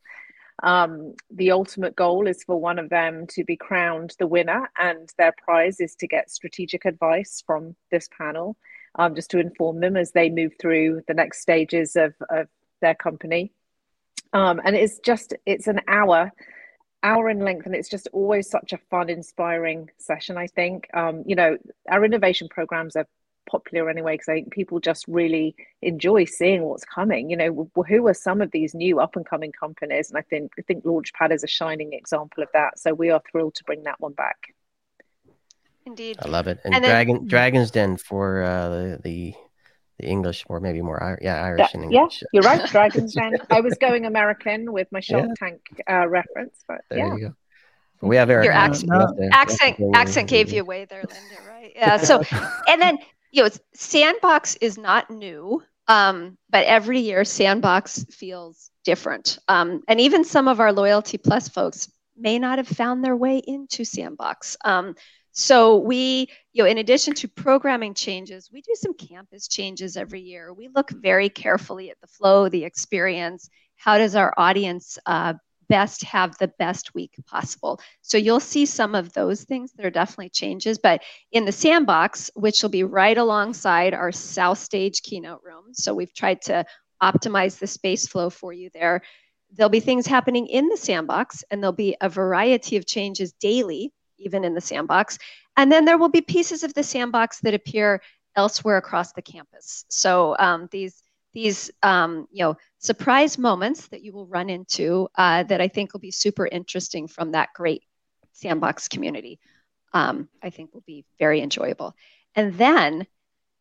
Um, 0.62 1.14
the 1.30 1.52
ultimate 1.52 1.94
goal 1.94 2.26
is 2.26 2.42
for 2.42 2.60
one 2.60 2.78
of 2.78 2.88
them 2.88 3.26
to 3.28 3.44
be 3.44 3.56
crowned 3.56 4.14
the 4.18 4.26
winner, 4.26 4.70
and 4.76 5.12
their 5.18 5.34
prize 5.44 5.78
is 5.78 5.94
to 5.96 6.08
get 6.08 6.30
strategic 6.30 6.84
advice 6.84 7.42
from 7.46 7.76
this 7.90 8.08
panel, 8.16 8.56
um, 8.98 9.14
just 9.14 9.30
to 9.32 9.38
inform 9.38 9.80
them 9.80 9.96
as 9.96 10.12
they 10.12 10.30
move 10.30 10.52
through 10.58 11.02
the 11.06 11.14
next 11.14 11.42
stages 11.42 11.96
of, 11.96 12.14
of 12.30 12.48
their 12.80 12.94
company. 12.94 13.52
Um, 14.32 14.60
and 14.64 14.76
it's 14.76 14.98
just 14.98 15.34
it's 15.46 15.66
an 15.66 15.80
hour 15.88 16.32
hour 17.02 17.30
in 17.30 17.38
length 17.38 17.64
and 17.64 17.76
it's 17.76 17.88
just 17.88 18.08
always 18.12 18.50
such 18.50 18.72
a 18.72 18.78
fun 18.90 19.08
inspiring 19.08 19.88
session 19.98 20.36
i 20.36 20.48
think 20.48 20.88
um, 20.94 21.22
you 21.24 21.36
know 21.36 21.56
our 21.88 22.04
innovation 22.04 22.48
programs 22.48 22.96
are 22.96 23.06
popular 23.48 23.88
anyway 23.88 24.14
because 24.14 24.28
I 24.28 24.34
think 24.34 24.52
people 24.52 24.78
just 24.78 25.06
really 25.08 25.56
enjoy 25.82 26.24
seeing 26.24 26.62
what's 26.62 26.84
coming. 26.84 27.30
You 27.30 27.36
know, 27.36 27.70
who 27.88 28.06
are 28.06 28.14
some 28.14 28.40
of 28.40 28.50
these 28.50 28.74
new 28.74 29.00
up 29.00 29.16
and 29.16 29.26
coming 29.26 29.52
companies? 29.52 30.10
And 30.10 30.18
I 30.18 30.22
think 30.22 30.52
I 30.58 30.62
think 30.62 30.84
Launchpad 30.84 31.32
is 31.32 31.42
a 31.42 31.48
shining 31.48 31.92
example 31.92 32.42
of 32.42 32.50
that. 32.52 32.78
So 32.78 32.94
we 32.94 33.10
are 33.10 33.22
thrilled 33.30 33.54
to 33.56 33.64
bring 33.64 33.82
that 33.84 34.00
one 34.00 34.12
back. 34.12 34.54
Indeed, 35.86 36.18
I 36.20 36.28
love 36.28 36.46
it. 36.46 36.60
And, 36.64 36.74
and 36.74 36.84
Dragon 36.84 37.16
then, 37.16 37.26
Dragon's 37.26 37.70
Den 37.70 37.96
for 37.96 38.42
uh, 38.42 38.68
the, 38.68 39.00
the 39.02 39.34
the 39.98 40.06
English 40.06 40.44
or 40.48 40.60
maybe 40.60 40.80
more 40.80 41.18
yeah 41.20 41.42
Irish 41.44 41.60
yeah, 41.60 41.68
and 41.74 41.84
English. 41.84 42.22
Yeah, 42.22 42.28
you're 42.32 42.42
right. 42.42 42.68
Dragon's 42.70 43.14
Den. 43.18 43.36
I 43.50 43.60
was 43.60 43.74
going 43.80 44.06
American 44.06 44.72
with 44.72 44.88
my 44.92 45.00
Shark 45.00 45.26
yeah. 45.26 45.34
Tank 45.38 45.60
uh, 45.90 46.08
reference, 46.08 46.64
but 46.66 46.80
there 46.88 46.98
yeah. 46.98 47.14
you 47.14 47.20
go. 47.20 47.34
we 48.08 48.16
have 48.16 48.30
Eric. 48.30 48.44
Your 48.44 48.54
accent, 48.54 48.92
accent, 49.32 49.76
accent 49.94 50.28
gave 50.28 50.52
you 50.52 50.62
away 50.62 50.84
there, 50.84 51.02
Linda. 51.02 51.48
Right? 51.48 51.72
Yeah. 51.74 51.96
So, 51.96 52.22
and 52.68 52.80
then 52.80 52.98
you 53.32 53.42
know, 53.42 53.50
Sandbox 53.74 54.56
is 54.56 54.78
not 54.78 55.10
new, 55.10 55.62
um, 55.88 56.38
but 56.50 56.64
every 56.66 57.00
year 57.00 57.24
Sandbox 57.24 58.04
feels 58.10 58.70
different. 58.84 59.38
Um, 59.48 59.82
and 59.88 60.00
even 60.00 60.24
some 60.24 60.48
of 60.48 60.60
our 60.60 60.72
Loyalty 60.72 61.18
Plus 61.18 61.48
folks 61.48 61.90
may 62.16 62.38
not 62.38 62.58
have 62.58 62.68
found 62.68 63.04
their 63.04 63.16
way 63.16 63.38
into 63.38 63.84
Sandbox. 63.84 64.56
Um, 64.64 64.94
so 65.38 65.76
we, 65.76 66.28
you 66.52 66.64
know, 66.64 66.68
in 66.68 66.78
addition 66.78 67.14
to 67.14 67.28
programming 67.28 67.94
changes, 67.94 68.50
we 68.52 68.60
do 68.60 68.74
some 68.74 68.92
campus 68.94 69.46
changes 69.46 69.96
every 69.96 70.20
year. 70.20 70.52
We 70.52 70.66
look 70.66 70.90
very 70.90 71.28
carefully 71.28 71.90
at 71.90 72.00
the 72.00 72.08
flow, 72.08 72.48
the 72.48 72.64
experience. 72.64 73.48
How 73.76 73.98
does 73.98 74.16
our 74.16 74.34
audience 74.36 74.98
uh, 75.06 75.34
best 75.68 76.02
have 76.02 76.36
the 76.38 76.48
best 76.58 76.92
week 76.92 77.14
possible. 77.24 77.80
So 78.02 78.18
you'll 78.18 78.40
see 78.40 78.66
some 78.66 78.96
of 78.96 79.12
those 79.12 79.44
things 79.44 79.70
that 79.74 79.86
are 79.86 79.90
definitely 79.90 80.30
changes. 80.30 80.78
But 80.78 81.02
in 81.30 81.44
the 81.44 81.52
sandbox, 81.52 82.32
which 82.34 82.60
will 82.60 82.70
be 82.70 82.82
right 82.82 83.16
alongside 83.16 83.94
our 83.94 84.10
south 84.10 84.58
stage 84.58 85.02
keynote 85.02 85.42
room, 85.44 85.66
so 85.72 85.94
we've 85.94 86.14
tried 86.14 86.42
to 86.42 86.64
optimize 87.00 87.58
the 87.58 87.66
space 87.68 88.08
flow 88.08 88.28
for 88.28 88.52
you 88.52 88.70
there. 88.74 89.02
There'll 89.52 89.70
be 89.70 89.78
things 89.78 90.06
happening 90.06 90.48
in 90.48 90.68
the 90.68 90.76
sandbox, 90.76 91.44
and 91.50 91.62
there'll 91.62 91.72
be 91.72 91.96
a 92.00 92.08
variety 92.08 92.76
of 92.76 92.86
changes 92.86 93.32
daily, 93.34 93.92
even 94.18 94.44
in 94.44 94.54
the 94.54 94.60
sandbox. 94.60 95.18
And 95.56 95.70
then 95.70 95.84
there 95.84 95.98
will 95.98 96.08
be 96.08 96.20
pieces 96.20 96.62
of 96.62 96.74
the 96.74 96.82
sandbox 96.82 97.40
that 97.40 97.54
appear 97.54 98.00
elsewhere 98.36 98.76
across 98.76 99.12
the 99.12 99.22
campus. 99.22 99.84
So 99.88 100.36
um, 100.38 100.68
these 100.70 101.02
these 101.34 101.70
um, 101.82 102.26
you 102.30 102.44
know 102.44 102.56
surprise 102.78 103.38
moments 103.38 103.88
that 103.88 104.02
you 104.02 104.12
will 104.12 104.26
run 104.26 104.48
into 104.48 105.08
uh, 105.16 105.42
that 105.44 105.60
I 105.60 105.68
think 105.68 105.92
will 105.92 106.00
be 106.00 106.10
super 106.10 106.46
interesting 106.46 107.08
from 107.08 107.32
that 107.32 107.50
great 107.54 107.82
sandbox 108.32 108.88
community. 108.88 109.38
Um, 109.92 110.28
I 110.42 110.50
think 110.50 110.72
will 110.72 110.84
be 110.86 111.04
very 111.18 111.40
enjoyable. 111.40 111.94
And 112.34 112.54
then 112.54 113.06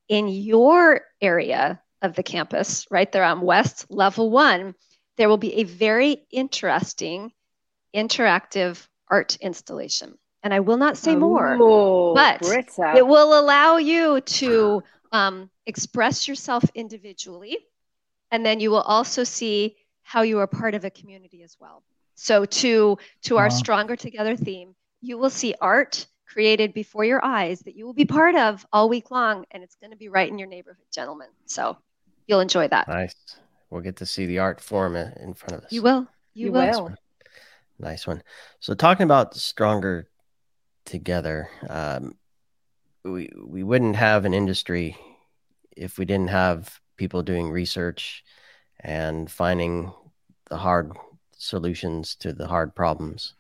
in 0.08 0.28
your 0.28 1.02
area 1.22 1.82
of 2.02 2.16
the 2.16 2.24
campus, 2.24 2.86
right 2.92 3.12
there 3.12 3.24
on 3.24 3.42
West 3.42 3.88
Level 3.90 4.30
One, 4.30 4.76
there 5.18 5.30
will 5.30 5.38
be 5.38 5.56
a 5.56 5.64
very 5.64 6.28
interesting 6.32 7.32
interactive 7.96 8.88
art 9.10 9.38
installation. 9.38 10.18
And 10.44 10.54
I 10.54 10.60
will 10.60 10.78
not 10.78 10.98
say 10.98 11.16
more, 11.16 11.58
but 12.16 12.42
Britta. 12.42 12.94
it 12.96 13.06
will 13.06 13.38
allow 13.38 13.78
you 13.78 14.22
to 14.22 14.84
um, 15.12 15.50
express 15.66 16.28
yourself 16.28 16.64
individually, 16.74 17.58
and 18.32 18.46
then 18.46 18.60
you 18.60 18.72
will 18.72 18.82
also 18.82 19.24
see 19.24 19.76
how 20.04 20.22
you 20.22 20.40
are 20.40 20.48
part 20.48 20.74
of 20.74 20.86
a 20.86 20.90
community 20.90 21.44
as 21.44 21.58
well. 21.60 21.84
So 22.16 22.46
to 22.46 22.98
to 23.24 23.38
our 23.38 23.50
stronger 23.50 23.96
together 23.96 24.36
theme, 24.36 24.76
you 25.02 25.18
will 25.18 25.30
see 25.30 25.54
art 25.60 26.08
created 26.26 26.74
before 26.74 27.04
your 27.04 27.24
eyes 27.24 27.62
that 27.62 27.76
you 27.76 27.86
will 27.86 27.94
be 27.94 28.06
part 28.06 28.36
of 28.36 28.66
all 28.72 28.90
week 28.90 29.12
long, 29.12 29.46
and 29.52 29.64
it's 29.64 29.76
going 29.76 29.92
to 29.92 29.98
be 29.98 30.10
right 30.10 30.30
in 30.30 30.38
your 30.38 30.48
neighborhood, 30.48 30.86
gentlemen. 30.94 31.28
So 31.46 31.78
you'll 32.28 32.42
enjoy 32.42 32.68
that. 32.70 32.88
Nice. 32.88 33.16
We'll 33.70 33.82
get 33.82 33.98
to 33.98 34.06
see 34.06 34.26
the 34.26 34.40
art 34.40 34.62
form 34.62 34.96
in 34.96 35.34
front 35.34 35.54
of 35.54 35.66
us. 35.66 35.72
You 35.72 35.82
will. 35.82 36.08
You, 36.34 36.48
you 36.48 36.52
will. 36.52 36.62
Nice 36.62 36.80
one. 36.80 36.98
nice 37.80 38.08
one. 38.08 38.24
So 38.60 38.74
talking 38.74 39.04
about 39.04 39.36
stronger 39.36 40.08
together, 40.88 41.50
um, 41.70 42.16
we 43.04 43.30
we 43.46 43.64
wouldn't 43.64 43.96
have 43.96 44.26
an 44.26 44.34
industry 44.34 44.98
if 45.76 46.00
we 46.00 46.06
didn't 46.06 46.30
have 46.30 46.80
people 46.98 47.22
doing 47.22 47.52
research 47.52 48.24
and 48.80 49.30
finding 49.30 49.92
the 50.50 50.58
hard 50.58 50.92
solutions 51.34 52.16
to 52.16 52.34
the 52.34 52.48
hard 52.48 52.74
problems. 52.76 53.36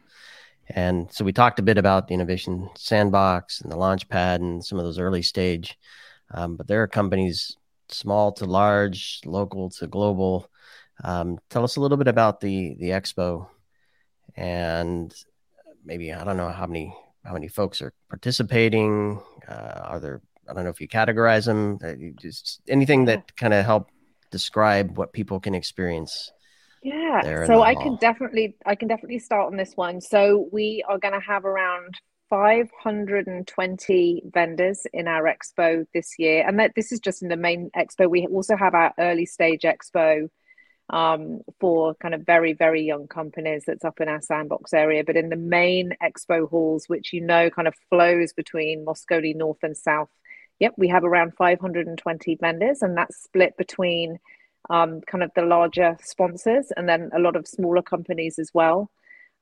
And 0.69 1.11
so 1.11 1.23
we 1.25 1.33
talked 1.33 1.59
a 1.59 1.63
bit 1.63 1.77
about 1.77 2.07
the 2.07 2.13
innovation 2.13 2.69
sandbox 2.75 3.61
and 3.61 3.71
the 3.71 3.77
launchpad 3.77 4.35
and 4.35 4.63
some 4.63 4.77
of 4.77 4.85
those 4.85 4.99
early 4.99 5.21
stage. 5.21 5.77
Um, 6.31 6.57
but 6.57 6.67
there 6.67 6.83
are 6.83 6.87
companies 6.87 7.57
small 7.89 8.33
to 8.33 8.45
large, 8.45 9.21
local 9.25 9.69
to 9.71 9.87
global. 9.87 10.51
Um, 11.03 11.39
tell 11.49 11.63
us 11.63 11.77
a 11.77 11.81
little 11.81 11.97
bit 11.97 12.07
about 12.07 12.41
the 12.41 12.75
the 12.79 12.89
expo 12.89 13.47
and 14.35 15.13
maybe 15.85 16.13
I 16.13 16.23
don't 16.23 16.37
know 16.37 16.49
how 16.49 16.67
many 16.67 16.93
how 17.27 17.33
many 17.33 17.47
folks 17.47 17.81
are 17.81 17.93
participating. 18.09 19.21
Uh, 19.47 19.81
are 19.83 19.99
there 19.99 20.21
I 20.49 20.53
don't 20.53 20.63
know 20.63 20.69
if 20.69 20.79
you 20.79 20.87
categorize 20.87 21.45
them, 21.45 21.77
uh, 21.83 21.93
just 22.21 22.61
anything 22.67 23.05
that 23.05 23.35
kind 23.35 23.53
of 23.53 23.65
help 23.65 23.89
describe 24.31 24.97
what 24.97 25.13
people 25.13 25.39
can 25.39 25.53
experience. 25.53 26.31
Yeah, 26.83 27.45
so 27.45 27.63
I 27.63 27.75
can 27.75 27.97
definitely 27.97 28.55
I 28.65 28.75
can 28.75 28.87
definitely 28.87 29.19
start 29.19 29.47
on 29.47 29.57
this 29.57 29.73
one. 29.75 29.99
So 29.99 30.47
we 30.53 30.83
are 30.87 30.97
going 30.97 31.13
to 31.13 31.19
have 31.19 31.43
around 31.43 31.95
520 32.29 34.23
vendors 34.33 34.85
in 34.93 35.07
our 35.07 35.23
expo 35.23 35.85
this 35.93 36.15
year, 36.17 36.47
and 36.47 36.59
that 36.59 36.73
this 36.75 36.91
is 36.91 36.99
just 36.99 37.21
in 37.21 37.29
the 37.29 37.35
main 37.35 37.69
expo. 37.75 38.09
We 38.09 38.27
also 38.27 38.55
have 38.55 38.73
our 38.73 38.93
early 38.99 39.25
stage 39.25 39.63
expo 39.63 40.29
um, 40.89 41.41
for 41.59 41.95
kind 41.95 42.13
of 42.13 42.25
very, 42.25 42.53
very 42.53 42.81
young 42.81 43.07
companies 43.07 43.63
that's 43.67 43.85
up 43.85 43.99
in 43.99 44.07
our 44.07 44.21
sandbox 44.21 44.73
area. 44.73 45.03
But 45.03 45.17
in 45.17 45.29
the 45.29 45.35
main 45.35 45.93
expo 46.01 46.49
halls, 46.49 46.85
which 46.87 47.13
you 47.13 47.21
know 47.21 47.49
kind 47.49 47.67
of 47.67 47.75
flows 47.89 48.33
between 48.33 48.85
Moscone 48.85 49.35
North 49.35 49.63
and 49.63 49.75
South, 49.75 50.09
yep, 50.59 50.73
we 50.77 50.87
have 50.87 51.03
around 51.03 51.33
520 51.37 52.37
vendors, 52.39 52.81
and 52.81 52.97
that's 52.97 53.23
split 53.23 53.57
between 53.57 54.19
um, 54.69 55.01
kind 55.01 55.23
of 55.23 55.31
the 55.35 55.43
larger 55.43 55.97
sponsors 56.01 56.71
and 56.75 56.87
then 56.89 57.09
a 57.15 57.19
lot 57.19 57.35
of 57.35 57.47
smaller 57.47 57.81
companies 57.81 58.39
as 58.39 58.51
well. 58.53 58.89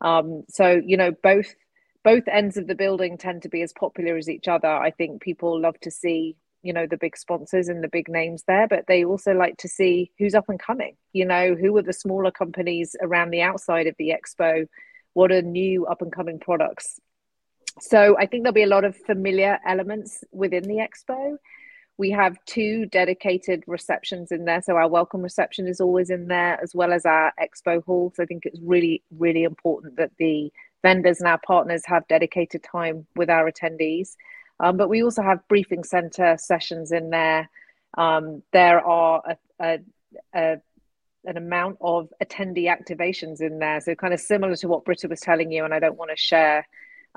Um, 0.01 0.43
so, 0.49 0.81
you 0.85 0.97
know, 0.97 1.11
both 1.23 1.55
both 2.03 2.27
ends 2.27 2.55
of 2.55 2.67
the 2.67 2.75
building 2.75 3.17
tend 3.17 3.41
to 3.41 3.49
be 3.49 3.63
as 3.63 3.73
popular 3.73 4.15
as 4.15 4.29
each 4.29 4.47
other. 4.47 4.67
I 4.67 4.91
think 4.91 5.21
people 5.21 5.59
love 5.59 5.79
to 5.81 5.89
see 5.89 6.35
you 6.65 6.73
know 6.73 6.87
the 6.87 6.97
big 6.97 7.15
sponsors 7.15 7.69
and 7.69 7.83
the 7.83 7.87
big 7.87 8.09
names 8.09 8.43
there 8.47 8.67
but 8.67 8.85
they 8.87 9.05
also 9.05 9.33
like 9.33 9.55
to 9.57 9.67
see 9.67 10.11
who's 10.17 10.33
up 10.33 10.49
and 10.49 10.59
coming 10.59 10.97
you 11.13 11.23
know 11.23 11.53
who 11.53 11.77
are 11.77 11.83
the 11.83 11.93
smaller 11.93 12.31
companies 12.31 12.95
around 13.01 13.29
the 13.29 13.41
outside 13.41 13.87
of 13.87 13.95
the 13.99 14.11
expo? 14.17 14.67
What 15.13 15.31
are 15.31 15.41
new 15.41 15.85
up 15.85 16.01
and 16.01 16.11
coming 16.11 16.39
products? 16.39 16.99
So 17.79 18.17
i 18.17 18.25
think 18.25 18.43
there'll 18.43 18.53
be 18.53 18.63
a 18.63 18.67
lot 18.77 18.83
of 18.83 18.97
familiar 18.97 19.59
elements 19.65 20.23
within 20.31 20.63
the 20.63 20.85
expo. 20.87 21.37
We 21.97 22.11
have 22.11 22.43
two 22.45 22.87
dedicated 22.87 23.63
receptions 23.67 24.31
in 24.31 24.45
there 24.45 24.61
so 24.61 24.75
our 24.75 24.89
welcome 24.89 25.21
reception 25.21 25.67
is 25.67 25.79
always 25.79 26.09
in 26.09 26.27
there 26.27 26.59
as 26.61 26.73
well 26.73 26.91
as 26.91 27.05
our 27.05 27.31
expo 27.39 27.83
hall. 27.83 28.11
So 28.15 28.23
i 28.23 28.25
think 28.25 28.45
it's 28.45 28.59
really 28.61 29.03
really 29.11 29.43
important 29.43 29.97
that 29.97 30.11
the 30.17 30.51
vendors 30.81 31.19
and 31.19 31.27
our 31.27 31.39
partners 31.45 31.83
have 31.85 32.07
dedicated 32.07 32.63
time 32.63 33.07
with 33.15 33.29
our 33.29 33.49
attendees 33.51 34.15
um, 34.59 34.77
but 34.77 34.89
we 34.89 35.03
also 35.03 35.21
have 35.21 35.47
briefing 35.47 35.83
center 35.83 36.37
sessions 36.37 36.91
in 36.91 37.09
there. 37.09 37.49
Um, 37.97 38.43
there 38.51 38.85
are 38.85 39.21
a, 39.25 39.37
a, 39.59 39.79
a, 40.33 40.57
an 41.25 41.37
amount 41.37 41.77
of 41.81 42.11
attendee 42.23 42.69
activations 42.69 43.41
in 43.41 43.59
there. 43.59 43.81
So, 43.81 43.95
kind 43.95 44.13
of 44.13 44.19
similar 44.19 44.55
to 44.57 44.67
what 44.67 44.85
Britta 44.85 45.07
was 45.07 45.19
telling 45.19 45.51
you, 45.51 45.65
and 45.65 45.73
I 45.73 45.79
don't 45.79 45.97
want 45.97 46.11
to 46.11 46.17
share 46.17 46.67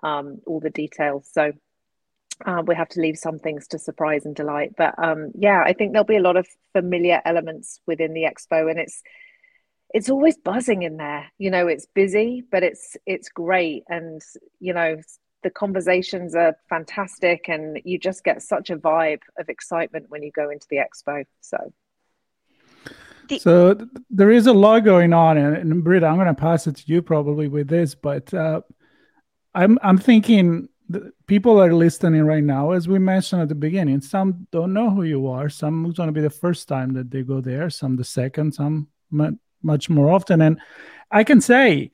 um, 0.03 0.41
all 0.47 0.61
the 0.61 0.70
details. 0.70 1.28
So, 1.32 1.53
uh, 2.47 2.62
we 2.66 2.74
have 2.74 2.89
to 2.89 3.01
leave 3.01 3.18
some 3.18 3.39
things 3.39 3.66
to 3.68 3.78
surprise 3.78 4.24
and 4.24 4.34
delight. 4.34 4.74
But 4.76 4.95
um, 4.99 5.32
yeah, 5.34 5.62
I 5.64 5.72
think 5.72 5.93
there'll 5.93 6.05
be 6.05 6.16
a 6.16 6.22
lot 6.22 6.36
of 6.36 6.47
familiar 6.72 7.20
elements 7.24 7.80
within 7.86 8.14
the 8.14 8.24
expo, 8.24 8.70
and 8.70 8.78
it's 8.78 9.03
it's 9.95 10.11
always 10.11 10.36
buzzing 10.36 10.82
in 10.82 10.97
there. 10.97 11.26
You 11.39 11.51
know, 11.51 11.66
it's 11.66 11.86
busy, 11.86 12.43
but 12.51 12.62
it's 12.62 12.97
it's 13.07 13.28
great, 13.28 13.84
and 13.89 14.22
you 14.61 14.72
know, 14.72 14.99
the 15.43 15.51
conversations 15.51 16.34
are 16.34 16.57
fantastic 16.68 17.49
and 17.49 17.80
you 17.84 17.99
just 17.99 18.24
get 18.24 18.43
such 18.43 18.70
a 18.70 18.76
vibe 18.76 19.20
of 19.39 19.49
excitement 19.49 20.07
when 20.09 20.22
you 20.22 20.30
go 20.32 20.51
into 20.51 20.66
the 20.70 20.76
expo 20.76 21.24
so. 21.41 21.72
So 23.39 23.76
there 24.09 24.30
is 24.30 24.47
a 24.47 24.55
lot 24.55 24.80
going 24.80 25.12
on 25.12 25.36
and, 25.36 25.57
and 25.57 25.84
Britta, 25.84 26.07
I'm 26.07 26.16
going 26.16 26.28
to 26.28 26.34
pass 26.34 26.66
it 26.66 26.76
to 26.76 26.82
you 26.86 27.03
probably 27.03 27.49
with 27.49 27.68
this 27.68 27.95
but 27.95 28.32
uh, 28.34 28.62
I'm 29.55 29.78
I'm 29.82 29.99
thinking 29.99 30.68
people 31.26 31.61
are 31.61 31.74
listening 31.74 32.22
right 32.22 32.43
now 32.43 32.70
as 32.70 32.89
we 32.89 32.99
mentioned 32.99 33.43
at 33.43 33.49
the 33.49 33.55
beginning. 33.55 34.01
Some 34.01 34.47
don't 34.51 34.72
know 34.72 34.91
who 34.91 35.03
you 35.03 35.28
are. 35.28 35.49
Some 35.49 35.86
it's 35.86 35.99
going 35.99 36.09
to 36.09 36.12
be 36.12 36.20
the 36.20 36.30
first 36.30 36.68
time 36.68 36.95
that 36.95 37.11
they 37.11 37.22
go 37.22 37.41
there 37.41 37.70
some 37.70 37.97
the 37.97 38.05
second 38.05 38.55
some 38.55 38.89
much 39.62 39.91
more 39.91 40.11
often. 40.11 40.41
And 40.41 40.61
I 41.11 41.24
can 41.24 41.41
say 41.41 41.91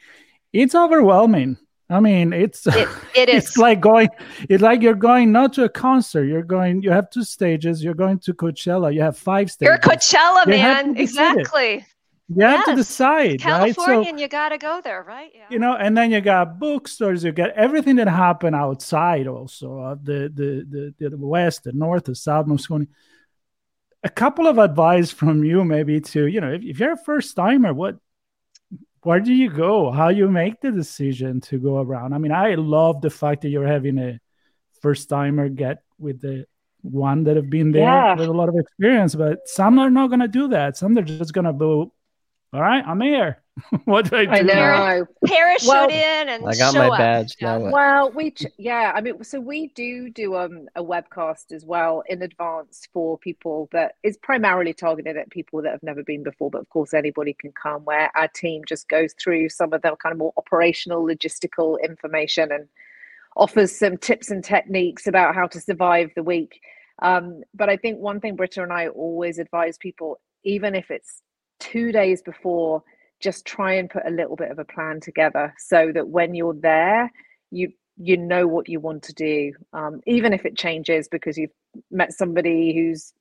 it's 0.52 0.74
overwhelming 0.74 1.58
I 1.94 2.00
mean, 2.00 2.32
it's 2.32 2.66
it, 2.66 2.88
it 3.14 3.28
is 3.36 3.44
it's 3.44 3.56
like 3.56 3.80
going 3.80 4.08
it's 4.48 4.62
like 4.62 4.82
you're 4.82 4.94
going 4.94 5.30
not 5.30 5.52
to 5.54 5.64
a 5.64 5.68
concert, 5.68 6.24
you're 6.24 6.42
going 6.42 6.82
you 6.82 6.90
have 6.90 7.08
two 7.08 7.22
stages, 7.22 7.84
you're 7.84 7.94
going 7.94 8.18
to 8.20 8.34
Coachella, 8.34 8.92
you 8.92 9.00
have 9.00 9.16
five 9.16 9.48
stages. 9.50 9.70
You're 9.70 9.78
Coachella, 9.78 10.44
you 10.46 10.52
man. 10.52 10.96
Exactly. 10.96 11.86
You 12.28 12.36
yes. 12.38 12.56
have 12.56 12.64
to 12.64 12.76
decide, 12.76 13.40
California, 13.40 13.96
right? 13.98 14.08
So, 14.08 14.16
you 14.16 14.28
got 14.28 14.48
to 14.48 14.58
go 14.58 14.80
there, 14.82 15.02
right? 15.02 15.30
Yeah. 15.34 15.44
You 15.50 15.58
know, 15.58 15.76
and 15.76 15.94
then 15.96 16.10
you 16.10 16.22
got 16.22 16.58
bookstores, 16.58 17.22
you 17.22 17.32
got 17.32 17.50
everything 17.50 17.96
that 17.96 18.08
happened 18.08 18.56
outside 18.56 19.26
also, 19.26 19.78
uh, 19.78 19.96
the, 20.02 20.32
the, 20.34 20.94
the, 20.98 21.10
the 21.10 21.16
west, 21.18 21.64
the 21.64 21.72
north, 21.72 22.04
the 22.04 22.14
south, 22.14 22.46
Moscone. 22.46 22.88
A 24.04 24.08
couple 24.08 24.46
of 24.46 24.56
advice 24.56 25.10
from 25.10 25.44
you, 25.44 25.64
maybe 25.64 26.00
to, 26.00 26.26
you 26.26 26.40
know, 26.40 26.52
if, 26.52 26.62
if 26.62 26.80
you're 26.80 26.92
a 26.92 27.04
first 27.04 27.36
timer, 27.36 27.74
what 27.74 27.98
where 29.04 29.20
do 29.20 29.32
you 29.32 29.50
go? 29.50 29.90
How 29.90 30.08
you 30.08 30.28
make 30.28 30.60
the 30.60 30.72
decision 30.72 31.40
to 31.42 31.58
go 31.58 31.78
around? 31.78 32.14
I 32.14 32.18
mean, 32.18 32.32
I 32.32 32.54
love 32.54 33.02
the 33.02 33.10
fact 33.10 33.42
that 33.42 33.50
you're 33.50 33.66
having 33.66 33.98
a 33.98 34.18
first 34.80 35.08
timer 35.08 35.48
get 35.48 35.82
with 35.98 36.20
the 36.20 36.46
one 36.80 37.24
that 37.24 37.36
have 37.36 37.50
been 37.50 37.70
there 37.70 37.82
yeah. 37.82 38.14
with 38.14 38.28
a 38.28 38.32
lot 38.32 38.48
of 38.48 38.56
experience, 38.56 39.14
but 39.14 39.46
some 39.46 39.78
are 39.78 39.90
not 39.90 40.08
going 40.08 40.20
to 40.20 40.28
do 40.28 40.48
that. 40.48 40.76
Some 40.76 40.94
they're 40.94 41.04
just 41.04 41.32
going 41.32 41.44
to 41.44 41.52
go, 41.52 41.92
all 42.52 42.60
right, 42.60 42.84
I'm 42.86 43.00
here. 43.00 43.42
what 43.84 44.10
do 44.10 44.16
I 44.16 44.24
do? 44.24 44.30
I 44.30 44.40
know. 44.42 45.06
Parachute 45.24 45.68
well, 45.68 45.88
in 45.88 46.28
and 46.28 46.44
I 46.46 46.54
got 46.56 46.74
my 46.74 46.96
badge 46.96 47.36
now. 47.40 47.58
Well, 47.58 48.10
we 48.10 48.32
ch- 48.32 48.46
yeah, 48.58 48.92
I 48.94 49.00
mean, 49.00 49.22
so 49.22 49.40
we 49.40 49.68
do 49.68 50.10
do 50.10 50.34
um 50.34 50.66
a 50.74 50.82
webcast 50.82 51.52
as 51.52 51.64
well 51.64 52.02
in 52.08 52.22
advance 52.22 52.88
for 52.92 53.16
people 53.18 53.68
that 53.72 53.94
is 54.02 54.16
primarily 54.16 54.72
targeted 54.72 55.16
at 55.16 55.30
people 55.30 55.62
that 55.62 55.70
have 55.70 55.82
never 55.84 56.02
been 56.02 56.24
before, 56.24 56.50
but 56.50 56.62
of 56.62 56.68
course 56.68 56.92
anybody 56.92 57.36
can 57.38 57.52
come. 57.52 57.84
Where 57.84 58.10
our 58.16 58.28
team 58.28 58.62
just 58.66 58.88
goes 58.88 59.14
through 59.22 59.48
some 59.50 59.72
of 59.72 59.82
the 59.82 59.94
kind 60.02 60.12
of 60.12 60.18
more 60.18 60.32
operational, 60.36 61.04
logistical 61.04 61.76
information 61.82 62.50
and 62.50 62.68
offers 63.36 63.76
some 63.76 63.96
tips 63.98 64.30
and 64.30 64.42
techniques 64.42 65.06
about 65.06 65.34
how 65.34 65.46
to 65.46 65.60
survive 65.60 66.10
the 66.16 66.22
week. 66.22 66.60
Um, 67.02 67.42
but 67.54 67.68
I 67.68 67.76
think 67.76 67.98
one 67.98 68.20
thing 68.20 68.34
Britta 68.36 68.62
and 68.62 68.72
I 68.72 68.88
always 68.88 69.38
advise 69.38 69.78
people, 69.78 70.20
even 70.44 70.74
if 70.74 70.90
it's 70.90 71.22
two 71.60 71.92
days 71.92 72.20
before 72.20 72.82
just 73.20 73.44
try 73.44 73.74
and 73.74 73.90
put 73.90 74.06
a 74.06 74.10
little 74.10 74.36
bit 74.36 74.50
of 74.50 74.58
a 74.58 74.64
plan 74.64 75.00
together 75.00 75.54
so 75.58 75.90
that 75.92 76.08
when 76.08 76.34
you're 76.34 76.54
there 76.54 77.10
you 77.50 77.72
you 77.96 78.16
know 78.16 78.46
what 78.46 78.68
you 78.68 78.80
want 78.80 79.02
to 79.04 79.12
do 79.12 79.52
um, 79.72 80.00
even 80.06 80.32
if 80.32 80.44
it 80.44 80.56
changes 80.56 81.08
because 81.08 81.38
you've 81.38 81.50
met 81.90 82.12
somebody 82.12 82.74
who's 82.74 83.12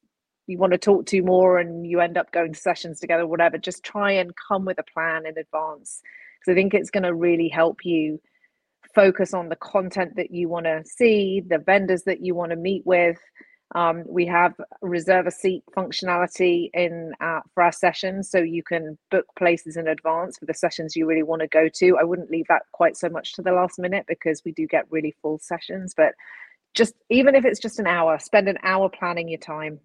you 0.47 0.57
want 0.57 0.73
to 0.73 0.77
talk 0.77 1.05
to 1.05 1.21
more 1.21 1.57
and 1.57 1.87
you 1.87 2.01
end 2.01 2.17
up 2.17 2.31
going 2.31 2.53
to 2.53 2.59
sessions 2.59 2.99
together 2.99 3.25
whatever 3.25 3.57
just 3.57 3.83
try 3.83 4.11
and 4.11 4.33
come 4.47 4.65
with 4.65 4.77
a 4.79 4.83
plan 4.93 5.25
in 5.25 5.37
advance. 5.37 6.01
Because 6.39 6.51
i 6.51 6.55
think 6.55 6.73
it's 6.73 6.89
going 6.89 7.03
to 7.03 7.13
really 7.13 7.47
help 7.47 7.85
you 7.85 8.19
focus 8.93 9.33
on 9.33 9.49
the 9.49 9.55
content 9.55 10.15
that 10.17 10.31
you 10.31 10.49
want 10.49 10.65
to 10.65 10.83
see 10.85 11.41
the 11.47 11.57
vendors 11.57 12.03
that 12.03 12.23
you 12.23 12.35
want 12.35 12.51
to 12.51 12.57
meet 12.57 12.85
with 12.85 13.17
um, 13.73 14.03
we 14.07 14.25
have 14.27 14.53
reserve 14.81 15.25
a 15.25 15.31
seat 15.31 15.63
functionality 15.75 16.69
in 16.73 17.13
uh, 17.19 17.39
for 17.53 17.63
our 17.63 17.71
sessions, 17.71 18.29
so 18.29 18.37
you 18.37 18.63
can 18.63 18.97
book 19.09 19.25
places 19.37 19.77
in 19.77 19.87
advance 19.87 20.37
for 20.37 20.45
the 20.45 20.53
sessions 20.53 20.95
you 20.95 21.07
really 21.07 21.23
want 21.23 21.41
to 21.41 21.47
go 21.47 21.67
to. 21.75 21.97
I 21.99 22.03
wouldn't 22.03 22.29
leave 22.29 22.45
that 22.49 22.63
quite 22.71 22.95
so 22.95 23.09
much 23.09 23.33
to 23.33 23.41
the 23.41 23.51
last 23.51 23.79
minute 23.79 24.05
because 24.07 24.41
we 24.45 24.51
do 24.51 24.67
get 24.67 24.91
really 24.91 25.15
full 25.21 25.39
sessions. 25.39 25.93
But 25.95 26.13
just 26.75 26.93
even 27.09 27.35
if 27.35 27.45
it's 27.45 27.59
just 27.59 27.79
an 27.79 27.87
hour, 27.87 28.19
spend 28.19 28.47
an 28.47 28.59
hour 28.63 28.89
planning 28.89 29.27
your 29.27 29.39
time. 29.39 29.79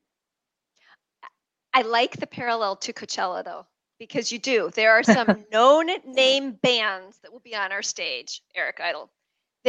I 1.72 1.82
like 1.82 2.18
the 2.18 2.26
parallel 2.26 2.76
to 2.76 2.92
Coachella 2.92 3.42
though, 3.42 3.66
because 3.98 4.30
you 4.30 4.38
do. 4.38 4.70
There 4.74 4.92
are 4.92 5.02
some 5.02 5.44
known 5.52 5.88
name 6.06 6.58
bands 6.62 7.18
that 7.22 7.32
will 7.32 7.40
be 7.40 7.54
on 7.54 7.72
our 7.72 7.82
stage, 7.82 8.42
Eric 8.54 8.80
Idle 8.82 9.10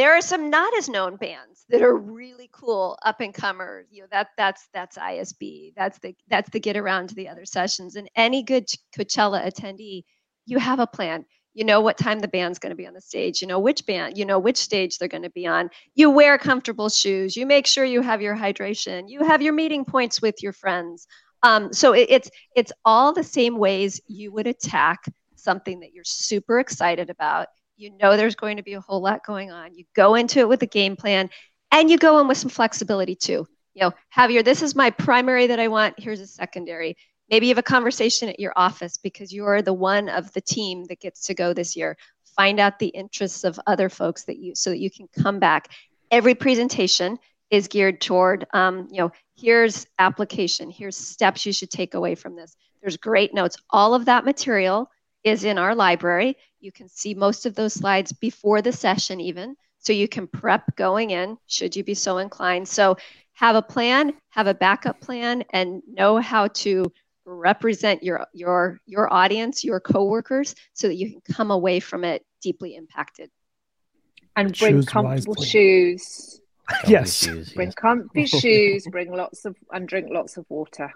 there 0.00 0.16
are 0.16 0.22
some 0.22 0.48
not 0.48 0.74
as 0.78 0.88
known 0.88 1.16
bands 1.16 1.66
that 1.68 1.82
are 1.82 1.94
really 1.94 2.48
cool 2.52 2.98
up 3.04 3.20
and 3.20 3.34
comers 3.34 3.86
you 3.90 4.00
know 4.00 4.08
that 4.10 4.28
that's 4.38 4.66
that's 4.72 4.96
isb 4.96 5.74
that's 5.76 5.98
the 5.98 6.16
that's 6.28 6.48
the 6.50 6.58
get 6.58 6.74
around 6.74 7.10
to 7.10 7.14
the 7.14 7.28
other 7.28 7.44
sessions. 7.44 7.96
And 7.96 8.08
any 8.16 8.42
good 8.42 8.66
coachella 8.96 9.46
attendee 9.46 10.04
you 10.46 10.58
have 10.58 10.80
a 10.80 10.86
plan. 10.86 11.26
You 11.52 11.64
know 11.64 11.80
what 11.80 11.98
time 11.98 12.20
the 12.20 12.28
band's 12.28 12.58
going 12.58 12.70
to 12.70 12.76
be 12.76 12.86
on 12.86 12.94
the 12.94 13.00
stage. 13.00 13.42
You 13.42 13.48
know 13.48 13.58
which 13.58 13.84
band 13.84 14.16
you 14.16 14.24
know 14.24 14.38
which 14.38 14.56
stage 14.56 14.96
they're 14.96 15.08
going 15.08 15.22
to 15.22 15.30
be 15.30 15.46
on. 15.46 15.68
You 15.94 16.10
wear 16.10 16.38
comfortable 16.38 16.88
shoes. 16.88 17.36
You 17.36 17.44
make 17.44 17.66
sure 17.66 17.84
you 17.84 18.00
have 18.00 18.22
your 18.22 18.36
hydration. 18.36 19.04
You 19.08 19.22
have 19.24 19.42
your 19.42 19.52
meeting 19.52 19.84
points 19.84 20.22
with 20.22 20.42
your 20.42 20.54
friends. 20.54 21.06
Um, 21.42 21.74
so 21.74 21.92
it, 21.92 22.06
it's 22.08 22.30
it's 22.56 22.72
all 22.86 23.12
the 23.12 23.22
same 23.22 23.58
ways 23.58 24.00
you 24.06 24.32
would 24.32 24.46
attack 24.46 25.04
something 25.34 25.80
that 25.80 25.92
you're 25.92 26.04
super 26.04 26.58
excited 26.58 27.10
about 27.10 27.48
you 27.80 27.90
know 27.98 28.16
there's 28.16 28.34
going 28.34 28.58
to 28.58 28.62
be 28.62 28.74
a 28.74 28.80
whole 28.80 29.00
lot 29.00 29.24
going 29.24 29.50
on. 29.50 29.74
You 29.74 29.84
go 29.94 30.14
into 30.14 30.40
it 30.40 30.48
with 30.48 30.62
a 30.62 30.66
game 30.66 30.96
plan 30.96 31.30
and 31.72 31.90
you 31.90 31.96
go 31.96 32.20
in 32.20 32.28
with 32.28 32.36
some 32.36 32.50
flexibility 32.50 33.14
too. 33.14 33.46
You 33.74 33.82
know, 33.82 33.92
Javier, 34.14 34.44
this 34.44 34.62
is 34.62 34.74
my 34.74 34.90
primary 34.90 35.46
that 35.46 35.60
I 35.60 35.68
want. 35.68 35.94
Here's 35.98 36.20
a 36.20 36.26
secondary. 36.26 36.96
Maybe 37.30 37.46
you 37.46 37.50
have 37.50 37.58
a 37.58 37.62
conversation 37.62 38.28
at 38.28 38.40
your 38.40 38.52
office 38.56 38.98
because 38.98 39.32
you're 39.32 39.62
the 39.62 39.72
one 39.72 40.08
of 40.08 40.32
the 40.32 40.40
team 40.40 40.84
that 40.86 41.00
gets 41.00 41.26
to 41.26 41.34
go 41.34 41.52
this 41.52 41.76
year. 41.76 41.96
Find 42.36 42.60
out 42.60 42.78
the 42.78 42.88
interests 42.88 43.44
of 43.44 43.58
other 43.66 43.88
folks 43.88 44.24
that 44.24 44.38
you 44.38 44.54
so 44.54 44.70
that 44.70 44.78
you 44.78 44.90
can 44.90 45.08
come 45.18 45.38
back. 45.38 45.68
Every 46.10 46.34
presentation 46.34 47.18
is 47.50 47.68
geared 47.68 48.00
toward 48.00 48.46
um, 48.52 48.88
you 48.90 48.98
know 48.98 49.12
here's 49.36 49.86
application 49.98 50.70
here's 50.70 50.96
steps 50.96 51.44
you 51.44 51.52
should 51.52 51.70
take 51.70 51.94
away 51.94 52.14
from 52.14 52.36
this 52.36 52.56
there's 52.80 52.96
great 52.96 53.34
notes 53.34 53.56
all 53.70 53.94
of 53.94 54.04
that 54.04 54.24
material 54.24 54.90
is 55.24 55.44
in 55.44 55.58
our 55.58 55.74
library. 55.74 56.36
You 56.60 56.72
can 56.72 56.88
see 56.88 57.14
most 57.14 57.46
of 57.46 57.54
those 57.54 57.74
slides 57.74 58.12
before 58.12 58.62
the 58.62 58.72
session, 58.72 59.20
even. 59.20 59.56
So 59.78 59.92
you 59.92 60.08
can 60.08 60.26
prep 60.26 60.76
going 60.76 61.10
in, 61.10 61.38
should 61.46 61.74
you 61.74 61.82
be 61.82 61.94
so 61.94 62.18
inclined. 62.18 62.68
So 62.68 62.96
have 63.32 63.56
a 63.56 63.62
plan, 63.62 64.12
have 64.30 64.46
a 64.46 64.54
backup 64.54 65.00
plan, 65.00 65.42
and 65.50 65.82
know 65.86 66.18
how 66.18 66.48
to 66.48 66.92
represent 67.24 68.02
your 68.02 68.26
your 68.34 68.80
your 68.86 69.12
audience, 69.12 69.64
your 69.64 69.80
coworkers, 69.80 70.54
so 70.74 70.88
that 70.88 70.96
you 70.96 71.10
can 71.10 71.20
come 71.34 71.50
away 71.50 71.80
from 71.80 72.04
it 72.04 72.24
deeply 72.42 72.76
impacted. 72.76 73.30
And 74.36 74.56
bring 74.58 74.74
Choose 74.74 74.86
comfortable 74.86 75.34
wisely. 75.34 75.46
shoes. 75.46 76.40
Comfy 76.68 76.92
Yes. 76.92 77.14
shoes, 77.24 77.52
Bring 77.54 77.68
yes. 77.68 77.74
comfy 77.74 78.26
shoes. 78.26 78.86
Bring 78.90 79.12
lots 79.12 79.44
of 79.44 79.56
and 79.72 79.88
drink 79.88 80.08
lots 80.10 80.36
of 80.36 80.44
water. 80.48 80.92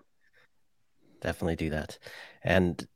definitely 1.21 1.57
do 1.57 1.71
that. 1.71 1.99
And 2.43 2.87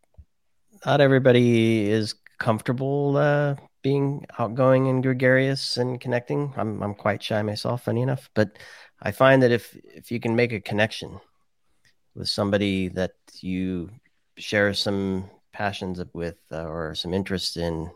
not 0.84 1.00
everybody 1.00 1.88
is 1.88 2.14
comfortable 2.38 3.16
uh, 3.16 3.56
being 3.82 4.26
outgoing 4.38 4.88
and 4.88 5.02
gregarious 5.02 5.76
and 5.76 6.00
connecting. 6.00 6.52
I'm 6.56 6.82
I'm 6.82 6.94
quite 6.94 7.22
shy 7.22 7.42
myself, 7.42 7.84
funny 7.84 8.02
enough. 8.02 8.28
But 8.34 8.58
I 9.00 9.12
find 9.12 9.42
that 9.42 9.52
if 9.52 9.76
if 9.84 10.10
you 10.10 10.20
can 10.20 10.36
make 10.36 10.52
a 10.52 10.60
connection 10.60 11.20
with 12.14 12.28
somebody 12.28 12.88
that 12.88 13.12
you 13.40 13.90
share 14.36 14.74
some 14.74 15.30
passions 15.52 16.02
with 16.12 16.36
uh, 16.52 16.64
or 16.64 16.94
some 16.94 17.14
interest 17.14 17.56
in 17.56 17.90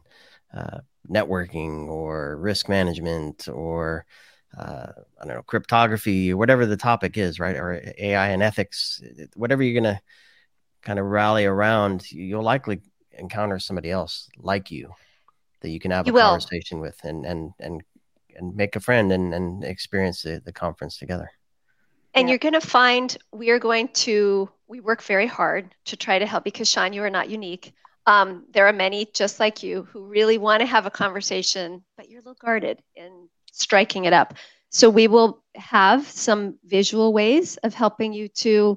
uh, 0.54 0.80
networking 1.10 1.88
or 1.88 2.36
risk 2.36 2.68
management 2.68 3.48
or 3.48 4.04
uh, 4.56 4.92
I 5.20 5.24
don't 5.24 5.36
know 5.36 5.42
cryptography 5.42 6.32
or 6.32 6.36
whatever 6.36 6.66
the 6.66 6.76
topic 6.76 7.16
is, 7.16 7.40
right? 7.40 7.56
Or 7.56 7.80
AI 7.98 8.28
and 8.28 8.42
ethics, 8.42 9.02
whatever 9.34 9.62
you're 9.62 9.80
gonna 9.80 10.00
kind 10.82 10.98
of 10.98 11.06
rally 11.06 11.44
around, 11.44 12.10
you'll 12.10 12.42
likely 12.42 12.80
encounter 13.12 13.58
somebody 13.58 13.90
else 13.90 14.28
like 14.38 14.70
you 14.70 14.92
that 15.60 15.70
you 15.70 15.78
can 15.78 15.90
have 15.90 16.06
You 16.06 16.12
a 16.12 16.14
will. 16.14 16.30
conversation 16.30 16.80
with 16.80 16.98
and 17.04 17.24
and 17.24 17.52
and 17.60 17.82
and 18.36 18.56
make 18.56 18.76
a 18.76 18.80
friend 18.80 19.12
and 19.12 19.34
and 19.34 19.64
experience 19.64 20.22
the, 20.22 20.40
the 20.44 20.52
conference 20.52 20.98
together. 20.98 21.30
And 22.14 22.28
Yeah. 22.28 22.32
you're 22.32 22.38
going 22.38 22.60
to 22.60 22.60
find 22.60 23.16
we 23.32 23.50
are 23.50 23.58
going 23.58 23.88
to, 23.88 24.50
we 24.68 24.80
work 24.80 25.02
very 25.02 25.26
hard 25.26 25.74
to 25.86 25.96
try 25.96 26.18
to 26.18 26.26
help 26.26 26.44
because, 26.44 26.68
Sean, 26.68 26.92
you 26.92 27.02
are 27.02 27.10
not 27.10 27.30
unique. 27.30 27.72
Um, 28.06 28.44
there 28.52 28.66
are 28.66 28.72
many 28.72 29.06
just 29.14 29.40
like 29.40 29.62
you 29.62 29.84
who 29.84 30.04
really 30.04 30.36
want 30.36 30.60
to 30.60 30.66
have 30.66 30.86
a 30.86 30.90
conversation, 30.90 31.82
but 31.96 32.10
you're 32.10 32.20
a 32.20 32.22
little 32.22 32.36
guarded 32.40 32.82
in 32.96 33.28
striking 33.52 34.04
it 34.04 34.12
up. 34.12 34.34
So 34.70 34.90
we 34.90 35.06
will 35.08 35.42
have 35.54 36.06
some 36.06 36.58
visual 36.64 37.12
ways 37.12 37.56
of 37.58 37.74
helping 37.74 38.12
you 38.12 38.28
to 38.28 38.76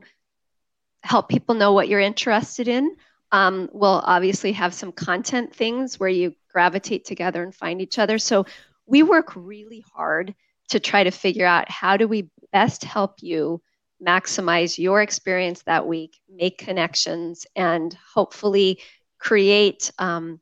help 1.05 1.29
people 1.29 1.55
know 1.55 1.73
what 1.73 1.87
you're 1.87 1.99
interested 1.99 2.67
in. 2.67 2.95
Um, 3.31 3.69
we'll 3.71 4.01
obviously 4.03 4.53
have 4.53 4.73
some 4.73 4.91
content 4.91 5.55
things 5.55 5.99
where 5.99 6.09
you 6.09 6.33
gravitate 6.51 7.05
together 7.05 7.43
and 7.43 7.53
find 7.53 7.81
each 7.81 7.99
other. 7.99 8.17
So 8.17 8.45
we 8.85 9.03
work 9.03 9.33
really 9.35 9.83
hard 9.93 10.33
to 10.69 10.79
try 10.79 11.03
to 11.03 11.11
figure 11.11 11.45
out 11.45 11.69
how 11.69 11.97
do 11.97 12.07
we 12.07 12.29
best 12.51 12.83
help 12.83 13.21
you 13.21 13.61
maximize 14.05 14.77
your 14.77 15.01
experience 15.01 15.61
that 15.63 15.87
week, 15.87 16.19
make 16.29 16.57
connections, 16.57 17.45
and 17.55 17.95
hopefully 18.13 18.79
create 19.19 19.91
um, 19.99 20.39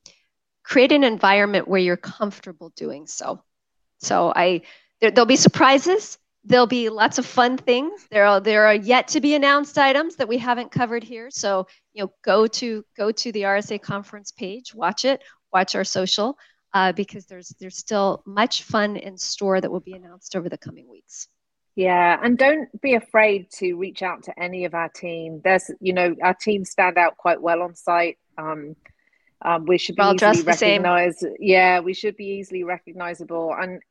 create 0.64 0.94
an 0.94 1.04
environment 1.04 1.68
where 1.68 1.80
you're 1.80 1.98
comfortable 1.98 2.72
doing 2.76 3.06
so. 3.06 3.44
So 4.00 4.32
I 4.34 4.62
there, 5.02 5.12
there'll 5.12 5.26
be 5.26 5.36
surprises. 5.36 6.18
There'll 6.46 6.68
be 6.68 6.90
lots 6.90 7.18
of 7.18 7.26
fun 7.26 7.58
things. 7.58 8.06
There 8.12 8.26
are 8.26 8.40
there 8.40 8.66
are 8.66 8.76
yet 8.76 9.08
to 9.10 9.22
be 9.22 9.36
announced 9.36 9.78
items 9.78 10.18
that 10.18 10.28
we 10.28 10.38
haven't 10.38 10.72
covered 10.72 11.04
here. 11.04 11.30
So 11.32 11.68
you 11.94 12.04
know, 12.04 12.14
go 12.24 12.48
to 12.48 12.84
go 12.98 13.12
to 13.12 13.32
the 13.32 13.44
RSA 13.44 13.82
conference 13.82 14.32
page, 14.32 14.76
watch 14.76 15.06
it, 15.06 15.24
watch 15.54 15.76
our 15.76 15.86
social, 15.86 16.38
uh, 16.74 16.92
because 16.92 17.26
there's 17.26 17.56
there's 17.60 17.78
still 17.78 18.24
much 18.26 18.64
fun 18.64 18.98
in 18.98 19.18
store 19.18 19.62
that 19.62 19.72
will 19.72 19.80
be 19.80 19.94
announced 19.94 20.36
over 20.36 20.50
the 20.50 20.58
coming 20.58 20.90
weeks. 20.90 21.28
Yeah, 21.76 22.20
and 22.22 22.38
don't 22.38 22.70
be 22.82 22.94
afraid 22.94 23.50
to 23.54 23.74
reach 23.76 24.04
out 24.04 24.24
to 24.24 24.40
any 24.40 24.66
of 24.66 24.76
our 24.76 24.90
team. 24.90 25.42
There's, 25.44 25.72
you 25.80 25.94
know, 25.94 26.16
our 26.22 26.36
team 26.36 26.66
stand 26.66 27.00
out 27.00 27.18
quite 27.18 27.42
well 27.42 27.64
on 27.64 27.74
site. 27.74 28.20
Um, 28.38 28.76
um, 29.44 29.66
we 29.66 29.78
should 29.78 29.96
be 29.96 30.02
We're 30.02 30.08
all 30.08 30.16
easily 30.16 30.32
dressed 30.32 30.46
the 30.46 30.54
same. 30.54 30.84
recognized. 30.84 31.26
Yeah, 31.40 31.80
we 31.80 31.94
should 31.94 32.16
be 32.16 32.26
easily 32.26 32.64
recognizable. 32.64 33.54
And 33.60 33.82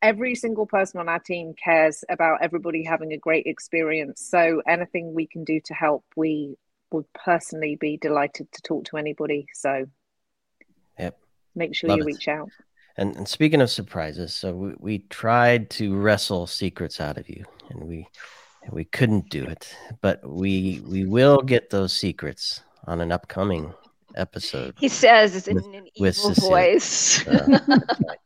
every 0.00 0.34
single 0.34 0.66
person 0.66 1.00
on 1.00 1.08
our 1.08 1.18
team 1.20 1.54
cares 1.62 2.02
about 2.08 2.38
everybody 2.42 2.82
having 2.82 3.12
a 3.12 3.18
great 3.18 3.46
experience. 3.46 4.22
So 4.28 4.62
anything 4.66 5.14
we 5.14 5.26
can 5.26 5.44
do 5.44 5.60
to 5.66 5.74
help, 5.74 6.04
we 6.16 6.56
would 6.90 7.06
personally 7.12 7.76
be 7.76 7.96
delighted 7.96 8.50
to 8.52 8.62
talk 8.62 8.84
to 8.86 8.96
anybody. 8.96 9.46
So 9.54 9.86
Yep. 10.98 11.18
make 11.54 11.74
sure 11.74 11.88
Love 11.90 11.98
you 11.98 12.04
it. 12.04 12.06
reach 12.06 12.28
out. 12.28 12.50
And, 12.96 13.16
and 13.16 13.26
speaking 13.26 13.62
of 13.62 13.70
surprises, 13.70 14.34
so 14.34 14.54
we, 14.54 14.74
we 14.78 14.98
tried 15.08 15.70
to 15.70 15.94
wrestle 15.96 16.46
secrets 16.46 17.00
out 17.00 17.16
of 17.16 17.28
you, 17.28 17.44
and 17.70 17.84
we 17.84 18.06
we 18.70 18.84
couldn't 18.84 19.30
do 19.30 19.42
it, 19.44 19.74
but 20.02 20.20
we 20.28 20.82
we 20.86 21.06
will 21.06 21.40
get 21.40 21.70
those 21.70 21.92
secrets 21.94 22.60
on 22.86 23.00
an 23.00 23.10
upcoming 23.10 23.72
episode. 24.16 24.74
He 24.78 24.88
says 24.88 25.48
in 25.48 25.56
With- 25.56 25.66
an 25.66 25.88
evil 25.94 26.34
voice. 26.34 27.26
Uh, 27.26 27.46
that's 27.48 27.68
right. 27.68 28.18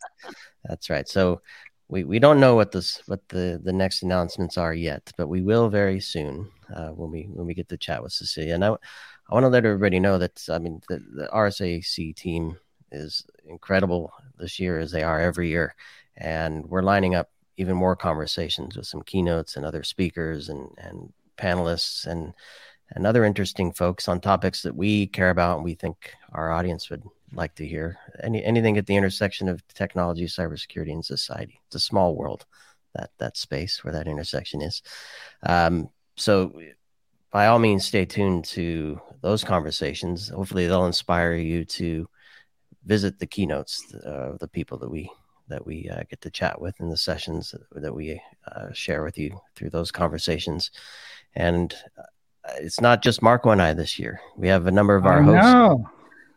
That's 0.64 0.91
right. 0.91 1.09
So 1.09 1.41
we, 1.89 2.05
we 2.05 2.18
don't 2.18 2.41
know 2.41 2.55
what 2.55 2.72
this 2.72 3.01
what 3.07 3.28
the, 3.28 3.61
the 3.62 3.72
next 3.72 4.03
announcements 4.03 4.59
are 4.59 4.74
yet, 4.74 5.12
but 5.16 5.28
we 5.28 5.43
will 5.43 5.68
very 5.68 6.01
soon 6.01 6.51
uh, 6.74 6.89
when 6.89 7.11
we 7.11 7.28
when 7.32 7.47
we 7.47 7.55
get 7.55 7.68
to 7.68 7.76
chat 7.76 8.03
with 8.03 8.12
Cecilia. 8.12 8.55
And 8.55 8.64
I, 8.64 8.68
I 8.70 9.34
want 9.34 9.45
to 9.45 9.49
let 9.49 9.64
everybody 9.64 10.01
know 10.01 10.18
that 10.18 10.43
I 10.51 10.59
mean 10.59 10.80
the, 10.89 10.99
the 11.14 11.28
RSAC 11.32 12.14
team 12.16 12.59
is 12.91 13.24
incredible 13.47 14.12
this 14.39 14.59
year 14.59 14.78
as 14.78 14.91
they 14.91 15.03
are 15.03 15.20
every 15.20 15.49
year, 15.49 15.74
and 16.16 16.66
we're 16.66 16.82
lining 16.82 17.14
up 17.14 17.30
even 17.57 17.76
more 17.76 17.97
conversations 17.97 18.76
with 18.76 18.87
some 18.87 19.03
keynotes 19.03 19.57
and 19.57 19.64
other 19.64 19.82
speakers 19.84 20.49
and 20.49 20.68
and 20.78 21.12
panelists 21.39 22.07
and 22.07 22.34
and 22.93 23.07
other 23.07 23.24
interesting 23.24 23.72
folks 23.72 24.09
on 24.09 24.20
topics 24.20 24.62
that 24.62 24.74
we 24.74 25.07
care 25.07 25.30
about 25.30 25.57
and 25.57 25.64
we 25.64 25.74
think 25.74 26.12
our 26.32 26.53
audience 26.53 26.89
would 26.91 27.03
like 27.32 27.55
to 27.57 27.66
hear. 27.66 27.99
Any 28.22 28.45
anything 28.45 28.78
at 28.78 28.87
the 28.87 28.97
intersection 28.97 29.49
of 29.49 29.66
technology, 29.68 30.26
cybersecurity, 30.26 30.93
and 30.93 31.05
society. 31.05 31.61
It's 31.66 31.76
a 31.76 31.80
small 31.80 32.14
world 32.14 32.47
that 32.95 33.11
that 33.18 33.37
space 33.37 33.82
where 33.84 33.93
that 33.93 34.09
intersection 34.09 34.62
is. 34.62 34.82
Um, 35.43 35.91
so, 36.16 36.59
by 37.32 37.47
all 37.47 37.59
means, 37.59 37.84
stay 37.84 38.05
tuned 38.05 38.45
to 38.47 39.01
those 39.20 39.45
conversations. 39.45 40.28
Hopefully, 40.28 40.66
they'll 40.66 40.87
inspire 40.87 41.34
you 41.34 41.64
to 41.64 42.09
visit 42.84 43.18
the 43.18 43.26
keynotes 43.26 43.93
uh, 44.07 44.32
of 44.32 44.39
the 44.39 44.49
people 44.49 44.78
that 44.78 44.91
we 44.91 45.11
that 45.49 45.64
we 45.64 45.89
uh, 45.89 46.03
get 46.11 46.20
to 46.20 46.30
chat 46.30 46.61
with 46.61 46.78
in 46.80 46.89
the 46.89 46.97
sessions 46.97 47.55
that 47.72 47.95
we 47.95 48.20
uh, 48.51 48.72
share 48.72 49.05
with 49.05 49.16
you 49.16 49.39
through 49.55 49.70
those 49.70 49.93
conversations. 49.93 50.70
And 51.34 51.74
it's 52.59 52.80
not 52.80 53.03
just 53.03 53.22
Marco 53.22 53.51
and 53.51 53.61
I 53.62 53.74
this 53.74 53.99
year. 53.99 54.20
We 54.36 54.49
have 54.49 54.66
a 54.66 54.70
number 54.70 54.94
of 54.97 55.07
our 55.07 55.22
hosts 55.22 55.88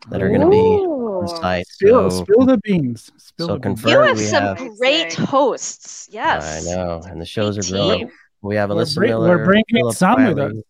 that 0.10 0.22
are 0.22 0.30
going 0.30 0.42
to 0.42 0.50
be 0.50 0.58
Ooh. 0.58 1.22
on 1.22 1.28
site. 1.28 1.68
Spill, 1.68 2.10
So, 2.10 2.24
spill 2.24 2.46
the 2.46 2.58
beans. 2.60 3.12
Spill 3.18 3.48
so 3.48 3.54
the 3.54 3.60
beans. 3.60 3.82
confirm- 3.82 3.92
you 4.04 4.08
have 4.08 4.18
we 4.18 4.24
some 4.26 4.44
have- 4.58 4.78
great 4.78 5.14
hosts. 5.14 6.08
Yes. 6.12 6.68
I 6.68 6.76
know, 6.76 7.02
and 7.06 7.20
the 7.22 7.26
shows 7.26 7.58
are 7.58 7.62
Great 7.62 7.72
growing. 7.72 8.12
We 8.42 8.56
have 8.56 8.70
We're 8.70 8.78
Alyssa 8.78 8.96
bring- 8.96 9.10
Miller. 9.12 9.28
we're 9.38 9.46
bringing 9.46 9.66
Philip 9.74 9.96
some 9.96 10.26
with 10.26 10.38
Wiley. 10.38 10.58
us. 10.60 10.64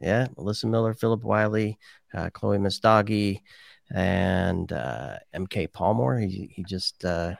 Yeah, 0.00 0.26
Alyssa 0.36 0.64
Miller, 0.66 0.94
Philip 0.94 1.22
Wiley, 1.24 1.78
uh, 2.14 2.30
Chloe 2.30 2.58
Messdaghi, 2.58 3.40
and 3.90 4.70
uh, 4.72 5.16
MK 5.34 5.68
Palmore. 5.72 6.20
He 6.28 6.50
he 6.54 6.62
just 6.64 7.04
uh, 7.04 7.34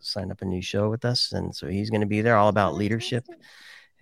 signed 0.00 0.32
up 0.32 0.42
a 0.42 0.46
new 0.46 0.62
show 0.62 0.88
with 0.90 1.04
us, 1.04 1.32
and 1.32 1.54
so 1.54 1.68
he's 1.68 1.90
going 1.90 2.00
to 2.00 2.06
be 2.06 2.22
there, 2.22 2.36
all 2.36 2.48
about 2.48 2.74
leadership, 2.74 3.24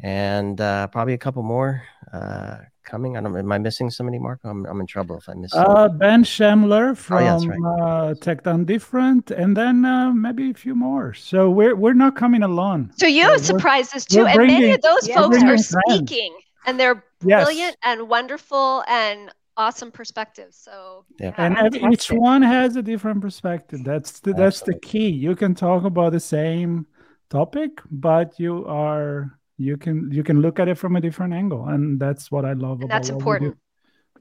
and 0.01 0.61
uh, 0.61 0.87
probably 0.89 1.15
a 1.15 1.19
couple 1.19 1.43
more 1.43 1.83
uh, 2.13 2.57
coming. 2.85 3.17
I 3.17 3.21
don't. 3.21 3.37
Am 3.37 3.53
I 3.53 3.59
missing 3.59 3.91
somebody, 3.91 4.19
Marco? 4.19 4.49
I'm 4.49 4.67
I'm 4.67 4.81
in 4.81 4.87
trouble 4.87 5.17
if 5.19 5.29
I 5.29 5.35
miss. 5.35 5.55
Uh, 5.55 5.89
ben 5.89 6.25
Schemler 6.25 6.95
from 6.97 7.17
Oh, 7.17 7.21
yeah, 7.21 7.39
that's 7.39 7.81
uh, 7.81 8.15
Tech 8.21 8.43
Done 8.43 8.65
Different, 8.65 9.31
and 9.31 9.57
then 9.57 9.85
uh, 9.85 10.13
maybe 10.13 10.51
a 10.51 10.55
few 10.55 10.75
more. 10.75 11.15
So 11.15 11.51
we're 11.51 11.75
we're 11.77 11.95
not 11.95 12.17
coming 12.17 12.43
alone. 12.43 12.91
So 12.97 13.07
you 13.07 13.23
have 13.23 13.31
we're- 13.41 13.45
surprises 13.45 14.05
too, 14.05 14.23
we're 14.25 14.29
and 14.29 14.47
many 14.47 14.73
of 14.73 14.83
those 14.83 15.09
Yeah. 15.09 15.17
folks 15.17 15.37
we're 15.39 15.45
are 15.45 15.57
bringing 15.57 15.63
friends. 15.65 15.97
speaking, 15.97 16.37
and 16.67 16.79
they're 16.79 17.03
Yes. 17.27 17.45
brilliant 17.47 17.77
and 17.85 18.09
wonderful 18.09 18.85
and 18.87 19.31
awesome 19.57 19.91
perspectives. 19.91 20.57
So 20.59 21.05
yeah. 21.19 21.33
and 21.39 21.57
every, 21.57 21.81
each 21.93 22.09
one 22.09 22.43
has 22.43 22.77
a 22.77 22.83
different 22.83 23.23
perspective. 23.23 23.83
That's 23.85 24.21
the, 24.21 24.35
that's 24.35 24.61
the 24.61 24.75
key. 24.81 25.09
You 25.09 25.35
can 25.37 25.55
talk 25.55 25.85
about 25.85 26.13
the 26.13 26.21
same 26.21 26.87
topic, 27.31 27.81
but 27.91 28.39
you 28.39 28.67
are 28.67 29.39
you 29.57 29.77
can 29.77 30.11
you 30.11 30.23
can 30.23 30.41
look 30.41 30.59
at 30.59 30.69
it 30.69 30.77
from 30.77 30.97
a 30.97 31.01
different 31.01 31.35
angle, 31.35 31.67
and 31.69 32.01
that's 32.01 32.31
what 32.31 32.45
I 32.45 32.53
love 32.55 32.81
and 32.81 32.85
about 32.85 32.97
that's 32.97 33.11
what 33.11 33.17
we 33.17 33.25
do. 33.25 33.31
important. 33.31 33.59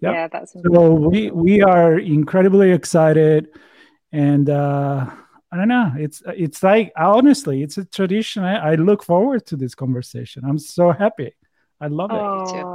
Yep. 0.02 0.14
Yeah, 0.14 0.28
that's 0.28 0.56
important. 0.56 1.04
So 1.04 1.10
we 1.10 1.32
we 1.32 1.62
are 1.62 1.98
incredibly 2.00 2.72
excited, 2.72 3.48
and 4.12 4.50
uh, 4.50 5.10
I 5.52 5.58
don't 5.58 5.68
know. 5.68 5.92
It's 5.98 6.22
it's 6.28 6.62
like 6.62 6.92
honestly, 6.98 7.64
it's 7.64 7.78
a 7.78 7.86
tradition. 7.86 8.44
I, 8.44 8.72
I 8.72 8.76
look 8.76 9.04
forward 9.04 9.46
to 9.48 9.56
this 9.56 9.76
conversation. 9.76 10.44
I'm 10.46 10.60
so 10.60 10.92
happy. 10.92 11.34
I 11.80 11.88
love 11.88 12.12
it. 12.12 12.16
too. 12.16 12.64
Oh, 12.66 12.73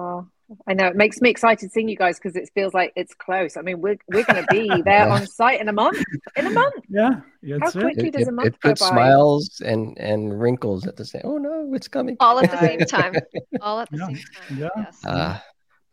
I 0.67 0.73
know 0.75 0.87
it 0.87 0.97
makes 0.97 1.21
me 1.21 1.29
excited 1.29 1.71
seeing 1.73 1.89
you 1.89 1.97
guys 1.97 2.19
because 2.19 2.35
it 2.35 2.49
feels 2.55 2.73
like 2.73 2.93
it's 2.97 3.15
close. 3.15 3.57
I 3.57 3.63
mean, 3.63 3.81
we're 3.81 3.99
we're 4.09 4.25
going 4.25 4.43
to 4.43 4.47
be 4.51 4.81
there 4.85 5.07
Yeah. 5.07 5.15
on 5.15 5.27
site 5.27 5.61
in 5.61 5.69
a 5.69 5.73
month. 5.73 5.99
In 6.37 6.47
a 6.47 6.51
month. 6.51 6.75
Yeah, 6.89 7.11
How 7.11 7.59
that's 7.59 7.77
it. 7.77 7.81
quickly 7.81 8.09
It, 8.09 8.13
does 8.13 8.23
it, 8.23 8.29
a 8.29 8.33
month 8.33 8.47
it 8.49 8.61
go 8.61 8.71
puts 8.71 8.81
by? 8.81 8.89
smiles 8.89 9.61
and 9.65 9.99
and 9.99 10.41
wrinkles 10.41 10.87
at 10.87 10.97
the 10.97 11.05
same. 11.05 11.23
Oh 11.25 11.37
no, 11.39 11.71
it's 11.75 11.89
coming. 11.89 12.17
All 12.21 12.39
at 12.39 12.51
the 12.51 12.59
same 12.69 12.81
time. 12.81 13.15
All 13.61 13.81
at 13.81 13.91
the 13.91 13.99
Yeah. 13.99 14.07
same 14.07 14.17
time. 14.17 14.59
Yeah. 14.59 14.69
Yes. 14.85 15.01
Ah, 15.05 15.45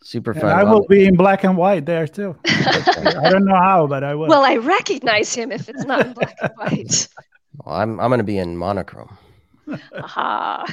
super 0.03 0.31
And 0.31 0.41
fun. 0.41 0.51
I 0.51 0.63
will 0.63 0.85
be 0.87 1.05
in 1.05 1.15
black 1.15 1.43
and 1.43 1.57
white 1.57 1.85
there 1.85 2.07
too. 2.07 2.37
I 2.47 3.29
don't 3.29 3.45
know 3.45 3.55
how, 3.61 3.87
but 3.87 4.03
I 4.05 4.15
will. 4.15 4.27
Well, 4.27 4.43
I 4.45 4.55
recognize 4.55 5.33
him 5.35 5.51
if 5.51 5.67
it's 5.67 5.83
not 5.83 6.05
in 6.05 6.13
black 6.13 6.37
and 6.41 6.51
white. 6.55 7.07
Well, 7.63 7.75
I'm 7.75 7.99
I'm 7.99 8.09
going 8.09 8.19
to 8.19 8.23
be 8.23 8.37
in 8.37 8.55
monochrome, 8.57 9.17
Aha. 9.95 10.65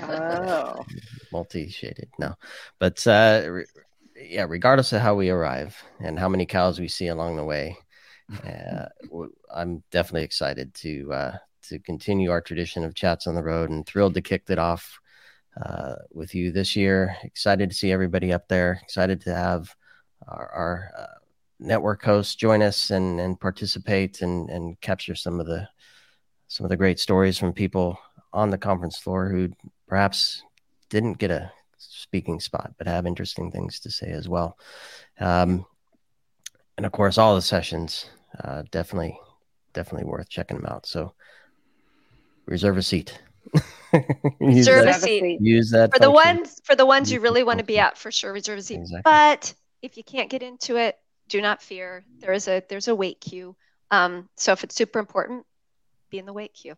Oh. 0.78 0.84
multi-shaded. 1.32 2.08
No, 2.18 2.34
but 2.78 3.06
uh, 3.06 3.42
re- 3.48 3.66
yeah, 4.16 4.46
regardless 4.48 4.92
of 4.92 5.00
how 5.00 5.14
we 5.14 5.30
arrive 5.30 5.76
and 6.00 6.18
how 6.18 6.28
many 6.28 6.46
cows 6.46 6.78
we 6.78 6.88
see 6.88 7.08
along 7.08 7.36
the 7.36 7.44
way, 7.44 7.76
uh, 8.46 8.86
w- 9.08 9.32
I'm 9.54 9.82
definitely 9.90 10.24
excited 10.24 10.74
to 10.74 11.12
uh, 11.12 11.36
to 11.64 11.78
continue 11.78 12.30
our 12.30 12.40
tradition 12.40 12.84
of 12.84 12.94
chats 12.94 13.26
on 13.26 13.34
the 13.34 13.42
road 13.42 13.70
and 13.70 13.86
thrilled 13.86 14.14
to 14.14 14.22
kick 14.22 14.44
it 14.48 14.58
off 14.58 15.00
uh, 15.64 15.94
with 16.12 16.34
you 16.34 16.52
this 16.52 16.76
year. 16.76 17.16
Excited 17.24 17.70
to 17.70 17.76
see 17.76 17.92
everybody 17.92 18.32
up 18.32 18.48
there. 18.48 18.80
Excited 18.82 19.20
to 19.22 19.34
have 19.34 19.74
our, 20.28 20.48
our 20.48 20.90
uh, 20.98 21.18
network 21.58 22.02
hosts 22.02 22.34
join 22.34 22.62
us 22.62 22.90
and 22.90 23.20
and 23.20 23.40
participate 23.40 24.22
and 24.22 24.50
and 24.50 24.80
capture 24.80 25.14
some 25.14 25.40
of 25.40 25.46
the 25.46 25.68
some 26.48 26.64
of 26.64 26.70
the 26.70 26.76
great 26.76 27.00
stories 27.00 27.38
from 27.38 27.52
people 27.52 27.98
on 28.32 28.50
the 28.50 28.58
conference 28.58 28.98
floor 28.98 29.28
who 29.28 29.50
perhaps 29.86 30.42
didn't 30.88 31.18
get 31.18 31.30
a 31.30 31.52
speaking 31.78 32.40
spot 32.40 32.72
but 32.78 32.86
have 32.86 33.06
interesting 33.06 33.50
things 33.50 33.80
to 33.80 33.90
say 33.90 34.10
as 34.10 34.28
well. 34.28 34.58
Um, 35.20 35.66
and 36.76 36.86
of 36.86 36.92
course, 36.92 37.18
all 37.18 37.34
the 37.34 37.42
sessions 37.42 38.06
uh, 38.42 38.62
definitely 38.70 39.18
definitely 39.72 40.06
worth 40.06 40.28
checking 40.28 40.56
them 40.56 40.66
out. 40.66 40.86
So 40.86 41.12
reserve 42.46 42.78
a 42.78 42.82
seat. 42.82 43.18
Reserve 44.40 44.82
a 44.82 44.84
that, 44.86 44.96
a 44.96 45.00
seat. 45.00 45.40
use 45.40 45.70
that 45.70 45.92
For 45.92 45.98
the 45.98 46.10
ones 46.10 46.60
for 46.64 46.74
the 46.74 46.86
ones 46.86 47.12
you 47.12 47.20
really 47.20 47.42
want 47.42 47.58
to 47.58 47.64
be 47.64 47.78
at, 47.78 47.98
for 47.98 48.10
sure, 48.10 48.32
reserve 48.32 48.58
a 48.58 48.62
seat. 48.62 48.76
Exactly. 48.76 49.02
But 49.04 49.54
if 49.82 49.96
you 49.96 50.04
can't 50.04 50.30
get 50.30 50.42
into 50.42 50.76
it, 50.76 50.96
do 51.28 51.40
not 51.40 51.60
fear. 51.60 52.04
There 52.20 52.32
is 52.32 52.48
a 52.48 52.62
there's 52.68 52.88
a 52.88 52.94
wait 52.94 53.20
queue. 53.20 53.54
Um, 53.90 54.28
so 54.36 54.52
if 54.52 54.64
it's 54.64 54.74
super 54.74 54.98
important, 54.98 55.44
be 56.08 56.18
in 56.18 56.24
the 56.24 56.32
wait 56.32 56.54
queue. 56.54 56.76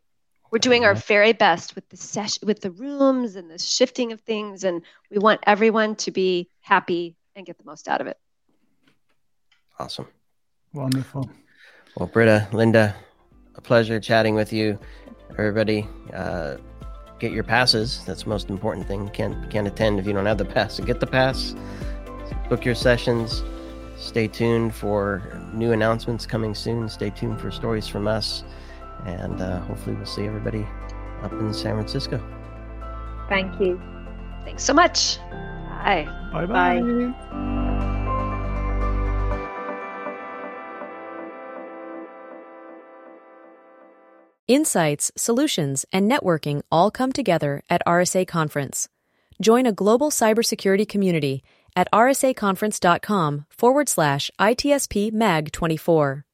We're 0.55 0.59
doing 0.59 0.85
our 0.85 0.95
Mhm. 0.95 1.05
very 1.07 1.33
best 1.33 1.75
with 1.75 1.89
the 1.89 1.97
session, 1.97 2.47
with 2.47 2.61
the 2.61 2.71
rooms 2.71 3.35
and 3.35 3.51
the 3.51 3.59
shifting 3.59 4.13
of 4.13 4.21
things, 4.21 4.63
and 4.63 4.83
we 5.11 5.19
want 5.19 5.41
everyone 5.49 5.97
to 5.97 6.13
be 6.13 6.49
happy 6.61 7.17
and 7.35 7.45
get 7.45 7.59
the 7.59 7.65
most 7.65 7.89
out 7.89 8.01
of 8.01 8.07
it. 8.07 8.17
Awesome. 9.81 10.07
Wonderful. 10.73 11.29
Well, 11.97 12.07
Britta, 12.07 12.47
Linda, 12.53 12.95
a 13.57 13.61
pleasure 13.61 13.99
chatting 13.99 14.37
with 14.37 14.53
you. 14.53 14.79
Everybody, 15.33 15.89
uh, 16.13 16.59
get 17.19 17.33
your 17.33 17.43
passes. 17.43 18.05
That's 18.05 18.23
the 18.23 18.29
most 18.29 18.49
important 18.49 18.87
thing. 18.87 19.09
Can't 19.09 19.51
can't 19.51 19.67
attend 19.67 19.99
if 19.99 20.07
you 20.07 20.13
don't 20.13 20.27
have 20.27 20.39
the 20.39 20.45
pass. 20.45 20.75
So 20.75 20.85
get 20.85 21.01
the 21.01 21.07
pass. 21.09 21.57
Book 22.49 22.65
your 22.65 22.77
sessions. 22.77 23.43
Stay 23.97 24.29
tuned 24.29 24.73
for 24.73 25.21
new 25.53 25.73
announcements 25.73 26.27
coming 26.27 26.55
soon. 26.55 26.89
Stay 26.89 27.11
tuned 27.11 27.41
for 27.41 27.51
stories 27.51 27.89
from 27.89 28.07
us, 28.07 28.45
and 29.07 29.41
uh, 29.41 29.61
hopefully 29.61 29.97
we'll 29.97 30.07
see 30.07 30.25
everybody 30.25 30.67
up 31.23 31.33
in 31.33 31.53
San 31.53 31.75
Francisco. 31.75 32.21
Thank 33.29 33.61
you. 33.61 33.81
Thanks 34.45 34.63
so 34.63 34.75
much. 34.75 35.19
Bye. 35.85 36.09
Bye 36.33 36.47
Bye. 36.47 36.81
bye. 36.81 38.15
Insights, 44.47 45.11
solutions, 45.17 45.87
and 45.91 46.11
networking 46.11 46.61
all 46.71 46.91
come 46.91 47.13
together 47.13 47.63
at 47.71 47.81
RSA 47.87 48.27
Conference. 48.27 48.89
Join 49.41 49.65
a 49.65 49.73
global 49.73 50.11
cybersecurity 50.11 50.87
community 50.87 51.43
at 51.75 51.89
rsaconference.com 51.93 53.47
forward 53.49 53.89
slash 53.89 54.31
ITSP 54.39 55.13
Mag 55.13 55.51
24. 55.51 56.27